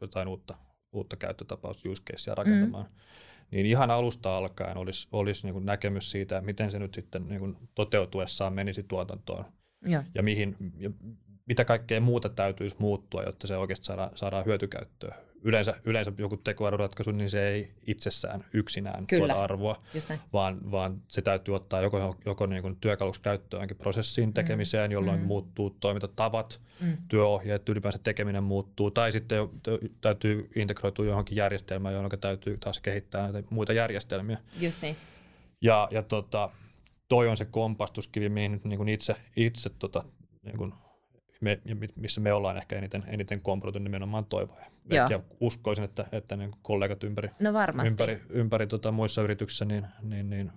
jotain 0.00 0.28
uutta, 0.28 0.54
uutta 0.92 1.16
käyttötapaus 1.16 1.84
use 1.86 2.02
casea 2.02 2.34
rakentamaan, 2.34 2.86
mm. 2.86 2.92
niin 3.50 3.66
ihan 3.66 3.90
alusta 3.90 4.36
alkaen 4.36 4.76
olisi, 4.76 5.08
olisi 5.12 5.46
niin 5.46 5.66
näkemys 5.66 6.10
siitä, 6.10 6.40
miten 6.40 6.70
se 6.70 6.78
nyt 6.78 6.94
sitten 6.94 7.28
niin 7.28 7.56
toteutuessaan 7.74 8.52
menisi 8.52 8.82
tuotantoon 8.82 9.44
ja, 9.86 10.04
ja, 10.14 10.22
mihin, 10.22 10.56
ja 10.78 10.90
mitä 11.46 11.64
kaikkea 11.64 12.00
muuta 12.00 12.28
täytyisi 12.28 12.76
muuttua, 12.78 13.22
jotta 13.22 13.46
se 13.46 13.56
oikeasti 13.56 13.86
saadaan, 13.86 14.10
saadaan 14.14 14.44
hyötykäyttöä 14.44 15.26
yleensä, 15.46 15.74
yleensä 15.84 16.12
joku 16.18 16.36
tekoälyratkaisu, 16.36 17.10
niin 17.10 17.30
se 17.30 17.48
ei 17.48 17.70
itsessään 17.86 18.44
yksinään 18.52 19.06
Kyllä. 19.06 19.26
tuota 19.26 19.42
arvoa, 19.44 19.82
vaan, 20.32 20.70
vaan 20.70 21.02
se 21.08 21.22
täytyy 21.22 21.54
ottaa 21.54 21.80
joko, 21.80 22.16
joko 22.26 22.46
niin 22.46 22.62
kuin 22.62 22.76
työkaluksi 22.76 23.22
käyttöönkin 23.22 23.76
prosessin 23.76 24.34
tekemiseen, 24.34 24.92
jolloin 24.92 25.20
mm. 25.20 25.26
muuttuu 25.26 25.76
toimintatavat, 25.80 26.60
mm. 26.80 26.96
työohjeet, 27.08 27.68
ylipäänsä 27.68 27.98
tekeminen 28.02 28.42
muuttuu, 28.42 28.90
tai 28.90 29.12
sitten 29.12 29.48
täytyy 30.00 30.50
integroitua 30.56 31.04
johonkin 31.04 31.36
järjestelmään, 31.36 31.94
johon 31.94 32.10
täytyy 32.20 32.58
taas 32.58 32.80
kehittää 32.80 33.32
näitä 33.32 33.48
muita 33.50 33.72
järjestelmiä. 33.72 34.38
Just 34.60 34.82
niin. 34.82 34.96
Ja, 35.60 35.88
ja 35.90 36.02
tota, 36.02 36.50
toi 37.08 37.28
on 37.28 37.36
se 37.36 37.44
kompastuskivi, 37.44 38.28
mihin 38.28 38.60
niin 38.64 38.76
kuin 38.78 38.88
itse, 38.88 39.16
itse 39.36 39.70
tota, 39.78 40.04
niin 40.42 40.56
kuin 40.56 40.74
me, 41.40 41.60
missä 41.96 42.20
me 42.20 42.32
ollaan 42.32 42.56
ehkä 42.56 42.76
eniten, 42.76 43.04
eniten 43.06 43.40
komproitu 43.40 43.78
nimenomaan 43.78 44.24
toivoja. 44.24 44.66
Ja 44.90 45.20
uskoisin, 45.40 45.84
että, 45.84 46.06
että 46.12 46.36
niin 46.36 46.52
kollegat 46.62 47.04
ympäri, 47.04 47.30
no 47.40 47.50
ympäri, 47.86 48.22
ympäri 48.28 48.66
tota, 48.66 48.92
muissa 48.92 49.22
yrityksissä 49.22 49.64
niin, 49.64 49.86
niin, 50.02 50.30
niin 50.30 50.52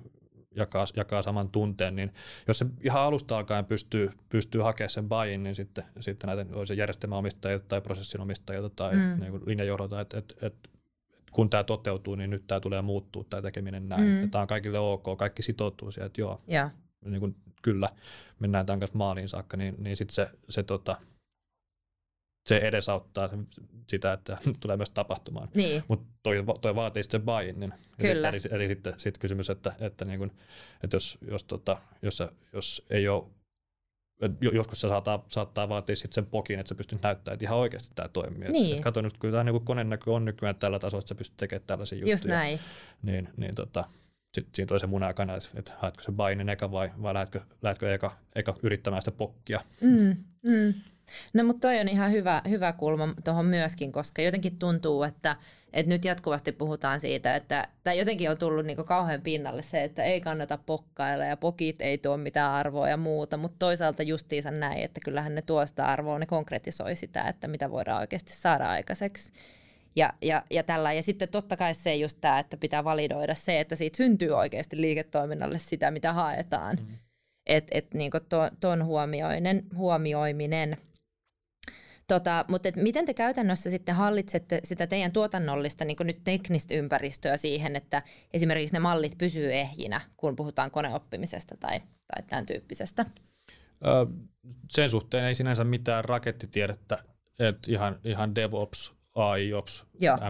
jakaa, 0.56 0.86
jakaa 0.96 1.22
saman 1.22 1.50
tunteen, 1.50 1.96
niin 1.96 2.14
jos 2.48 2.60
se 2.60 2.66
ihan 2.84 3.02
alusta 3.02 3.38
alkaen 3.38 3.66
pystyy, 3.66 4.10
pystyy 4.30 4.62
hakemaan 4.62 4.90
sen 4.90 5.10
buy 5.10 5.38
niin 5.38 5.56
sitten, 5.56 5.84
sitten 6.00 6.28
näitä 6.28 6.46
se 6.66 6.74
järjestelmäomistajia 6.74 7.60
tai 7.60 7.82
prosessin 7.82 8.22
omistajia 8.22 8.70
tai 8.70 8.96
mm. 8.96 9.20
niin 9.20 9.42
linjajohdota, 9.46 10.02
että, 10.02 10.18
että, 10.18 10.36
että 10.48 10.69
kun 11.32 11.50
tämä 11.50 11.64
toteutuu, 11.64 12.16
niin 12.16 12.30
nyt 12.30 12.48
tämä 12.48 12.60
tulee 12.60 12.82
muuttuu, 12.82 13.24
tämä 13.24 13.42
tekeminen 13.42 13.90
näin. 13.90 14.08
Mm. 14.08 14.32
Tämä 14.32 14.42
on 14.42 14.48
kaikille 14.48 14.80
ok, 14.80 15.18
kaikki 15.18 15.42
sitoutuu 15.42 15.92
siihen, 15.92 16.06
että 16.06 16.22
joo, 16.22 16.42
ja. 16.48 16.70
niin 17.06 17.20
kuin, 17.20 17.36
kyllä, 17.62 17.90
mennään 18.40 18.66
tämän 18.66 18.80
kanssa 18.80 18.98
maaliin 18.98 19.30
saakka, 19.30 19.58
niin, 19.58 19.76
niin 19.78 19.98
sitten 19.98 20.16
se, 20.16 20.30
se, 20.50 20.64
tota, 20.64 20.96
se 22.50 22.58
edesauttaa 22.58 23.30
sitä, 23.88 24.14
että 24.14 24.38
tulee 24.62 24.78
myös 24.78 24.90
tapahtumaan. 24.90 25.50
Niin. 25.54 25.84
Mutta 25.88 26.06
toi, 26.24 26.36
toi 26.62 26.76
vaatii 26.76 27.04
sitten 27.04 27.22
sen 27.22 27.26
buy 27.26 27.54
niin 27.60 27.74
Kyllä. 27.98 28.30
Eli, 28.30 28.38
eli 28.52 28.68
sitten 28.68 28.94
sit 28.98 29.18
kysymys, 29.18 29.50
että, 29.50 29.72
että, 29.80 30.06
niin 30.06 30.20
kun, 30.20 30.32
että 30.84 30.96
jos, 30.96 31.18
jos, 31.28 31.44
tota, 31.44 31.78
jos, 32.02 32.24
jos 32.54 32.86
ei 32.90 33.08
ole 33.08 33.24
joskus 34.42 34.82
se 34.82 34.88
saattaa, 34.88 35.26
saattaa 35.28 35.70
vaatia 35.70 35.96
sitten 35.96 36.14
sen 36.14 36.26
pokin, 36.26 36.60
että 36.60 36.70
sä 36.70 36.76
pystyt 36.76 37.02
näyttämään, 37.02 37.34
että 37.36 37.46
ihan 37.46 37.58
oikeasti 37.58 37.92
tämä 37.96 38.08
toimii. 38.08 38.50
Niin. 38.50 38.76
Et, 38.76 38.82
kato 38.82 39.02
nyt, 39.02 39.18
kun 39.18 39.32
tämä 39.32 39.44
niin 39.44 39.66
koneen 39.66 39.90
näkö 39.90 40.12
on 40.12 40.26
nykyään 40.26 40.56
tällä 40.56 40.80
tasolla, 40.80 41.00
että 41.00 41.10
sä 41.10 41.16
pystyt 41.16 41.38
tekemään 41.38 41.68
tällaisia 41.68 41.96
juttuja. 41.96 42.14
Just 42.14 42.26
näin. 42.26 42.60
Niin, 43.02 43.30
niin 43.38 43.56
tota, 43.56 43.84
sitten 44.34 44.56
siinä 44.56 44.68
tulee 44.68 44.80
se 44.80 44.88
muna 44.88 45.14
kana, 45.14 45.34
että 45.56 45.74
haetko 45.78 46.04
se 46.04 46.12
bainin 46.12 46.50
eka 46.50 46.72
vai, 46.72 46.92
vai 47.02 47.14
lähdetkö, 47.14 47.42
lähdetkö 47.62 47.94
eka, 47.94 48.12
eka 48.36 48.56
yrittämään 48.64 49.02
sitä 49.02 49.18
pokkia. 49.18 49.60
Mm, 49.82 50.16
mm. 50.44 50.74
No 51.34 51.44
mutta 51.44 51.68
toi 51.68 51.80
on 51.80 51.88
ihan 51.88 52.12
hyvä, 52.12 52.42
hyvä 52.50 52.74
kulma 52.74 53.14
tuohon 53.24 53.46
myöskin, 53.46 53.92
koska 53.92 54.22
jotenkin 54.22 54.60
tuntuu, 54.60 55.04
että, 55.04 55.36
että 55.74 55.90
nyt 55.90 56.06
jatkuvasti 56.06 56.52
puhutaan 56.52 57.00
siitä, 57.00 57.36
että 57.36 57.68
tai 57.84 58.00
jotenkin 58.00 58.30
on 58.30 58.38
tullut 58.38 58.66
niinku 58.66 58.84
kauhean 58.84 59.22
pinnalle 59.22 59.62
se, 59.62 59.84
että 59.84 60.04
ei 60.04 60.22
kannata 60.22 60.60
pokkailla 60.66 61.26
ja 61.26 61.38
pokit 61.38 61.82
ei 61.82 61.98
tuo 61.98 62.18
mitään 62.18 62.52
arvoa 62.52 62.90
ja 62.90 62.98
muuta, 62.98 63.38
mutta 63.38 63.60
toisaalta 63.60 64.04
justiinsa 64.04 64.52
näin, 64.52 64.84
että 64.84 65.00
kyllähän 65.06 65.36
ne 65.36 65.42
tuo 65.42 65.66
sitä 65.66 65.86
arvoa, 65.86 66.20
ne 66.20 66.26
konkretisoi 66.26 66.96
sitä, 66.96 67.24
että 67.24 67.48
mitä 67.48 67.72
voidaan 67.72 68.00
oikeasti 68.00 68.34
saada 68.34 68.70
aikaiseksi. 68.70 69.32
Ja, 69.96 70.14
ja, 70.22 70.44
ja, 70.52 70.64
tällä. 70.64 70.94
ja 70.94 71.04
sitten 71.04 71.30
totta 71.30 71.58
kai 71.58 71.74
se 71.74 71.96
just 71.96 72.18
tämä, 72.22 72.40
että 72.40 72.58
pitää 72.58 72.84
validoida 72.84 73.36
se, 73.36 73.60
että 73.60 73.76
siitä 73.76 73.98
syntyy 73.98 74.32
oikeasti 74.32 74.82
liiketoiminnalle 74.82 75.58
sitä, 75.58 75.92
mitä 75.92 76.14
haetaan. 76.14 76.76
Mm. 76.76 76.98
Että 77.46 77.72
et, 77.78 77.94
niin 77.94 78.12
tuon 78.60 78.86
huomioinen, 78.86 79.64
huomioiminen– 79.76 80.78
Tota, 82.10 82.46
mutta 82.48 82.70
et 82.70 82.76
miten 82.76 83.06
te 83.06 83.14
käytännössä 83.14 83.70
sitten 83.70 83.96
hallitsette 83.96 84.60
sitä 84.64 84.88
teidän 84.88 85.12
tuotannollista 85.12 85.86
niin 85.86 85.98
nyt 86.04 86.24
teknistä 86.24 86.74
ympäristöä 86.74 87.38
siihen, 87.38 87.76
että 87.76 88.04
esimerkiksi 88.34 88.76
ne 88.76 88.80
mallit 88.80 89.18
pysyy 89.18 89.54
ehjinä, 89.54 90.02
kun 90.18 90.36
puhutaan 90.36 90.72
koneoppimisesta 90.72 91.58
tai, 91.60 91.80
tai 91.80 92.24
tämän 92.30 92.46
tyyppisestä? 92.46 93.06
Ö, 93.86 94.06
sen 94.70 94.90
suhteen 94.90 95.26
ei 95.26 95.36
sinänsä 95.36 95.64
mitään 95.64 96.06
rakettitiedettä, 96.06 96.98
että 97.40 97.72
ihan, 97.72 98.00
ihan 98.04 98.36
DevOps 98.36 98.94
AIOps, 99.16 99.86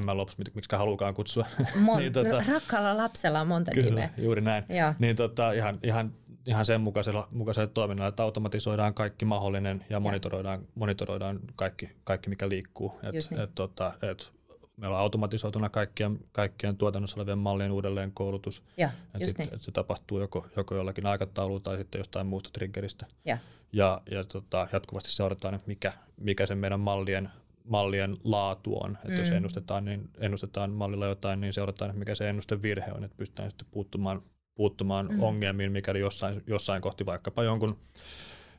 MLOps, 0.05 0.38
miksi 0.38 0.75
halukaan 0.75 1.13
kutsua. 1.13 1.45
Mon- 1.88 1.97
niin, 1.97 2.13
tota, 2.13 2.30
no, 2.30 2.43
rakkaalla 2.47 2.97
lapsella 2.97 3.41
on 3.41 3.47
monta 3.47 3.71
kyllä, 3.71 3.89
nimeä. 3.89 4.09
juuri 4.17 4.41
näin. 4.41 4.63
Joo. 4.69 4.93
Niin 4.99 5.15
tota, 5.15 5.51
ihan, 5.51 5.77
ihan 5.84 6.13
ihan 6.50 6.66
sen 6.66 6.82
mukaisella, 6.82 7.28
mukaisella 7.32 7.68
toiminnalla, 7.68 8.10
että 8.10 8.24
automatisoidaan 8.24 8.93
kaikki 8.93 9.26
mahdollinen 9.26 9.86
ja 9.89 10.00
monitoroidaan, 10.00 10.68
monitoroidaan 10.76 11.39
kaikki, 11.56 11.89
kaikki, 12.04 12.30
mikä 12.30 12.50
liikkuu. 12.50 13.00
Et, 13.04 13.30
niin. 13.30 13.41
et, 13.41 13.56
tota, 13.56 13.93
et 14.02 14.32
meillä 14.78 14.95
on 14.95 15.02
automatisoituna 15.02 15.70
kaikkien, 15.70 16.20
kaikkien 16.32 16.78
tuotannossa 16.78 17.18
olevien 17.20 17.38
mallien 17.38 17.72
uudelleen 17.72 18.12
koulutus. 18.12 18.64
Ja, 18.78 18.89
et 19.14 19.28
sit, 19.28 19.38
niin. 19.38 19.54
et 19.54 19.62
se 19.62 19.72
tapahtuu 19.72 20.20
joko, 20.20 20.47
joko 20.56 20.76
jollakin 20.76 21.06
aikataululla 21.06 21.60
tai 21.60 21.78
sitten 21.78 22.00
jostain 22.00 22.28
muusta 22.28 22.50
triggeristä. 22.54 23.06
Ja, 23.26 23.38
ja, 23.74 24.02
ja 24.12 24.24
tota, 24.24 24.68
jatkuvasti 24.74 25.12
seurataan, 25.12 25.54
että 25.54 25.68
mikä, 25.68 25.93
mikä 26.18 26.45
sen 26.45 26.58
meidän 26.58 26.80
mallien 26.80 27.30
mallien 27.64 28.18
laatu 28.24 28.84
on. 28.84 28.91
Että 28.91 29.10
mm. 29.10 29.20
jos 29.20 29.30
ennustetaan, 29.30 29.86
niin 29.86 30.10
ennustetaan 30.20 30.72
mallilla 30.72 31.06
jotain, 31.06 31.41
niin 31.41 31.54
seurataan, 31.54 31.89
että 31.89 32.00
mikä 32.00 32.16
se 32.16 32.30
ennustevirhe 32.30 32.91
on, 32.91 33.04
että 33.04 33.18
pystytään 33.18 33.50
sitten 33.50 33.68
puuttumaan 33.72 34.22
puuttumaan 34.60 35.07
mm. 35.12 35.24
ongelmiin, 35.24 35.72
mikäli 35.72 35.99
jossain, 35.99 36.43
jossain 36.47 36.82
kohti 36.82 37.05
vaikkapa 37.05 37.43
jonkun 37.43 37.80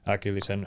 äkillisen, 0.09 0.67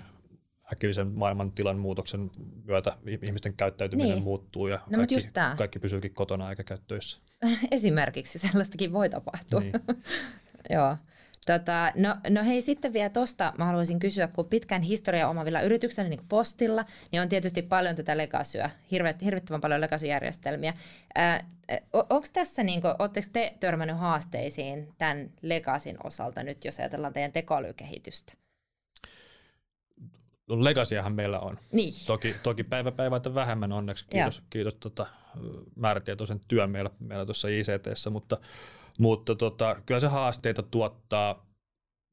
äkillisen 0.74 1.08
maailmantilan 1.08 1.80
muutoksen 1.80 2.30
myötä 2.66 2.98
ihmisten 3.08 3.54
käyttäytyminen 3.54 4.12
niin. 4.12 4.24
muuttuu 4.24 4.68
ja 4.68 4.80
no, 4.90 4.98
kaikki, 4.98 5.16
kaikki 5.58 5.80
pysyykin 5.80 6.14
kotona 6.14 6.50
eikä 6.50 6.64
käy 6.64 6.78
töissä. 6.88 7.20
Esimerkiksi 7.72 8.40
sellaistakin 8.40 8.94
voi 8.94 9.10
tapahtua. 9.10 9.60
Niin. 9.60 9.74
Joo. 10.76 10.98
Tota, 11.46 11.92
no, 11.96 12.16
no 12.30 12.44
hei, 12.44 12.62
sitten 12.62 12.94
vielä 12.94 13.10
tuosta 13.10 13.54
mä 13.58 13.66
haluaisin 13.66 14.00
kysyä, 14.00 14.28
kun 14.28 14.46
pitkän 14.46 14.82
historian 14.82 15.30
omavilla 15.30 15.62
yrityksillä, 15.62 16.10
niin 16.10 16.20
kuin 16.20 16.28
postilla, 16.28 16.86
niin 17.12 17.22
on 17.22 17.30
tietysti 17.30 17.62
paljon 17.62 17.96
tätä 17.96 18.18
legasyä, 18.18 18.70
hirvet, 18.92 19.22
hirvittävän 19.22 19.62
paljon 19.62 19.82
legasyjärjestelmiä. 19.82 20.74
Onko 21.94 22.28
tässä, 22.34 22.64
niin 22.64 22.82
oletteko 23.00 23.28
te 23.34 23.58
törmännyt 23.60 23.98
haasteisiin 23.98 24.94
tämän 24.98 25.30
legasin 25.42 25.98
osalta 26.04 26.44
nyt, 26.44 26.66
jos 26.66 26.80
ajatellaan 26.80 27.14
teidän 27.14 27.32
tekoälykehitystä? 27.32 28.34
No, 30.50 30.64
legasiahan 30.64 31.14
meillä 31.14 31.40
on. 31.40 31.60
Niin. 31.72 31.94
Toki, 32.08 32.36
toki 32.44 32.64
päivä 32.64 32.92
päivältä 32.92 33.36
vähemmän 33.36 33.72
onneksi, 33.72 34.06
kiitos, 34.10 34.44
kiitos 34.50 34.74
tota, 34.74 35.08
määrätietoisen 35.76 36.42
työn 36.48 36.70
meillä, 36.70 36.90
meillä 37.00 37.26
tuossa 37.26 37.48
ICTssä, 37.48 38.10
mutta 38.10 38.38
mutta 39.00 39.36
tota, 39.36 39.82
kyllä 39.86 40.00
se 40.00 40.08
haasteita 40.08 40.64
tuottaa, 40.64 41.46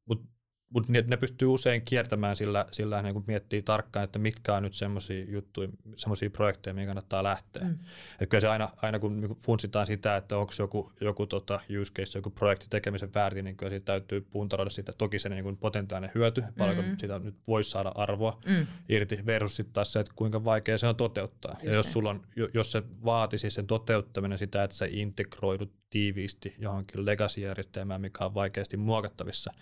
mutta 0.09 0.31
mutta 0.74 0.93
ne, 0.93 1.05
ne 1.07 1.16
pystyy 1.16 1.49
usein 1.49 1.83
kiertämään 1.83 2.37
sillä, 2.37 2.66
sillä 2.72 3.03
niin 3.03 3.14
kun 3.14 3.24
miettii 3.26 3.62
tarkkaan, 3.62 4.05
että 4.05 4.18
mitkä 4.18 4.55
on 4.55 4.62
nyt 4.62 4.74
semmoisia 4.74 5.24
juttuja, 5.28 5.68
semmoisia 5.97 6.31
projekteja, 6.31 6.74
mihin 6.74 6.87
kannattaa 6.87 7.22
lähteä. 7.22 7.62
Mm. 7.62 7.78
Et 8.20 8.31
kyllä 8.31 8.41
se 8.41 8.49
aina, 8.49 8.68
aina 8.83 8.99
kun 8.99 9.20
niinku 9.20 9.37
funtsitaan 9.41 9.87
sitä, 9.87 10.16
että 10.16 10.37
onko 10.37 10.53
joku, 10.59 10.93
joku 11.01 11.26
tota 11.26 11.61
use 11.81 11.93
case, 11.93 12.18
joku 12.18 12.31
projekti 12.31 12.66
tekemisen 12.70 13.14
väärti, 13.14 13.43
niin 13.43 13.57
kyllä 13.57 13.70
siitä 13.70 13.85
täytyy 13.85 14.20
puntaroida 14.20 14.70
sitä 14.70 14.93
toki 14.93 15.18
se 15.18 15.28
niin 15.28 15.57
potentiaalinen 15.57 16.12
hyöty, 16.14 16.45
paljonko 16.59 16.83
mm. 16.83 16.97
sitä 16.97 17.18
nyt 17.18 17.37
voisi 17.49 17.70
saada 17.70 17.93
arvoa 17.95 18.41
mm. 18.47 18.66
irti, 18.89 19.18
versus 19.26 19.57
sitten 19.57 19.72
taas 19.72 19.93
se, 19.93 20.01
että 20.01 20.12
kuinka 20.16 20.45
vaikea 20.45 20.78
se 20.78 20.87
on 20.87 20.97
toteuttaa. 20.97 21.53
Just 21.53 21.64
ja 21.64 21.74
jos, 21.74 21.93
sulla 21.93 22.11
on, 22.11 22.22
jos 22.55 22.72
se 22.72 22.83
vaatisi 23.05 23.51
sen 23.51 23.66
toteuttaminen 23.66 24.39
sitä, 24.39 24.64
että 24.64 24.76
sä 24.76 24.87
integroidut 24.91 25.72
tiiviisti 25.91 26.55
johonkin 26.59 27.07
legacy-järjestelmään, 27.07 28.01
mikä 28.01 28.24
on 28.24 28.34
vaikeasti 28.34 28.76
muokattavissa, 28.76 29.53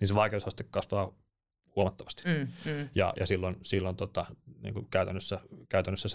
niin 0.00 0.08
se 0.08 0.14
vaikeusaste 0.14 0.64
kasvaa 0.70 1.12
huomattavasti. 1.76 2.22
Mm, 2.26 2.48
mm. 2.72 2.88
Ja, 2.94 3.12
ja 3.20 3.26
silloin, 3.26 3.56
silloin 3.62 3.96
tota, 3.96 4.26
niin 4.62 4.74
kuin 4.74 4.86
käytännössä, 4.90 5.40
käytännössä 5.68 6.08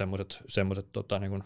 semmoiset 0.47 0.91
tota, 0.91 1.19
niin 1.19 1.43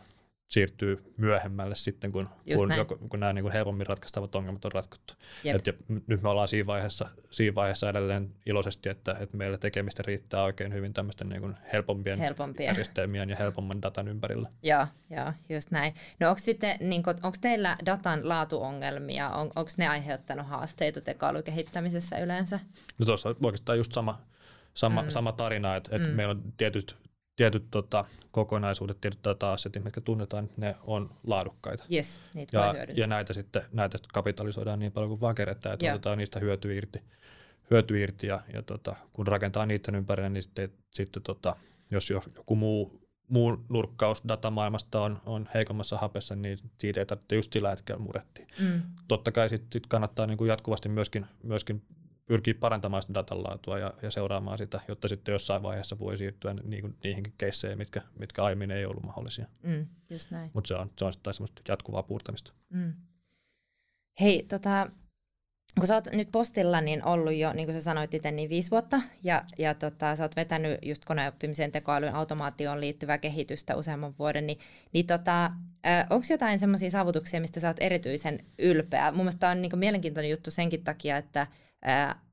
siirtyy 0.48 1.14
myöhemmälle 1.18 1.76
sitten, 1.76 2.12
kun, 2.12 2.30
kun, 2.58 2.76
joko, 2.78 2.98
kun 3.10 3.20
nämä 3.20 3.34
niin 3.34 3.44
kuin 3.44 3.54
helpommin 3.54 3.88
ratkaistavat 3.88 4.36
ongelmat 4.36 4.66
on 4.66 4.72
ratkottu. 4.72 5.14
Et 5.46 5.68
ja 5.68 5.74
nyt 6.08 6.22
me 6.22 6.30
ollaan 6.30 6.48
siinä 6.48 6.68
vaiheessa, 6.68 7.10
siinä 7.32 7.56
vaiheessa 7.56 7.90
edelleen 7.90 8.34
iloisesti, 8.46 8.90
että, 8.90 9.16
että 9.20 9.38
meillä 9.38 9.58
tekemistä 9.58 10.04
riittää 10.08 10.44
oikein 10.44 10.74
hyvin 10.74 10.94
tämmöisten 10.94 11.30
niin 11.30 11.42
kuin 11.42 11.56
helpompien, 11.74 12.20
helpompien 12.20 12.68
järjestelmien 12.68 13.30
ja 13.30 13.36
helpomman 13.36 13.82
datan 13.82 14.08
ympärillä. 14.08 14.50
Joo, 14.64 14.88
joo 15.10 15.34
just 15.50 15.72
näin. 15.72 15.94
No 16.20 16.30
onko, 16.30 16.40
sitten, 16.40 16.78
niin 16.80 17.04
kuin, 17.04 17.18
onko 17.24 17.38
teillä 17.42 17.78
datan 17.86 18.30
laatuongelmia, 18.30 19.30
on, 19.30 19.52
onko 19.56 19.72
ne 19.78 19.88
aiheuttanut 19.88 20.48
haasteita 20.48 21.02
tekoälykehittämisessä 21.02 22.18
yleensä? 22.18 22.60
No 22.98 23.06
tuossa 23.06 23.30
oikeastaan 23.30 23.78
just 23.78 23.92
sama, 23.92 24.22
sama, 24.74 25.02
mm. 25.02 25.10
sama 25.10 25.32
tarina, 25.32 25.76
että, 25.76 25.96
että 25.96 26.08
mm. 26.08 26.16
meillä 26.16 26.32
on 26.32 26.54
tietyt 26.58 27.07
tietyt 27.38 27.66
tota, 27.72 28.06
kokonaisuudet, 28.32 29.02
tietyt 29.02 29.24
data-assetit, 29.24 29.84
mitkä 29.84 30.02
tunnetaan, 30.02 30.50
ne 30.58 30.76
on 30.84 31.10
laadukkaita. 31.28 31.84
Yes, 31.94 32.20
niitä 32.34 32.58
ja, 32.58 32.74
ja 32.96 33.08
näitä 33.08 33.34
sitten 33.34 33.62
näitä 33.74 33.98
sitten 33.98 34.14
kapitalisoidaan 34.14 34.80
niin 34.80 34.92
paljon 34.92 35.10
kuin 35.10 35.22
vaan 35.22 35.36
kerätään, 35.36 35.74
että 35.74 35.86
yeah. 35.86 35.96
otetaan 35.96 36.18
niistä 36.18 36.40
hyötyä 36.40 36.74
irti. 36.74 37.02
Hyöty 37.72 38.02
irti 38.02 38.28
ja, 38.28 38.42
ja 38.54 38.62
tota, 38.62 38.96
kun 39.14 39.28
rakentaa 39.28 39.66
niiden 39.66 39.96
ympärille, 39.96 40.30
niin 40.30 40.44
sitten, 40.44 40.70
sitten 40.94 41.24
tota, 41.24 41.56
jos 41.92 42.10
joku 42.10 42.56
muu 42.56 43.08
muu 43.28 43.66
nurkkaus 43.70 44.24
datamaailmasta 44.28 45.02
on, 45.02 45.22
on 45.26 45.50
heikommassa 45.54 45.98
hapessa, 45.98 46.36
niin 46.36 46.58
siitä 46.80 47.00
ei 47.00 47.06
tarvitse 47.06 47.36
just 47.36 47.54
sillä 47.54 47.70
hetkellä 47.70 48.02
murehtia. 48.02 48.46
Mm. 48.62 48.82
Totta 49.08 49.32
kai 49.32 49.50
sitten 49.50 49.68
sit 49.74 49.88
kannattaa 49.88 50.28
niin 50.28 50.38
kuin 50.38 50.48
jatkuvasti 50.48 50.90
myöskin, 50.90 51.26
myöskin 51.44 51.82
pyrkiä 52.28 52.54
parantamaan 52.60 53.02
sitä 53.02 53.14
datan 53.14 53.44
laatua 53.44 53.80
ja, 53.80 53.94
ja 54.02 54.12
seuraamaan 54.12 54.58
sitä, 54.58 54.80
jotta 54.88 55.08
sitten 55.08 55.32
jossain 55.32 55.64
vaiheessa 55.64 56.00
voi 56.00 56.18
siirtyä 56.18 56.54
niin 56.54 56.82
kuin 56.82 56.98
niihinkin 57.04 57.34
keisseihin, 57.38 57.78
mitkä, 57.78 58.02
mitkä 58.20 58.44
aiemmin 58.44 58.72
ei 58.72 58.86
ollut 58.86 59.04
mahdollisia. 59.04 59.46
Mm, 59.64 59.88
just 60.10 60.32
näin. 60.32 60.52
Mutta 60.54 60.68
se 60.68 60.76
on, 60.76 60.92
se 60.98 61.06
on 61.06 61.14
sitten 61.14 61.34
semmoista 61.34 61.62
jatkuvaa 61.68 62.04
puurtamista. 62.04 62.54
Mm. 62.70 62.94
Hei, 64.20 64.46
tota, 64.50 64.90
kun 65.80 65.88
sä 65.88 65.94
oot 65.94 66.08
nyt 66.14 66.32
postilla 66.32 66.82
niin 66.82 67.06
ollut 67.06 67.34
jo, 67.34 67.54
niin 67.54 67.66
kuin 67.68 67.76
sä 67.76 67.84
sanoit 67.84 68.14
itse, 68.14 68.32
niin 68.32 68.50
viisi 68.50 68.72
vuotta, 68.72 69.02
ja, 69.24 69.44
ja 69.58 69.74
tota, 69.74 70.16
sä 70.16 70.24
oot 70.24 70.36
vetänyt 70.36 70.80
just 70.86 71.06
koneoppimiseen, 71.06 71.72
tekoälyn 71.72 72.16
automaatioon 72.16 72.82
liittyvää 72.82 73.18
kehitystä 73.18 73.76
useamman 73.76 74.14
vuoden, 74.20 74.48
niin, 74.48 74.60
niin 74.94 75.08
tota, 75.08 75.52
onko 76.10 76.26
jotain 76.30 76.60
semmoisia 76.60 76.90
saavutuksia, 76.90 77.42
mistä 77.42 77.60
sä 77.60 77.68
oot 77.68 77.80
erityisen 77.80 78.46
ylpeä? 78.60 79.12
Mun 79.12 79.18
mielestä 79.18 79.50
on 79.50 79.62
niin 79.62 79.80
mielenkiintoinen 79.80 80.32
juttu 80.32 80.52
senkin 80.52 80.84
takia, 80.84 81.18
että 81.18 81.48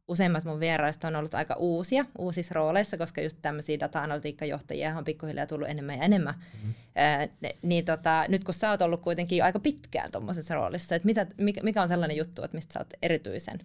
useimmat 0.09 0.45
mun 0.45 0.61
vieraista 0.61 1.09
on 1.09 1.17
ollut 1.17 1.35
aika 1.35 1.55
uusia, 1.55 2.05
uusissa 2.19 2.55
rooleissa, 2.55 2.97
koska 2.99 3.21
just 3.21 3.39
tämmöisiä 3.43 3.81
data-analytiikkajohtajia 3.81 4.99
on 4.99 5.05
pikkuhiljaa 5.05 5.47
tullut 5.47 5.69
enemmän 5.69 5.97
ja 5.97 6.03
enemmän. 6.03 6.35
Mm-hmm. 6.35 6.75
Ää, 6.95 7.29
niin 7.63 7.85
tota, 7.85 8.25
nyt 8.29 8.45
kun 8.45 8.55
sä 8.55 8.71
oot 8.71 8.83
ollut 8.83 9.01
kuitenkin 9.01 9.45
aika 9.45 9.59
pitkään 9.59 10.11
tuommoisessa 10.13 10.55
roolissa, 10.55 10.95
että 10.95 11.07
mitä, 11.07 11.27
mikä 11.63 11.83
on 11.83 11.89
sellainen 11.89 12.17
juttu, 12.17 12.43
että 12.43 12.57
mistä 12.57 12.73
sä 12.73 12.79
oot 12.79 12.93
erityisen 13.03 13.59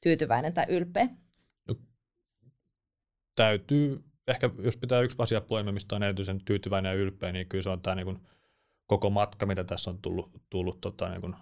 tyytyväinen 0.00 0.52
tai 0.52 0.64
ylpeä? 0.68 1.08
No, 1.68 1.74
täytyy, 3.34 4.04
ehkä 4.28 4.50
jos 4.58 4.76
pitää 4.76 5.00
yksi 5.00 5.16
asia 5.18 5.40
poimia, 5.40 5.72
mistä 5.72 5.96
on 5.96 6.02
erityisen 6.02 6.40
tyytyväinen 6.44 6.90
ja 6.90 6.96
ylpeä, 6.96 7.32
niin 7.32 7.48
kyllä 7.48 7.62
se 7.62 7.70
on 7.70 7.80
tämä 7.80 7.94
niin 7.94 8.20
koko 8.86 9.10
matka, 9.10 9.46
mitä 9.46 9.64
tässä 9.64 9.90
on 9.90 9.98
tullut, 9.98 10.30
tullut 10.50 10.80
tota, 10.80 11.08
niin 11.08 11.34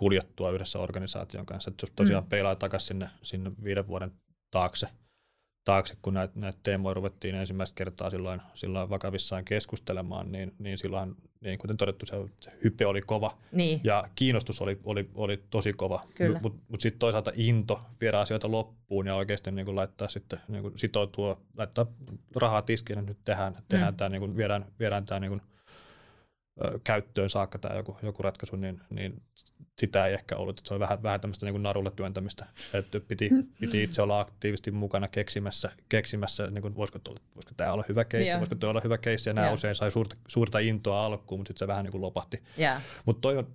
kuljettua 0.00 0.50
yhdessä 0.50 0.78
organisaation 0.78 1.46
kanssa. 1.46 1.70
Että 1.70 1.84
jos 1.84 1.92
tosiaan 1.96 2.24
mm. 2.24 2.28
peilaa 2.28 2.56
takaisin 2.56 2.86
sinne, 2.86 3.10
sinne 3.22 3.52
viiden 3.64 3.86
vuoden 3.86 4.12
taakse, 4.50 4.88
taakse 5.64 5.96
kun 6.02 6.14
näitä, 6.14 6.34
näitä 6.36 6.58
teemoja 6.62 6.94
ruvettiin 6.94 7.34
ensimmäistä 7.34 7.74
kertaa 7.74 8.10
silloin, 8.10 8.42
silloin 8.54 8.90
vakavissaan 8.90 9.44
keskustelemaan, 9.44 10.32
niin, 10.32 10.54
niin 10.58 10.78
silloin, 10.78 11.14
niin 11.40 11.58
kuten 11.58 11.76
todettu, 11.76 12.06
se, 12.06 12.16
se 12.40 12.52
hype 12.64 12.86
oli 12.86 13.02
kova 13.02 13.30
niin. 13.52 13.80
ja 13.84 14.08
kiinnostus 14.14 14.62
oli, 14.62 14.80
oli, 14.84 15.10
oli 15.14 15.42
tosi 15.50 15.72
kova. 15.72 16.02
Mutta 16.32 16.40
mut, 16.42 16.60
mut 16.68 16.80
sitten 16.80 16.98
toisaalta 16.98 17.32
into 17.34 17.80
viedä 18.00 18.18
asioita 18.18 18.50
loppuun 18.50 19.06
ja 19.06 19.14
oikeasti 19.14 19.50
niin 19.50 19.76
laittaa 19.76 20.08
sitten 20.08 20.40
niin 20.48 20.72
sitoutua, 20.76 21.40
laittaa 21.56 21.86
rahaa 22.36 22.62
tiskiin 22.62 23.06
nyt 23.06 23.18
tehdään, 23.24 23.56
tehdään 23.68 23.94
mm. 23.94 23.96
tämä, 23.96 24.08
niin 24.08 24.36
viedään, 24.36 24.66
viedään 24.78 25.04
tämä 25.04 25.20
niin 25.20 25.42
käyttöön 26.84 27.30
saakka 27.30 27.58
tai 27.58 27.76
joku, 27.76 27.96
joku 28.02 28.22
ratkaisu, 28.22 28.56
niin, 28.56 28.80
niin 28.90 29.22
sitä 29.80 30.06
ei 30.06 30.14
ehkä 30.14 30.36
ollut. 30.36 30.58
Että 30.58 30.68
se 30.68 30.74
oli 30.74 30.80
vähän, 30.80 31.02
vähän 31.02 31.20
tämmöistä 31.20 31.46
niin 31.46 31.52
kuin 31.52 31.62
narulle 31.62 31.90
työntämistä, 31.96 32.46
että 32.74 33.00
piti, 33.00 33.30
piti 33.60 33.82
itse 33.82 34.02
olla 34.02 34.20
aktiivisesti 34.20 34.70
mukana 34.70 35.08
keksimässä, 35.08 35.70
keksimässä 35.88 36.50
niin 36.50 36.62
kuin, 36.62 36.76
voisiko, 36.76 36.98
tulla, 36.98 37.20
voisiko 37.34 37.54
tämä 37.56 37.72
olla 37.72 37.84
hyvä 37.88 38.04
keissi, 38.04 38.28
yeah. 38.28 38.40
voisiko 38.40 38.54
tuo 38.54 38.70
olla 38.70 38.80
hyvä 38.84 38.98
keissi, 38.98 39.30
ja 39.30 39.34
nämä 39.34 39.46
yeah. 39.46 39.54
usein 39.54 39.74
sai 39.74 39.90
suurta, 39.90 40.16
suurta 40.28 40.58
intoa 40.58 41.06
alkuun, 41.06 41.40
mutta 41.40 41.48
sitten 41.48 41.58
se 41.58 41.66
vähän 41.66 41.84
niin 41.84 41.92
kuin 41.92 42.02
lopahti. 42.02 42.38
Yeah. 42.58 42.82
Mutta 43.04 43.20
toi 43.20 43.36
on, 43.36 43.46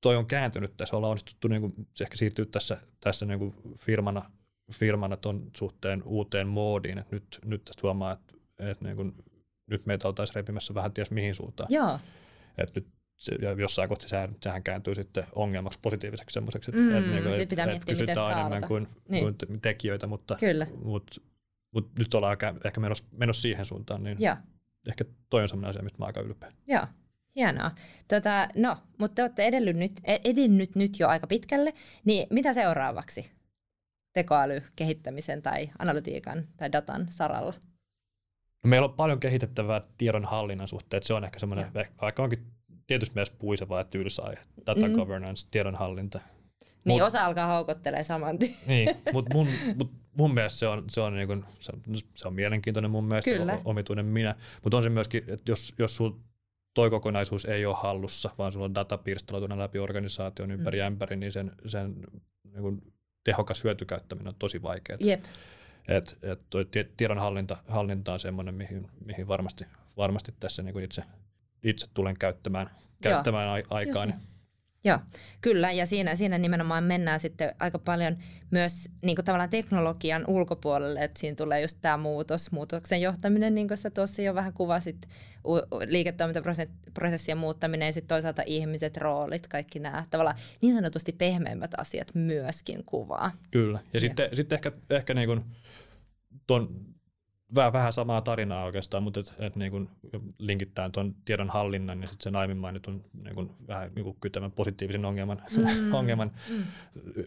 toi 0.00 0.16
on 0.16 0.26
kääntynyt 0.26 0.76
tässä, 0.76 0.96
ollaan 0.96 1.10
onnistuttu 1.10 1.48
niin 1.48 1.60
kuin, 1.60 1.74
se 1.94 2.04
ehkä 2.04 2.16
siirtyy 2.16 2.46
tässä, 2.46 2.78
tässä 3.00 3.26
niin 3.26 3.38
kuin 3.38 3.54
firmana, 3.78 4.30
firmana 4.72 5.16
ton 5.16 5.50
suhteen 5.56 6.02
uuteen 6.02 6.48
moodiin, 6.48 6.98
että 6.98 7.16
nyt, 7.16 7.38
nyt 7.44 7.64
tästä 7.64 7.80
huomaa, 7.82 8.12
että, 8.12 8.34
että 8.58 8.84
niin 8.84 8.96
kuin, 8.96 9.14
nyt 9.66 9.86
meitä 9.86 10.08
oltaisiin 10.08 10.34
repimässä 10.34 10.74
vähän 10.74 10.92
ties 10.92 11.10
mihin 11.10 11.34
suuntaan. 11.34 11.68
Joo. 11.72 11.98
Että 12.58 12.80
nyt 12.80 12.86
se, 13.16 13.34
ja 13.42 13.52
jossain 13.52 13.88
kohti 13.88 14.08
sehän, 14.08 14.36
sehän 14.42 14.62
kääntyy 14.62 14.94
sitten 14.94 15.24
ongelmaksi 15.34 15.78
positiiviseksi 15.82 16.34
semmoiseksi, 16.34 16.70
että, 16.70 16.82
mm, 16.82 16.96
että, 16.96 17.10
niin 17.10 17.22
kuin, 17.22 17.40
että, 17.40 17.64
että 17.64 17.86
kysytään 17.86 18.38
enemmän 18.38 18.68
kuin, 18.68 18.88
niin. 19.08 19.24
kuin 19.24 19.60
tekijöitä, 19.60 20.06
mutta, 20.06 20.36
Kyllä. 20.40 20.66
mutta, 20.84 21.20
mutta 21.70 21.90
nyt 21.98 22.14
ollaan 22.14 22.36
ehkä 22.64 22.80
menossa, 22.80 23.04
menossa 23.12 23.42
siihen 23.42 23.66
suuntaan, 23.66 24.04
niin 24.04 24.16
ja. 24.20 24.36
ehkä 24.88 25.04
toi 25.30 25.42
on 25.42 25.48
sellainen 25.48 25.70
asia, 25.70 25.82
mistä 25.82 25.98
mä 25.98 26.04
aika 26.06 26.20
ylpeä. 26.20 26.52
Joo, 26.66 26.86
hienoa. 27.36 27.70
Tota, 28.08 28.48
no, 28.54 28.76
mutta 28.98 29.14
te 29.14 29.22
olette 29.22 29.44
edennyt, 29.44 30.00
edennyt 30.24 30.74
nyt 30.74 31.00
jo 31.00 31.08
aika 31.08 31.26
pitkälle, 31.26 31.72
niin 32.04 32.26
mitä 32.30 32.52
seuraavaksi 32.52 33.30
tekoäly 34.12 34.62
kehittämisen 34.76 35.42
tai 35.42 35.70
analytiikan 35.78 36.48
tai 36.56 36.72
datan 36.72 37.06
saralla? 37.10 37.54
No 38.64 38.68
meillä 38.68 38.84
on 38.84 38.94
paljon 38.94 39.20
kehitettävää 39.20 39.80
tiedonhallinnan 39.98 40.68
suhteen, 40.68 41.02
se 41.02 41.14
on 41.14 41.24
ehkä 41.24 41.38
semmoinen, 41.38 41.66
vaikka 42.00 42.22
onkin 42.22 42.55
tietysti 42.86 43.14
mielessä 43.14 43.34
puiseva 43.38 43.78
ja 43.78 43.84
tylsä 43.84 44.22
aihe, 44.22 44.40
data 44.66 44.88
mm. 44.88 44.94
governance, 44.94 45.48
tiedonhallinta. 45.50 46.20
Niin, 46.84 47.00
mut, 47.00 47.02
osa 47.02 47.24
alkaa 47.24 47.46
houkuttelee 47.46 48.04
saman 48.04 48.38
tien. 48.38 48.56
Niin, 48.66 48.96
mutta 49.12 49.34
mun, 49.34 49.48
mut 49.76 49.90
mun 50.16 50.34
mielestä 50.34 50.58
se 50.58 50.66
on, 50.66 50.84
se 50.90 51.00
on, 51.00 51.14
niin 51.14 51.26
kuin, 51.26 51.44
se, 51.60 51.72
se 52.14 52.28
on 52.28 52.34
mielenkiintoinen 52.34 52.90
mun 52.90 53.04
mielestä, 53.04 53.30
Kyllä. 53.30 53.60
omituinen 53.64 54.06
minä, 54.06 54.34
mutta 54.62 54.76
on 54.76 54.82
se 54.82 54.88
myöskin, 54.88 55.22
että 55.28 55.52
jos, 55.52 55.74
jos 55.78 55.96
sul 55.96 56.12
toi 56.74 56.90
kokonaisuus 56.90 57.44
ei 57.44 57.66
ole 57.66 57.76
hallussa, 57.78 58.30
vaan 58.38 58.52
sulla 58.52 58.64
on 58.64 58.74
data 58.74 58.98
pirstaloituna 58.98 59.58
läpi 59.58 59.78
organisaation 59.78 60.50
ympäri 60.50 60.78
mm. 60.78 60.86
ämpäri, 60.86 61.16
niin 61.16 61.32
sen, 61.32 61.52
sen 61.66 61.94
niin 62.52 62.62
kuin, 62.62 62.92
tehokas 63.24 63.64
hyötykäyttäminen 63.64 64.28
on 64.28 64.34
tosi 64.38 64.62
vaikeaa. 64.62 64.98
Jep. 65.00 65.24
Et, 65.88 66.18
et 66.22 66.40
toi 66.50 66.66
tiedonhallinta 66.96 67.56
hallinta 67.68 68.12
on 68.12 68.18
semmoinen, 68.18 68.54
mihin, 68.54 68.88
mihin 69.04 69.28
varmasti, 69.28 69.64
varmasti 69.96 70.34
tässä 70.40 70.62
niin 70.62 70.80
itse, 70.80 71.02
itse 71.66 71.86
tulen 71.94 72.18
käyttämään, 72.18 72.70
käyttämään 73.02 73.58
Joo, 73.58 73.66
aikaa. 73.70 74.06
Niin. 74.06 74.16
Joo, 74.86 74.98
kyllä, 75.40 75.72
ja 75.72 75.86
siinä, 75.86 76.16
siinä 76.16 76.38
nimenomaan 76.38 76.84
mennään 76.84 77.20
sitten 77.20 77.54
aika 77.58 77.78
paljon 77.78 78.16
myös 78.50 78.88
niin 79.02 79.16
kuin 79.16 79.24
tavallaan 79.24 79.50
teknologian 79.50 80.24
ulkopuolelle, 80.26 81.04
että 81.04 81.20
siinä 81.20 81.34
tulee 81.34 81.60
just 81.60 81.78
tämä 81.80 81.96
muutos, 81.96 82.52
muutoksen 82.52 83.00
johtaminen, 83.00 83.54
niin 83.54 83.68
kuin 83.68 83.78
sä 83.78 83.90
tuossa 83.90 84.22
jo 84.22 84.34
vähän 84.34 84.52
kuvasit, 84.52 84.96
liiketoimintaprosessien 85.86 87.38
muuttaminen 87.38 87.86
ja 87.86 87.92
sitten 87.92 88.08
toisaalta 88.08 88.42
ihmiset, 88.46 88.96
roolit, 88.96 89.46
kaikki 89.48 89.78
nämä 89.78 90.04
tavallaan 90.10 90.36
niin 90.62 90.74
sanotusti 90.74 91.12
pehmeimmät 91.12 91.70
asiat 91.76 92.14
myöskin 92.14 92.84
kuvaa. 92.86 93.32
Kyllä, 93.50 93.78
ja, 93.78 93.90
ja. 93.92 94.00
sitten, 94.00 94.28
sitten 94.32 94.56
ehkä, 94.56 94.72
ehkä 94.90 95.14
niin 95.14 95.28
kuin 95.28 95.44
ton, 96.46 96.95
vähän, 97.54 97.72
vähän 97.72 97.92
samaa 97.92 98.20
tarinaa 98.20 98.64
oikeastaan, 98.64 99.02
mutta 99.02 99.20
et, 99.20 99.34
et 99.38 99.56
niin 99.56 99.70
kun 99.70 99.90
linkittää 100.38 100.90
tuon 100.90 101.14
tiedon 101.24 101.50
hallinnan 101.50 102.00
ja 102.00 102.06
sitten 102.06 102.24
sen 102.24 102.36
aiemmin 102.36 102.56
mainitun 102.56 103.04
niin 103.24 103.34
kun 103.34 103.56
vähän 103.68 103.92
niin 103.94 104.04
kun 104.04 104.16
kytämän 104.20 104.52
positiivisen 104.52 105.04
ongelman, 105.04 105.42
mm. 105.56 105.94
ongelman 105.94 106.32
mm. 106.50 106.64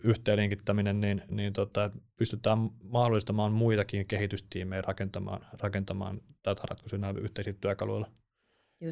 yhteenlinkittäminen, 0.03 1.01
niin, 1.01 1.21
niin 1.29 1.53
tota, 1.53 1.91
pystytään 2.17 2.69
mahdollistamaan 2.83 3.51
muitakin 3.51 4.05
kehitystiimejä 4.05 4.81
rakentamaan, 4.81 5.45
rakentamaan 5.59 6.21
dataratkaisuja 6.45 6.99
näillä 6.99 7.21
yhteisillä 7.21 7.57
työkaluilla. 7.61 8.07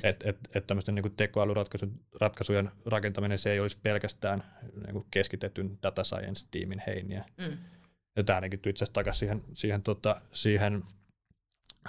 Että 0.03 0.29
et, 0.29 0.37
et 0.55 0.67
tämmöisten 0.67 0.95
niin 0.95 1.15
tekoälyratkaisujen 1.17 2.71
rakentaminen 2.85 3.39
se 3.39 3.51
ei 3.51 3.59
olisi 3.59 3.77
pelkästään 3.83 4.43
niin 4.85 5.05
keskitetyn 5.11 5.79
data 5.83 6.03
science-tiimin 6.03 6.83
heiniä. 6.87 7.25
Mm. 7.37 7.57
Ja 8.15 8.23
tämä 8.23 8.41
linkittyy 8.41 8.69
itse 8.69 8.83
asiassa 8.83 8.93
takaisin 8.93 9.19
siihen, 9.19 9.43
siihen, 9.53 9.83
tota, 9.83 10.21
siihen 10.33 10.83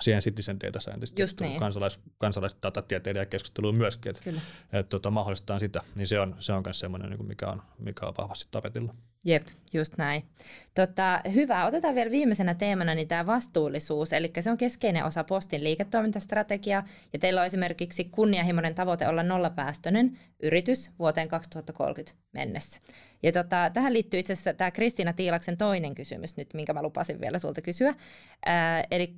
siihen 0.01 0.23
Citizen 0.23 0.61
Data 0.61 0.81
Scientist, 0.81 1.19
niin. 1.41 1.59
kansalais, 1.59 2.01
kansalaisdatatieteilijä 2.19 3.27
keskusteluun 3.27 3.75
myöskin, 3.75 4.11
että 4.11 4.31
et, 4.73 4.89
tota, 4.89 5.11
mahdollistetaan 5.11 5.61
sitä, 5.61 5.83
niin 5.95 6.09
se 6.09 6.21
on, 6.21 6.37
se 6.39 6.53
on 6.53 6.63
myös 6.67 6.81
semmoinen, 6.81 7.11
niin 7.11 7.27
mikä 7.27 7.47
on, 7.47 7.63
mikä 7.79 8.07
on 8.07 8.15
vahvasti 8.19 8.49
tapetilla. 8.51 8.95
Jep, 9.29 9.47
just 9.73 9.99
näin. 9.99 10.23
Tota, 10.75 11.21
hyvä, 11.35 11.67
otetaan 11.67 11.95
vielä 11.95 12.11
viimeisenä 12.11 12.55
teemana 12.55 12.95
niin 12.95 13.09
tämä 13.09 13.27
vastuullisuus, 13.27 14.13
eli 14.13 14.33
se 14.41 14.51
on 14.51 14.57
keskeinen 14.57 15.05
osa 15.05 15.25
postin 15.25 15.65
liiketoimintastrategiaa, 15.65 16.87
ja 17.13 17.19
teillä 17.19 17.41
on 17.41 17.47
esimerkiksi 17.47 18.05
kunnianhimoinen 18.05 18.75
tavoite 18.75 19.09
olla 19.09 19.23
nollapäästöinen 19.23 20.19
yritys 20.43 20.91
vuoteen 20.99 21.29
2030 21.29 22.23
mennessä. 22.33 22.81
Ja 23.23 23.33
tota, 23.33 23.71
tähän 23.73 23.93
liittyy 23.93 24.21
itse 24.21 24.33
asiassa 24.33 24.55
tämä 24.55 24.71
Kristiina 24.71 25.13
Tiilaksen 25.13 25.57
toinen 25.57 25.95
kysymys 25.95 26.37
nyt, 26.37 26.55
minkä 26.55 26.73
mä 26.73 26.83
lupasin 26.83 27.21
vielä 27.21 27.39
sulta 27.39 27.61
kysyä. 27.61 27.95
eli 28.91 29.15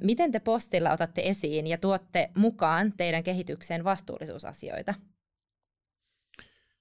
miten 0.00 0.32
te 0.32 0.40
postilla 0.40 0.92
otatte 0.92 1.22
esiin 1.24 1.66
ja 1.66 1.78
tuotte 1.78 2.30
mukaan 2.34 2.92
teidän 2.96 3.22
kehitykseen 3.22 3.84
vastuullisuusasioita? 3.84 4.94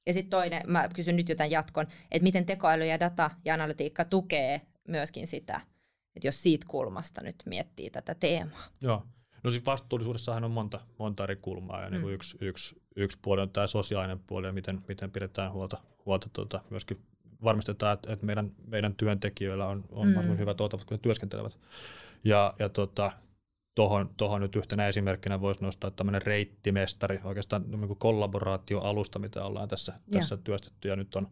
Ja 0.08 0.14
sitten 0.14 0.30
toinen, 0.30 0.62
mä 0.68 0.90
kysyn 0.96 1.16
nyt 1.16 1.30
jotain 1.30 1.52
jatkon, 1.52 1.88
että 2.12 2.24
miten 2.24 2.46
tekoäly 2.46 2.86
ja 2.86 3.00
data 3.00 3.32
ja 3.46 3.54
analytiikka 3.54 4.06
tukee 4.06 4.62
myöskin 4.88 5.28
sitä, 5.28 5.62
että 6.16 6.28
jos 6.28 6.44
siitä 6.44 6.66
kulmasta 6.70 7.22
nyt 7.22 7.36
miettii 7.46 7.90
tätä 7.90 8.16
teemaa. 8.16 8.64
Joo. 8.82 9.04
No 9.44 9.52
siis 9.52 9.66
vastuullisuudessahan 9.66 10.44
on 10.44 10.52
monta, 10.52 10.80
monta 11.00 11.24
eri 11.24 11.36
kulmaa 11.36 11.82
ja 11.82 11.90
niin 11.90 12.02
kuin 12.02 12.12
mm. 12.12 12.16
yksi, 12.16 12.38
yksi, 12.42 12.82
yksi 12.96 13.20
puoli 13.22 13.42
on 13.42 13.50
tämä 13.50 13.68
sosiaalinen 13.68 14.20
puoli 14.20 14.48
ja 14.48 14.54
miten, 14.54 14.82
miten 14.88 15.12
pidetään 15.12 15.52
huolta, 15.52 15.78
huolta 16.06 16.30
tuota, 16.34 16.62
myöskin 16.70 17.02
varmistetaan, 17.44 17.94
että, 17.94 18.14
että 18.14 18.26
meidän, 18.26 18.52
meidän 18.68 18.96
työntekijöillä 18.96 19.68
on, 19.68 19.84
on 19.92 20.08
mm. 20.08 20.38
hyvät 20.38 20.62
oltavat, 20.62 20.86
kun 20.86 20.98
he 20.98 21.02
työskentelevät. 21.02 21.58
Ja, 22.24 22.54
ja 22.60 22.70
tota, 22.70 23.12
Tuohon, 23.76 24.10
tuohon 24.18 24.42
nyt 24.42 24.56
yhtenä 24.56 24.88
esimerkkinä 24.88 25.42
voisi 25.42 25.64
nostaa 25.64 25.92
tämmöinen 25.92 26.22
reittimestari, 26.22 27.20
oikeastaan 27.24 27.64
niin 27.68 27.98
kollaboraatioalusta, 27.98 29.20
mitä 29.20 29.44
ollaan 29.44 29.68
tässä, 29.68 29.94
tässä 30.12 30.38
työstetty 30.38 30.88
ja 30.88 30.96
nyt 30.96 31.16
on, 31.16 31.28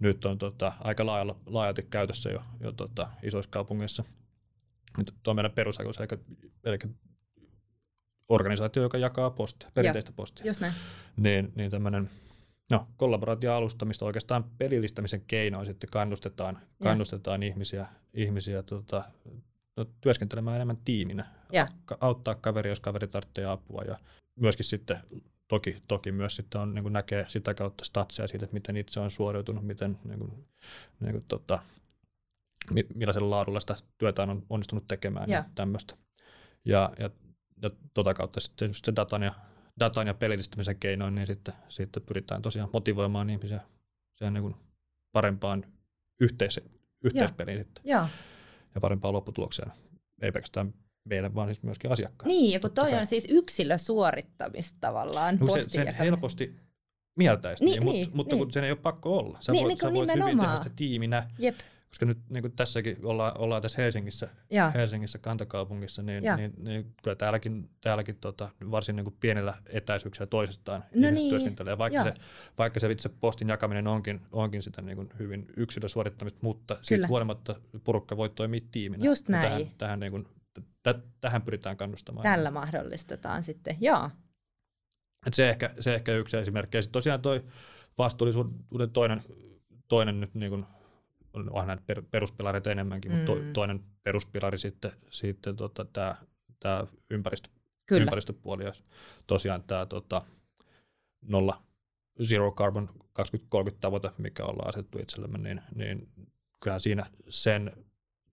nyt 0.00 0.24
on 0.24 0.38
tota, 0.38 0.72
aika 0.80 1.06
laajalla, 1.06 1.36
laajalti 1.46 1.82
käytössä 1.82 2.30
jo, 2.30 2.42
jo 2.60 2.72
tota, 2.72 3.10
isoissa 3.22 3.50
kaupungeissa. 3.50 4.04
Nyt 4.98 5.14
tuo 5.22 5.30
on 5.32 5.36
meidän 5.36 5.52
perusajatus, 5.52 5.98
eli, 5.98 6.08
eli 6.64 6.78
organisaatio, 8.28 8.82
joka 8.82 8.98
jakaa 8.98 9.30
postia, 9.30 9.70
perinteistä 9.74 10.10
Joo, 10.10 10.16
postia. 10.16 10.46
Just 10.46 10.60
näin. 10.60 10.72
Niin, 11.16 11.52
niin 11.54 11.70
tämmöinen 11.70 12.10
no, 12.70 12.88
kollaboraatioalusta, 12.96 13.84
mistä 13.84 14.04
oikeastaan 14.04 14.44
pelillistämisen 14.58 15.20
keinoin 15.26 15.66
sitten 15.66 15.90
kannustetaan, 15.90 16.58
kannustetaan 16.82 17.42
ihmisiä, 17.42 17.86
ihmisiä 18.14 18.62
tota, 18.62 19.04
työskentelemään 20.00 20.56
enemmän 20.56 20.78
tiiminä, 20.84 21.24
ja. 21.52 21.68
auttaa 22.00 22.34
kaveri, 22.34 22.70
jos 22.70 22.80
kaveri 22.80 23.08
tarvitsee 23.08 23.44
apua 23.44 23.82
ja 23.82 23.96
myöskin 24.36 24.64
sitten 24.64 25.00
toki, 25.48 25.82
toki 25.88 26.12
myös 26.12 26.36
sitten 26.36 26.60
on, 26.60 26.74
niin 26.74 26.92
näkee 26.92 27.24
sitä 27.28 27.54
kautta 27.54 27.84
statseja 27.84 28.28
siitä, 28.28 28.44
että 28.44 28.54
miten 28.54 28.76
itse 28.76 29.00
on 29.00 29.10
suoriutunut, 29.10 29.66
miten 29.66 29.98
niin 30.04 30.18
kuin, 30.18 30.44
niin 31.00 31.12
kuin, 31.12 31.24
tota, 31.28 31.58
millaisella 32.94 33.30
laadulla 33.30 33.60
sitä 33.60 33.76
työtä 33.98 34.22
on 34.22 34.46
onnistunut 34.50 34.88
tekemään 34.88 35.30
ja, 35.30 35.36
ja 35.36 35.44
tämmöistä. 35.54 35.94
Ja, 36.64 36.92
ja, 36.98 37.10
ja 37.62 37.70
tota 37.94 38.14
kautta 38.14 38.40
sitten 38.40 38.66
just 38.66 38.84
se 38.84 38.92
datan 38.96 39.22
ja, 39.22 39.34
datan 39.80 40.06
ja 40.06 40.14
pelillistämisen 40.14 40.78
keinoin, 40.78 41.14
niin 41.14 41.26
sitten, 41.26 41.54
sitten 41.68 42.02
pyritään 42.02 42.42
tosiaan 42.42 42.70
motivoimaan 42.72 43.30
ihmisiä 43.30 43.60
siihen 44.14 44.34
niin 44.34 44.42
kuin 44.42 44.56
parempaan 45.12 45.64
yhteis, 46.20 46.60
yhteispeliin 47.04 47.58
ja. 47.58 47.64
sitten. 47.64 47.82
Ja. 47.86 48.08
Ja 48.74 48.80
parempaan 48.80 49.14
lopputulokseen. 49.14 49.72
Ei 50.22 50.32
pelkästään 50.32 50.74
meille, 51.04 51.34
vaan 51.34 51.48
siis 51.48 51.62
myöskin 51.62 51.92
asiakkaille. 51.92 52.34
Niin, 52.34 52.52
ja 52.52 52.60
kun 52.60 52.70
toi 52.70 52.90
kai. 52.90 53.00
on 53.00 53.06
siis 53.06 53.26
yksilösuorittamista 53.30 54.78
tavallaan. 54.80 55.38
No, 55.40 55.48
se, 55.48 55.62
sen 55.62 55.94
helposti 55.94 56.56
mieltäisi, 57.16 57.64
niin, 57.64 57.72
niin, 57.72 57.84
mutta, 57.84 57.92
niin, 57.92 58.16
mutta 58.16 58.36
niin. 58.36 58.44
kun 58.44 58.52
sen 58.52 58.64
ei 58.64 58.70
ole 58.70 58.78
pakko 58.78 59.18
olla. 59.18 59.38
Sä 59.40 59.52
niin, 59.52 59.64
voit, 59.64 59.68
niin, 59.68 59.78
sä 59.82 59.94
voit 59.94 60.10
hyvin 60.14 60.38
tehdä 60.38 60.56
sitä 60.56 60.70
tiiminä. 60.76 61.30
Jep 61.38 61.54
koska 61.94 62.06
nyt 62.06 62.18
niin 62.30 62.42
kuin 62.42 62.52
tässäkin 62.56 62.96
ollaan, 63.02 63.38
ollaan 63.38 63.62
tässä 63.62 63.82
Helsingissä, 63.82 64.28
ja. 64.50 64.70
Helsingissä 64.70 65.18
kantakaupungissa, 65.18 66.02
niin, 66.02 66.22
niin, 66.36 66.52
niin 66.58 66.94
kyllä 67.02 67.14
täälläkin, 67.14 67.70
täälläkin 67.80 68.16
tota, 68.16 68.48
varsin 68.70 68.96
niin 68.96 69.04
kuin 69.04 69.16
pienellä 69.20 69.54
etäisyyksellä 69.66 70.26
toisestaan 70.26 70.84
no 70.94 71.10
niin. 71.10 71.30
työskentelee, 71.30 71.78
vaikka 71.78 72.02
se, 72.02 72.14
vaikka 72.58 72.80
se 72.80 72.90
itse 72.90 73.08
postin 73.08 73.48
jakaminen 73.48 73.86
onkin, 73.86 74.20
onkin 74.32 74.62
sitä 74.62 74.82
niin 74.82 74.96
kuin 74.96 75.08
hyvin 75.18 75.46
yksilösuorittamista, 75.56 76.38
mutta 76.42 76.74
kyllä. 76.74 76.84
siitä 76.84 77.06
huolimatta 77.06 77.60
porukka 77.84 78.16
voi 78.16 78.28
toimia 78.28 78.60
tiiminä. 78.72 79.04
Just 79.04 79.28
näin. 79.28 79.42
Tähän, 79.42 79.66
tähän, 79.78 80.00
niin 80.00 80.12
kuin, 80.12 80.28
tä, 80.82 80.94
tähän 81.20 81.42
pyritään 81.42 81.76
kannustamaan. 81.76 82.22
Tällä 82.22 82.50
mahdollistetaan 82.50 83.42
sitten, 83.42 83.76
joo. 83.80 84.10
Et 85.26 85.34
se, 85.34 85.50
ehkä, 85.50 85.70
se 85.80 85.94
ehkä 85.94 86.12
yksi 86.12 86.36
esimerkki. 86.36 86.76
Ja 86.78 86.82
sitten 86.82 86.92
tosiaan 86.92 87.22
toi 87.22 87.44
vastuullisuuden 87.98 88.90
toinen, 88.92 89.22
toinen 89.88 90.20
nyt 90.20 90.34
niin 90.34 90.50
kuin 90.50 90.66
onhan 91.34 91.66
näitä 91.66 91.82
per, 91.86 92.02
peruspilareita 92.10 92.70
enemmänkin, 92.70 93.12
mm. 93.12 93.16
mutta 93.16 93.32
to, 93.32 93.38
mm. 93.38 93.52
toinen 93.52 93.80
peruspilari 94.02 94.58
sitten, 94.58 94.92
sitten 95.10 95.56
tota, 95.56 95.84
tämä, 95.84 96.16
tämä 96.60 96.86
ympäristö, 97.10 97.48
ympäristöpuoli 97.90 98.64
ja 98.64 98.72
tosiaan 99.26 99.62
tämä 99.62 99.86
tota, 99.86 100.22
nolla 101.28 101.62
zero 102.22 102.52
carbon 102.52 102.90
2030 103.12 103.80
tavoite, 103.80 104.10
mikä 104.18 104.44
ollaan 104.44 104.68
asetettu 104.68 104.98
itsellemme, 104.98 105.38
niin, 105.38 105.60
niin 105.74 106.08
kyllähän 106.60 106.80
siinä 106.80 107.06
sen 107.28 107.72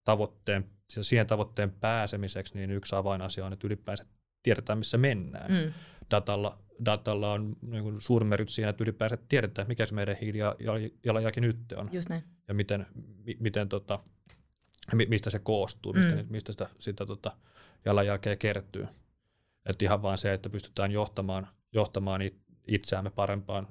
tavoitteen, 0.04 0.66
siihen 0.88 1.28
tavoitteen 1.28 1.72
pääsemiseksi 1.72 2.56
niin 2.56 2.72
yksi 2.72 2.96
avainasia 2.96 3.46
on, 3.46 3.54
että 3.54 3.68
ylipäänsä 3.68 4.06
tiedetään, 4.44 4.78
missä 4.78 4.98
mennään. 4.98 5.52
Mm. 5.52 5.74
Datalla, 6.12 6.58
datalla 6.86 7.34
on 7.34 7.56
niin 7.62 7.84
kuin 7.84 8.02
suuri 8.02 8.26
merkitys 8.26 8.56
siinä, 8.56 8.70
että 8.70 8.84
ylipäänsä 8.84 9.18
tiedetään, 9.30 9.68
mikä 9.68 9.86
se 9.86 9.96
meidän 9.96 10.16
hiilijalanjälki 10.22 11.42
nyt 11.42 11.58
on. 11.76 11.90
Just 11.92 12.10
näin. 12.10 12.24
Ja 12.48 12.54
miten, 12.54 12.86
mi, 13.26 13.38
miten 13.40 13.70
tota, 13.70 14.00
mistä 15.08 15.30
se 15.30 15.40
koostuu, 15.40 15.94
mistä, 15.94 16.16
mm. 16.16 16.26
mistä 16.30 16.52
sitä, 16.52 16.70
sitä 16.80 17.06
tota, 17.06 17.32
jalanjälkeä 17.86 18.36
kertyy. 18.36 18.88
Että 19.66 19.86
ihan 19.86 20.02
vaan 20.02 20.18
se, 20.18 20.34
että 20.34 20.50
pystytään 20.50 20.92
johtamaan, 20.92 21.48
johtamaan 21.72 22.22
itseämme 22.68 23.10
parempaan, 23.10 23.68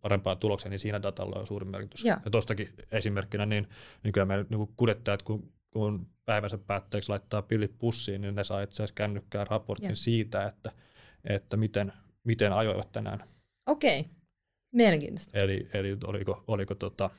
parempaan 0.00 0.38
tulokseen, 0.38 0.70
niin 0.70 0.78
siinä 0.78 1.02
datalla 1.02 1.40
on 1.40 1.46
suuri 1.46 1.66
merkitys. 1.66 2.04
Ja, 2.04 2.20
ja 2.24 2.30
tuostakin 2.30 2.68
esimerkkinä, 2.92 3.46
niin, 3.46 3.68
kyllä 4.12 4.24
me 4.24 4.46
niin 4.48 4.68
kuljettajat, 4.76 5.22
kun, 5.22 5.52
kun 5.70 6.06
päivänsä 6.24 6.58
päätteeksi 6.58 7.08
laittaa 7.08 7.42
pillit 7.42 7.78
pussiin, 7.78 8.20
niin 8.20 8.34
ne 8.34 8.44
saa 8.44 8.62
itse 8.62 8.74
asiassa 8.82 8.94
kännykkään 8.94 9.46
raportin 9.46 9.88
ja. 9.88 9.96
siitä, 9.96 10.46
että, 10.46 10.72
että 11.24 11.56
miten, 11.56 11.92
miten 12.30 12.52
ajoivat 12.52 12.92
tänään. 12.92 13.28
Okei, 13.66 14.00
okay. 14.00 14.12
mielenkiintoista. 14.72 15.38
Eli, 15.38 15.68
eli 15.72 15.96
oliko, 16.04 16.44
oliko 16.46 16.74
tota, 16.74 17.10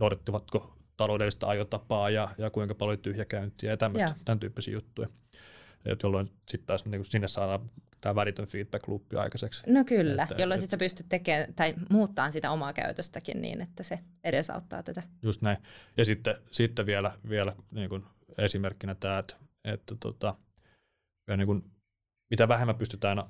noudattivatko 0.00 0.76
taloudellista 0.96 1.46
ajotapaa 1.46 2.10
ja, 2.10 2.28
ja 2.38 2.50
kuinka 2.50 2.74
paljon 2.74 2.98
tyhjäkäyntiä 2.98 3.70
ja 3.70 3.76
tämmöistä, 3.76 4.14
tämän 4.24 4.40
tyyppisiä 4.40 4.74
juttuja. 4.74 5.08
Et 5.86 6.02
jolloin 6.02 6.30
sitten 6.48 6.66
taas 6.66 6.84
niin 6.84 7.04
sinne 7.04 7.28
saadaan 7.28 7.70
tämä 8.00 8.14
välitön 8.14 8.46
feedback 8.46 8.88
loopi 8.88 9.16
aikaiseksi. 9.16 9.70
No 9.72 9.84
kyllä, 9.84 10.22
että, 10.22 10.34
jolloin 10.38 10.60
sitten 10.60 10.78
sä 10.78 10.84
pystyt 10.84 11.06
tekemään 11.08 11.54
tai 11.54 11.74
muuttaa 11.90 12.30
sitä 12.30 12.50
omaa 12.50 12.72
käytöstäkin 12.72 13.42
niin, 13.42 13.60
että 13.60 13.82
se 13.82 13.98
edesauttaa 14.24 14.82
tätä. 14.82 15.02
Just 15.22 15.42
näin. 15.42 15.58
Ja 15.96 16.04
sitten, 16.04 16.34
sitten 16.50 16.86
vielä, 16.86 17.12
vielä 17.28 17.56
niin 17.70 17.88
kuin 17.88 18.04
esimerkkinä 18.38 18.94
tämä, 18.94 19.18
että, 19.18 19.36
että 19.64 19.94
tota, 20.00 20.34
niin 21.36 21.46
kuin, 21.46 21.64
mitä 22.30 22.48
vähemmän 22.48 22.76
pystytään 22.76 23.22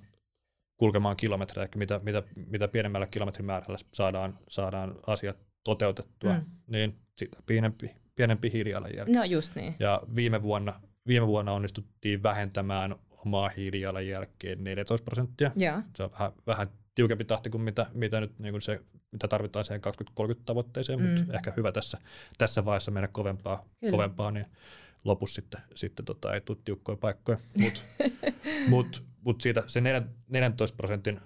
kulkemaan 0.76 1.16
kilometrejä, 1.16 1.68
mitä, 1.76 2.00
mitä, 2.02 2.22
mitä 2.46 2.68
pienemmällä 2.68 3.06
kilometrimäärällä 3.06 3.78
saadaan, 3.92 4.38
saadaan 4.48 4.94
asiat 5.06 5.36
toteutettua, 5.64 6.32
mm. 6.32 6.44
niin 6.66 6.98
sitä 7.16 7.38
pienempi, 7.46 7.90
pienempi 8.14 8.52
hiilijalanjälki. 8.52 9.12
No 9.12 9.24
just 9.24 9.54
niin. 9.54 9.74
Ja 9.78 10.02
viime 10.16 10.42
vuonna, 10.42 10.80
viime 11.06 11.26
vuonna 11.26 11.52
onnistuttiin 11.52 12.22
vähentämään 12.22 12.96
omaa 13.10 13.48
hiilijalanjälkeen 13.48 14.64
14 14.64 15.04
prosenttia. 15.04 15.50
Se 15.96 16.02
on 16.02 16.10
vähän, 16.12 16.32
vähän 16.46 16.68
tiukempi 16.94 17.24
tahti 17.24 17.50
kuin 17.50 17.62
mitä, 17.62 17.86
mitä, 17.94 18.20
nyt, 18.20 18.38
niin 18.38 18.52
kuin 18.52 18.62
se, 18.62 18.80
mitä 19.12 19.28
tarvitaan 19.28 19.64
siihen 19.64 19.80
2030 19.80 20.46
tavoitteeseen, 20.46 21.00
mm. 21.00 21.06
mutta 21.06 21.36
ehkä 21.36 21.52
hyvä 21.56 21.72
tässä, 21.72 21.98
tässä 22.38 22.64
vaiheessa 22.64 22.90
mennä 22.90 23.08
kovempaa, 23.08 23.64
kovempaa 23.90 24.30
niin 24.30 24.46
lopussa 25.04 25.34
sitten, 25.34 25.60
sitten 25.74 26.04
tota, 26.04 26.34
ei 26.34 26.40
tule 26.40 26.58
tiukkoja 26.64 26.96
paikkoja. 26.96 27.38
Mutta 27.60 27.80
mut, 28.68 29.04
mut 29.26 29.40
siitä 29.40 29.62
se 29.66 29.80
14 30.28 30.76
prosentin 30.76 31.20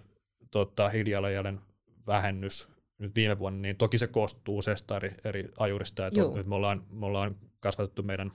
tota, 0.50 0.88
hiilijalanjäljen 0.88 1.60
vähennys 2.06 2.68
nyt 2.98 3.14
viime 3.14 3.38
vuonna, 3.38 3.60
niin 3.60 3.76
toki 3.76 3.98
se 3.98 4.06
koostuu 4.06 4.58
useista 4.58 4.96
eri, 4.96 5.14
eri 5.24 5.48
ajurista. 5.58 6.06
Että 6.06 6.24
on, 6.24 6.48
me, 6.48 6.54
ollaan, 6.54 6.84
me 6.90 7.06
ollaan 7.06 7.36
kasvatettu 7.60 8.02
meidän, 8.02 8.32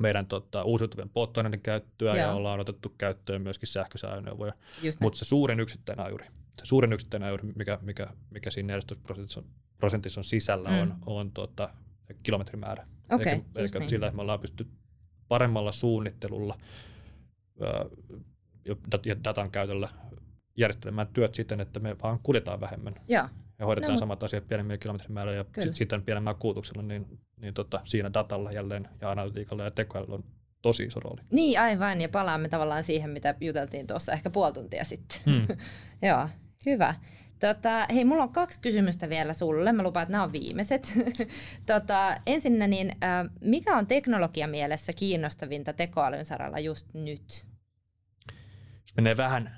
meidän 0.00 0.26
tota, 0.26 0.62
uusiutuvien 0.62 1.08
polttoaineiden 1.08 1.60
käyttöä 1.60 2.08
Joo. 2.08 2.16
ja 2.16 2.32
ollaan 2.32 2.60
otettu 2.60 2.94
käyttöön 2.98 3.42
myöskin 3.42 3.68
sähköisiä 3.68 4.10
ajoneuvoja. 4.10 4.52
Mutta 5.00 5.18
se 5.18 5.24
suurin 5.24 5.60
yksittäinen 5.60 6.06
ajuri, 6.06 6.26
se 6.58 6.66
suurin 6.66 6.92
yksittäinen 6.92 7.28
ajuri, 7.28 7.44
mikä, 7.56 7.78
mikä, 7.82 8.06
mikä 8.30 8.50
siinä 8.50 8.66
14 8.66 9.02
prosentissa, 9.02 9.42
prosentissa 9.78 10.20
on 10.20 10.24
sisällä, 10.24 10.68
mm. 10.68 10.78
on, 10.78 10.96
on 11.06 11.32
tota, 11.32 11.70
kilometrimäärä. 12.22 12.86
Okay, 13.10 13.32
eli, 13.32 13.42
eli 13.54 13.66
niin. 13.78 13.88
sillä, 13.88 14.06
että 14.06 14.16
me 14.16 14.22
ollaan 14.22 14.40
pysty 14.40 14.66
paremmalla 15.28 15.72
suunnittelulla 15.72 16.58
datan 19.24 19.50
käytöllä 19.50 19.88
järjestelemään 20.56 21.08
työt 21.08 21.34
siten, 21.34 21.60
että 21.60 21.80
me 21.80 21.96
vaan 22.02 22.18
kuljetaan 22.22 22.60
vähemmän. 22.60 22.94
Ja, 23.08 23.28
ja 23.58 23.66
hoidetaan 23.66 23.92
no. 23.92 23.98
samat 23.98 24.22
asiat 24.22 24.48
pienemmillä 24.48 24.78
kilometrimäärällä 24.78 25.36
ja 25.36 25.44
sitten 25.44 25.74
sit 25.74 25.88
pienemmällä 26.04 26.38
kulutuksella, 26.38 26.82
niin, 26.82 27.18
niin 27.40 27.54
tota, 27.54 27.80
siinä 27.84 28.12
datalla 28.12 28.52
jälleen 28.52 28.88
ja 29.00 29.10
analytiikalla 29.10 29.64
ja 29.64 29.70
tekoälyllä 29.70 30.14
on 30.14 30.24
tosi 30.62 30.84
iso 30.84 31.00
rooli. 31.00 31.20
Niin 31.30 31.60
aivan, 31.60 32.00
ja 32.00 32.08
palaamme 32.08 32.48
tavallaan 32.48 32.84
siihen, 32.84 33.10
mitä 33.10 33.34
juteltiin 33.40 33.86
tuossa 33.86 34.12
ehkä 34.12 34.30
puoli 34.30 34.52
tuntia 34.52 34.84
sitten. 34.84 35.18
Hmm. 35.26 35.46
Joo, 36.08 36.28
hyvä. 36.66 36.94
Tota, 37.40 37.86
hei, 37.94 38.04
mulla 38.04 38.22
on 38.22 38.32
kaksi 38.32 38.60
kysymystä 38.60 39.08
vielä 39.08 39.32
sulle. 39.32 39.72
Mä 39.72 39.82
lupaan, 39.82 40.02
että 40.02 40.12
nämä 40.12 40.24
on 40.24 40.32
viimeiset. 40.32 40.92
tota, 41.66 42.16
ensinnä, 42.26 42.66
niin, 42.66 42.90
äh, 42.90 43.30
mikä 43.40 43.76
on 43.76 43.86
teknologia 43.86 44.48
mielessä 44.48 44.92
kiinnostavinta 44.92 45.72
tekoälyn 45.72 46.24
saralla 46.24 46.58
just 46.58 46.94
nyt? 46.94 47.46
Menee 48.98 49.16
vähän 49.16 49.50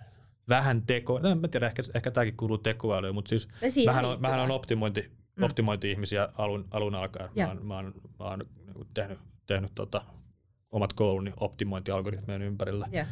vähän 0.51 0.83
teko, 0.83 1.19
no, 1.19 1.31
en 1.31 1.51
tiedä, 1.51 1.67
ehkä, 1.67 1.83
ehkä 1.95 2.11
tämäkin 2.11 2.37
kuuluu 2.37 2.59
tekoälyyn, 2.59 3.15
mutta 3.15 3.29
siis 3.29 3.49
mähän 3.87 4.05
on, 4.05 4.21
mähän 4.21 4.41
on 4.41 4.51
optimointi, 4.51 5.11
mm. 5.37 5.43
optimointi-ihmisiä 5.43 6.29
alun, 6.39 6.69
alun 6.71 6.95
alkaen. 6.95 7.31
Mä 7.37 7.47
oon, 7.47 7.67
mä 7.67 7.77
oon, 7.77 7.95
mä 8.19 8.25
oon 8.25 8.43
niinku 8.67 8.85
tehnyt, 8.95 9.19
tehnyt 9.47 9.73
tota, 9.75 10.03
omat 10.71 10.93
kouluni 10.93 11.33
optimointialgoritmien 11.41 12.43
ympärillä. 12.43 12.87
Yeah. 12.93 13.07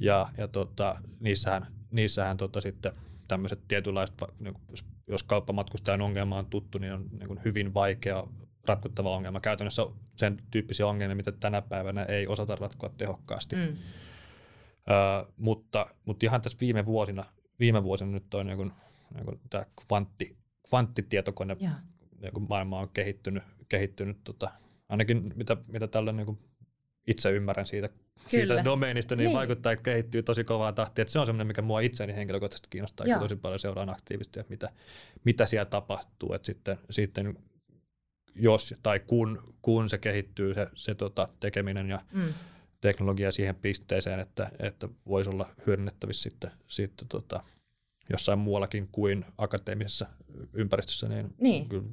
Ja, 0.00 0.28
ja 0.38 0.48
tota, 0.48 1.00
niissähän, 1.20 1.66
niissähän 1.90 2.36
tota, 2.36 2.60
sitten 2.60 2.92
tämmöiset 3.28 3.60
tietynlaiset, 3.68 4.16
niin 4.38 4.54
jos 5.06 5.22
kauppamatkustajan 5.22 6.02
ongelma 6.02 6.38
on 6.38 6.46
tuttu, 6.46 6.78
niin 6.78 6.92
on 6.92 7.06
niin 7.10 7.28
kuin 7.28 7.40
hyvin 7.44 7.74
vaikea 7.74 8.26
ratkottava 8.68 9.16
ongelma. 9.16 9.40
Käytännössä 9.40 9.82
sen 10.16 10.36
tyyppisiä 10.50 10.86
ongelmia, 10.86 11.16
mitä 11.16 11.32
tänä 11.32 11.62
päivänä 11.62 12.04
ei 12.04 12.26
osata 12.26 12.56
ratkoa 12.56 12.90
tehokkaasti. 12.98 13.56
Mm. 13.56 13.76
Mutta, 15.36 15.86
mutta 16.04 16.26
ihan 16.26 16.40
tässä 16.40 16.58
viime 16.60 16.86
vuosina, 16.86 17.24
viime 17.60 17.82
vuosina 17.82 18.10
nyt 18.10 18.34
on 18.34 18.46
niin 18.46 18.72
niin 19.14 19.40
tämä 19.50 19.66
kvantti, 19.86 20.36
kvanttitietokone 20.68 21.56
niin 22.20 22.48
maailma 22.48 22.78
on 22.78 22.88
kehittynyt, 22.88 23.42
kehittynyt 23.68 24.18
tota, 24.24 24.50
ainakin 24.88 25.32
mitä, 25.36 25.56
mitä 25.66 25.86
tällä 25.86 26.12
niin 26.12 26.38
itse 27.06 27.30
ymmärrän 27.30 27.66
siitä, 27.66 27.88
siitä 28.28 28.64
domeenista, 28.64 29.16
niin, 29.16 29.24
niin, 29.24 29.36
vaikuttaa, 29.36 29.72
että 29.72 29.82
kehittyy 29.82 30.22
tosi 30.22 30.44
kovaa 30.44 30.72
tahtia. 30.72 31.02
Että 31.02 31.12
se 31.12 31.18
on 31.18 31.26
semmoinen, 31.26 31.46
mikä 31.46 31.62
mua 31.62 31.80
itseäni 31.80 32.14
henkilökohtaisesti 32.14 32.68
kiinnostaa 32.70 33.06
ja 33.06 33.18
tosi 33.18 33.36
paljon 33.36 33.58
seuraan 33.58 33.90
aktiivisesti, 33.92 34.40
että 34.40 34.50
mitä, 34.50 34.70
mitä 35.24 35.46
siellä 35.46 35.64
tapahtuu. 35.64 36.32
Että 36.32 36.46
sitten, 36.46 36.78
sitten 36.90 37.38
jos 38.34 38.74
tai 38.82 39.00
kun, 39.00 39.42
kun 39.62 39.88
se 39.88 39.98
kehittyy 39.98 40.54
se, 40.54 40.66
se 40.74 40.94
tota, 40.94 41.28
tekeminen 41.40 41.88
ja 41.88 42.00
mm. 42.12 42.22
Teknologia 42.84 43.32
siihen 43.32 43.54
pisteeseen, 43.54 44.20
että, 44.20 44.50
että 44.58 44.88
voisi 45.06 45.30
olla 45.30 45.46
hyödynnettävissä 45.66 46.22
sitten, 46.22 46.50
sitten 46.66 47.08
tota, 47.08 47.40
jossain 48.10 48.38
muuallakin 48.38 48.88
kuin 48.92 49.24
akateemisessa 49.38 50.06
ympäristössä, 50.52 51.08
niin, 51.08 51.34
niin. 51.38 51.68
kyllä 51.68 51.88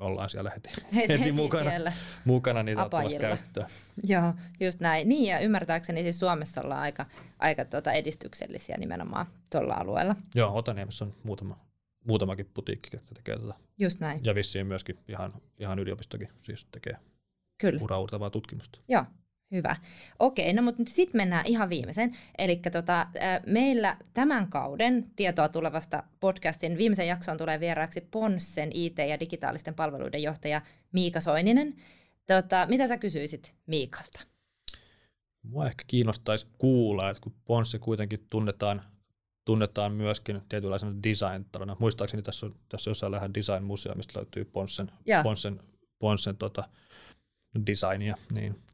ollaan 0.00 0.30
siellä 0.30 0.50
heti, 0.50 0.68
heti, 0.96 1.18
heti 1.18 1.32
mukana, 1.32 1.70
siellä 1.70 1.92
mukana 2.24 2.62
niitä 2.62 2.84
ottamassa 2.84 3.18
käyttöön. 3.18 3.66
Joo, 4.12 4.34
just 4.60 4.80
näin. 4.80 5.08
Niin 5.08 5.30
ja 5.30 5.38
ymmärtääkseni 5.38 6.02
siis 6.02 6.18
Suomessa 6.18 6.60
ollaan 6.60 6.82
aika, 6.82 7.06
aika 7.38 7.64
tuota 7.64 7.92
edistyksellisiä 7.92 8.76
nimenomaan 8.76 9.26
tuolla 9.52 9.74
alueella. 9.74 10.16
Joo, 10.34 10.56
Otaniemessä 10.56 11.04
on 11.04 11.14
muutama, 11.22 11.58
muutamakin 12.08 12.50
putiikki, 12.54 12.88
jotka 12.92 13.14
tekee 13.14 13.38
tätä. 13.38 13.54
Just 13.78 14.00
näin. 14.00 14.20
Ja 14.24 14.34
vissiin 14.34 14.66
myöskin 14.66 14.98
ihan, 15.08 15.32
ihan 15.58 15.78
yliopistokin 15.78 16.28
siis 16.42 16.66
tekee 16.72 16.96
Kyllä. 17.58 17.80
uraurtavaa 17.82 18.30
tutkimusta. 18.30 18.78
Joo, 18.88 19.04
Hyvä. 19.50 19.76
Okei, 20.18 20.52
no 20.52 20.62
mutta 20.62 20.82
sitten 20.86 21.16
mennään 21.16 21.46
ihan 21.46 21.68
viimeisen. 21.68 22.16
Eli 22.38 22.56
tota, 22.72 23.06
meillä 23.46 23.96
tämän 24.14 24.50
kauden 24.50 25.04
tietoa 25.16 25.48
tulevasta 25.48 26.02
podcastin 26.20 26.78
viimeisen 26.78 27.08
jaksoon 27.08 27.38
tulee 27.38 27.60
vieraaksi 27.60 28.00
Ponssen 28.00 28.70
IT- 28.74 28.98
ja 29.08 29.20
digitaalisten 29.20 29.74
palveluiden 29.74 30.22
johtaja 30.22 30.62
Miika 30.92 31.20
Soininen. 31.20 31.74
Tota, 32.26 32.66
mitä 32.70 32.86
sä 32.86 32.98
kysyisit 32.98 33.54
Miikalta? 33.66 34.20
Mua 35.42 35.66
ehkä 35.66 35.84
kiinnostaisi 35.86 36.46
kuulla, 36.58 37.10
että 37.10 37.22
kun 37.22 37.34
Ponsse 37.44 37.78
kuitenkin 37.78 38.26
tunnetaan, 38.30 38.82
tunnetaan 39.44 39.92
myöskin 39.92 40.42
tietynlaisena 40.48 40.92
design-talona. 41.02 41.76
Muistaakseni 41.78 42.22
tässä 42.22 42.46
on, 42.46 42.54
tässä 42.68 42.90
jossain 42.90 43.12
lähden 43.12 43.34
design-museo, 43.34 43.94
mistä 43.94 44.18
löytyy 44.18 44.44
Ponssen, 44.44 44.90
Ponssen, 45.22 45.60
Ponssen 45.98 46.36
tota, 46.36 46.64
designia, 47.66 48.16
niin 48.32 48.65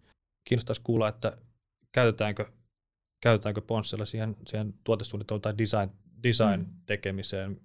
kiinnostaisi 0.44 0.80
kuulla, 0.84 1.08
että 1.08 1.36
käytetäänkö, 1.92 2.46
käytetäänkö 3.20 3.60
Ponssilla 3.60 4.04
siihen, 4.04 4.36
siihen 4.46 4.74
tuotesuunnitteluun 4.84 5.42
tai 5.42 5.58
design, 5.58 5.90
design 6.22 6.60
mm. 6.60 6.66
tekemiseen 6.86 7.60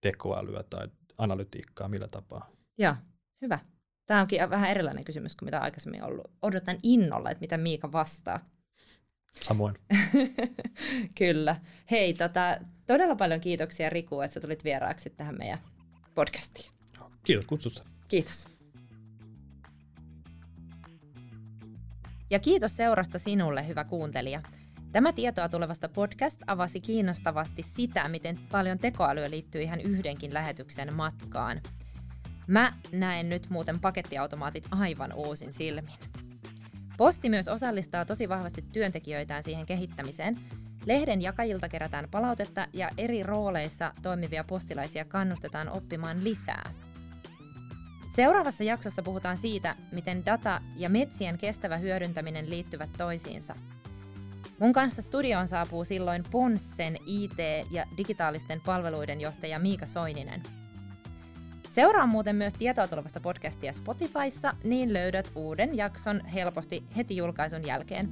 tekoälyä 0.00 0.62
tai 0.62 0.88
analytiikkaa, 1.18 1.88
millä 1.88 2.08
tapaa? 2.08 2.50
Joo, 2.78 2.94
hyvä. 3.42 3.58
Tämä 4.06 4.20
onkin 4.20 4.50
vähän 4.50 4.70
erilainen 4.70 5.04
kysymys 5.04 5.36
kuin 5.36 5.46
mitä 5.46 5.60
aikaisemmin 5.60 6.04
ollut. 6.04 6.30
Odotan 6.42 6.78
innolla, 6.82 7.30
että 7.30 7.40
mitä 7.40 7.58
Miika 7.58 7.92
vastaa. 7.92 8.50
Samoin. 9.42 9.74
Kyllä. 11.18 11.56
Hei, 11.90 12.14
tota, 12.14 12.58
todella 12.86 13.14
paljon 13.14 13.40
kiitoksia 13.40 13.90
Riku, 13.90 14.20
että 14.20 14.34
sä 14.34 14.40
tulit 14.40 14.64
vieraaksi 14.64 15.10
tähän 15.10 15.38
meidän 15.38 15.58
podcastiin. 16.14 16.70
Kiitos 17.24 17.46
kutsusta. 17.46 17.84
Kiitos. 18.08 18.53
Ja 22.30 22.38
kiitos 22.38 22.76
seurasta 22.76 23.18
sinulle, 23.18 23.68
hyvä 23.68 23.84
kuuntelija. 23.84 24.42
Tämä 24.92 25.12
tietoa 25.12 25.48
tulevasta 25.48 25.88
podcast 25.88 26.40
avasi 26.46 26.80
kiinnostavasti 26.80 27.62
sitä, 27.62 28.08
miten 28.08 28.38
paljon 28.52 28.78
tekoälyä 28.78 29.30
liittyy 29.30 29.62
ihan 29.62 29.80
yhdenkin 29.80 30.34
lähetyksen 30.34 30.94
matkaan. 30.94 31.60
Mä 32.46 32.72
näen 32.92 33.28
nyt 33.28 33.50
muuten 33.50 33.80
pakettiautomaatit 33.80 34.66
aivan 34.70 35.12
uusin 35.12 35.52
silmin. 35.52 35.94
Posti 36.96 37.28
myös 37.28 37.48
osallistaa 37.48 38.04
tosi 38.04 38.28
vahvasti 38.28 38.64
työntekijöitään 38.72 39.42
siihen 39.42 39.66
kehittämiseen. 39.66 40.36
Lehden 40.86 41.22
jakajilta 41.22 41.68
kerätään 41.68 42.08
palautetta 42.10 42.66
ja 42.72 42.90
eri 42.98 43.22
rooleissa 43.22 43.92
toimivia 44.02 44.44
postilaisia 44.44 45.04
kannustetaan 45.04 45.68
oppimaan 45.68 46.24
lisää. 46.24 46.74
Seuraavassa 48.14 48.64
jaksossa 48.64 49.02
puhutaan 49.02 49.36
siitä, 49.36 49.76
miten 49.92 50.26
data 50.26 50.60
ja 50.76 50.90
metsien 50.90 51.38
kestävä 51.38 51.76
hyödyntäminen 51.76 52.50
liittyvät 52.50 52.90
toisiinsa. 52.98 53.54
Mun 54.58 54.72
kanssa 54.72 55.02
studioon 55.02 55.46
saapuu 55.46 55.84
silloin 55.84 56.24
Ponssen 56.30 56.96
IT- 57.06 57.70
ja 57.70 57.86
digitaalisten 57.96 58.60
palveluiden 58.60 59.20
johtaja 59.20 59.58
Miika 59.58 59.86
Soininen. 59.86 60.42
Seuraa 61.68 62.06
muuten 62.06 62.36
myös 62.36 62.54
tietoa 62.54 62.88
tulevasta 62.88 63.20
podcastia 63.20 63.72
Spotifyssa, 63.72 64.54
niin 64.64 64.92
löydät 64.92 65.32
uuden 65.34 65.76
jakson 65.76 66.26
helposti 66.26 66.84
heti 66.96 67.16
julkaisun 67.16 67.66
jälkeen. 67.66 68.08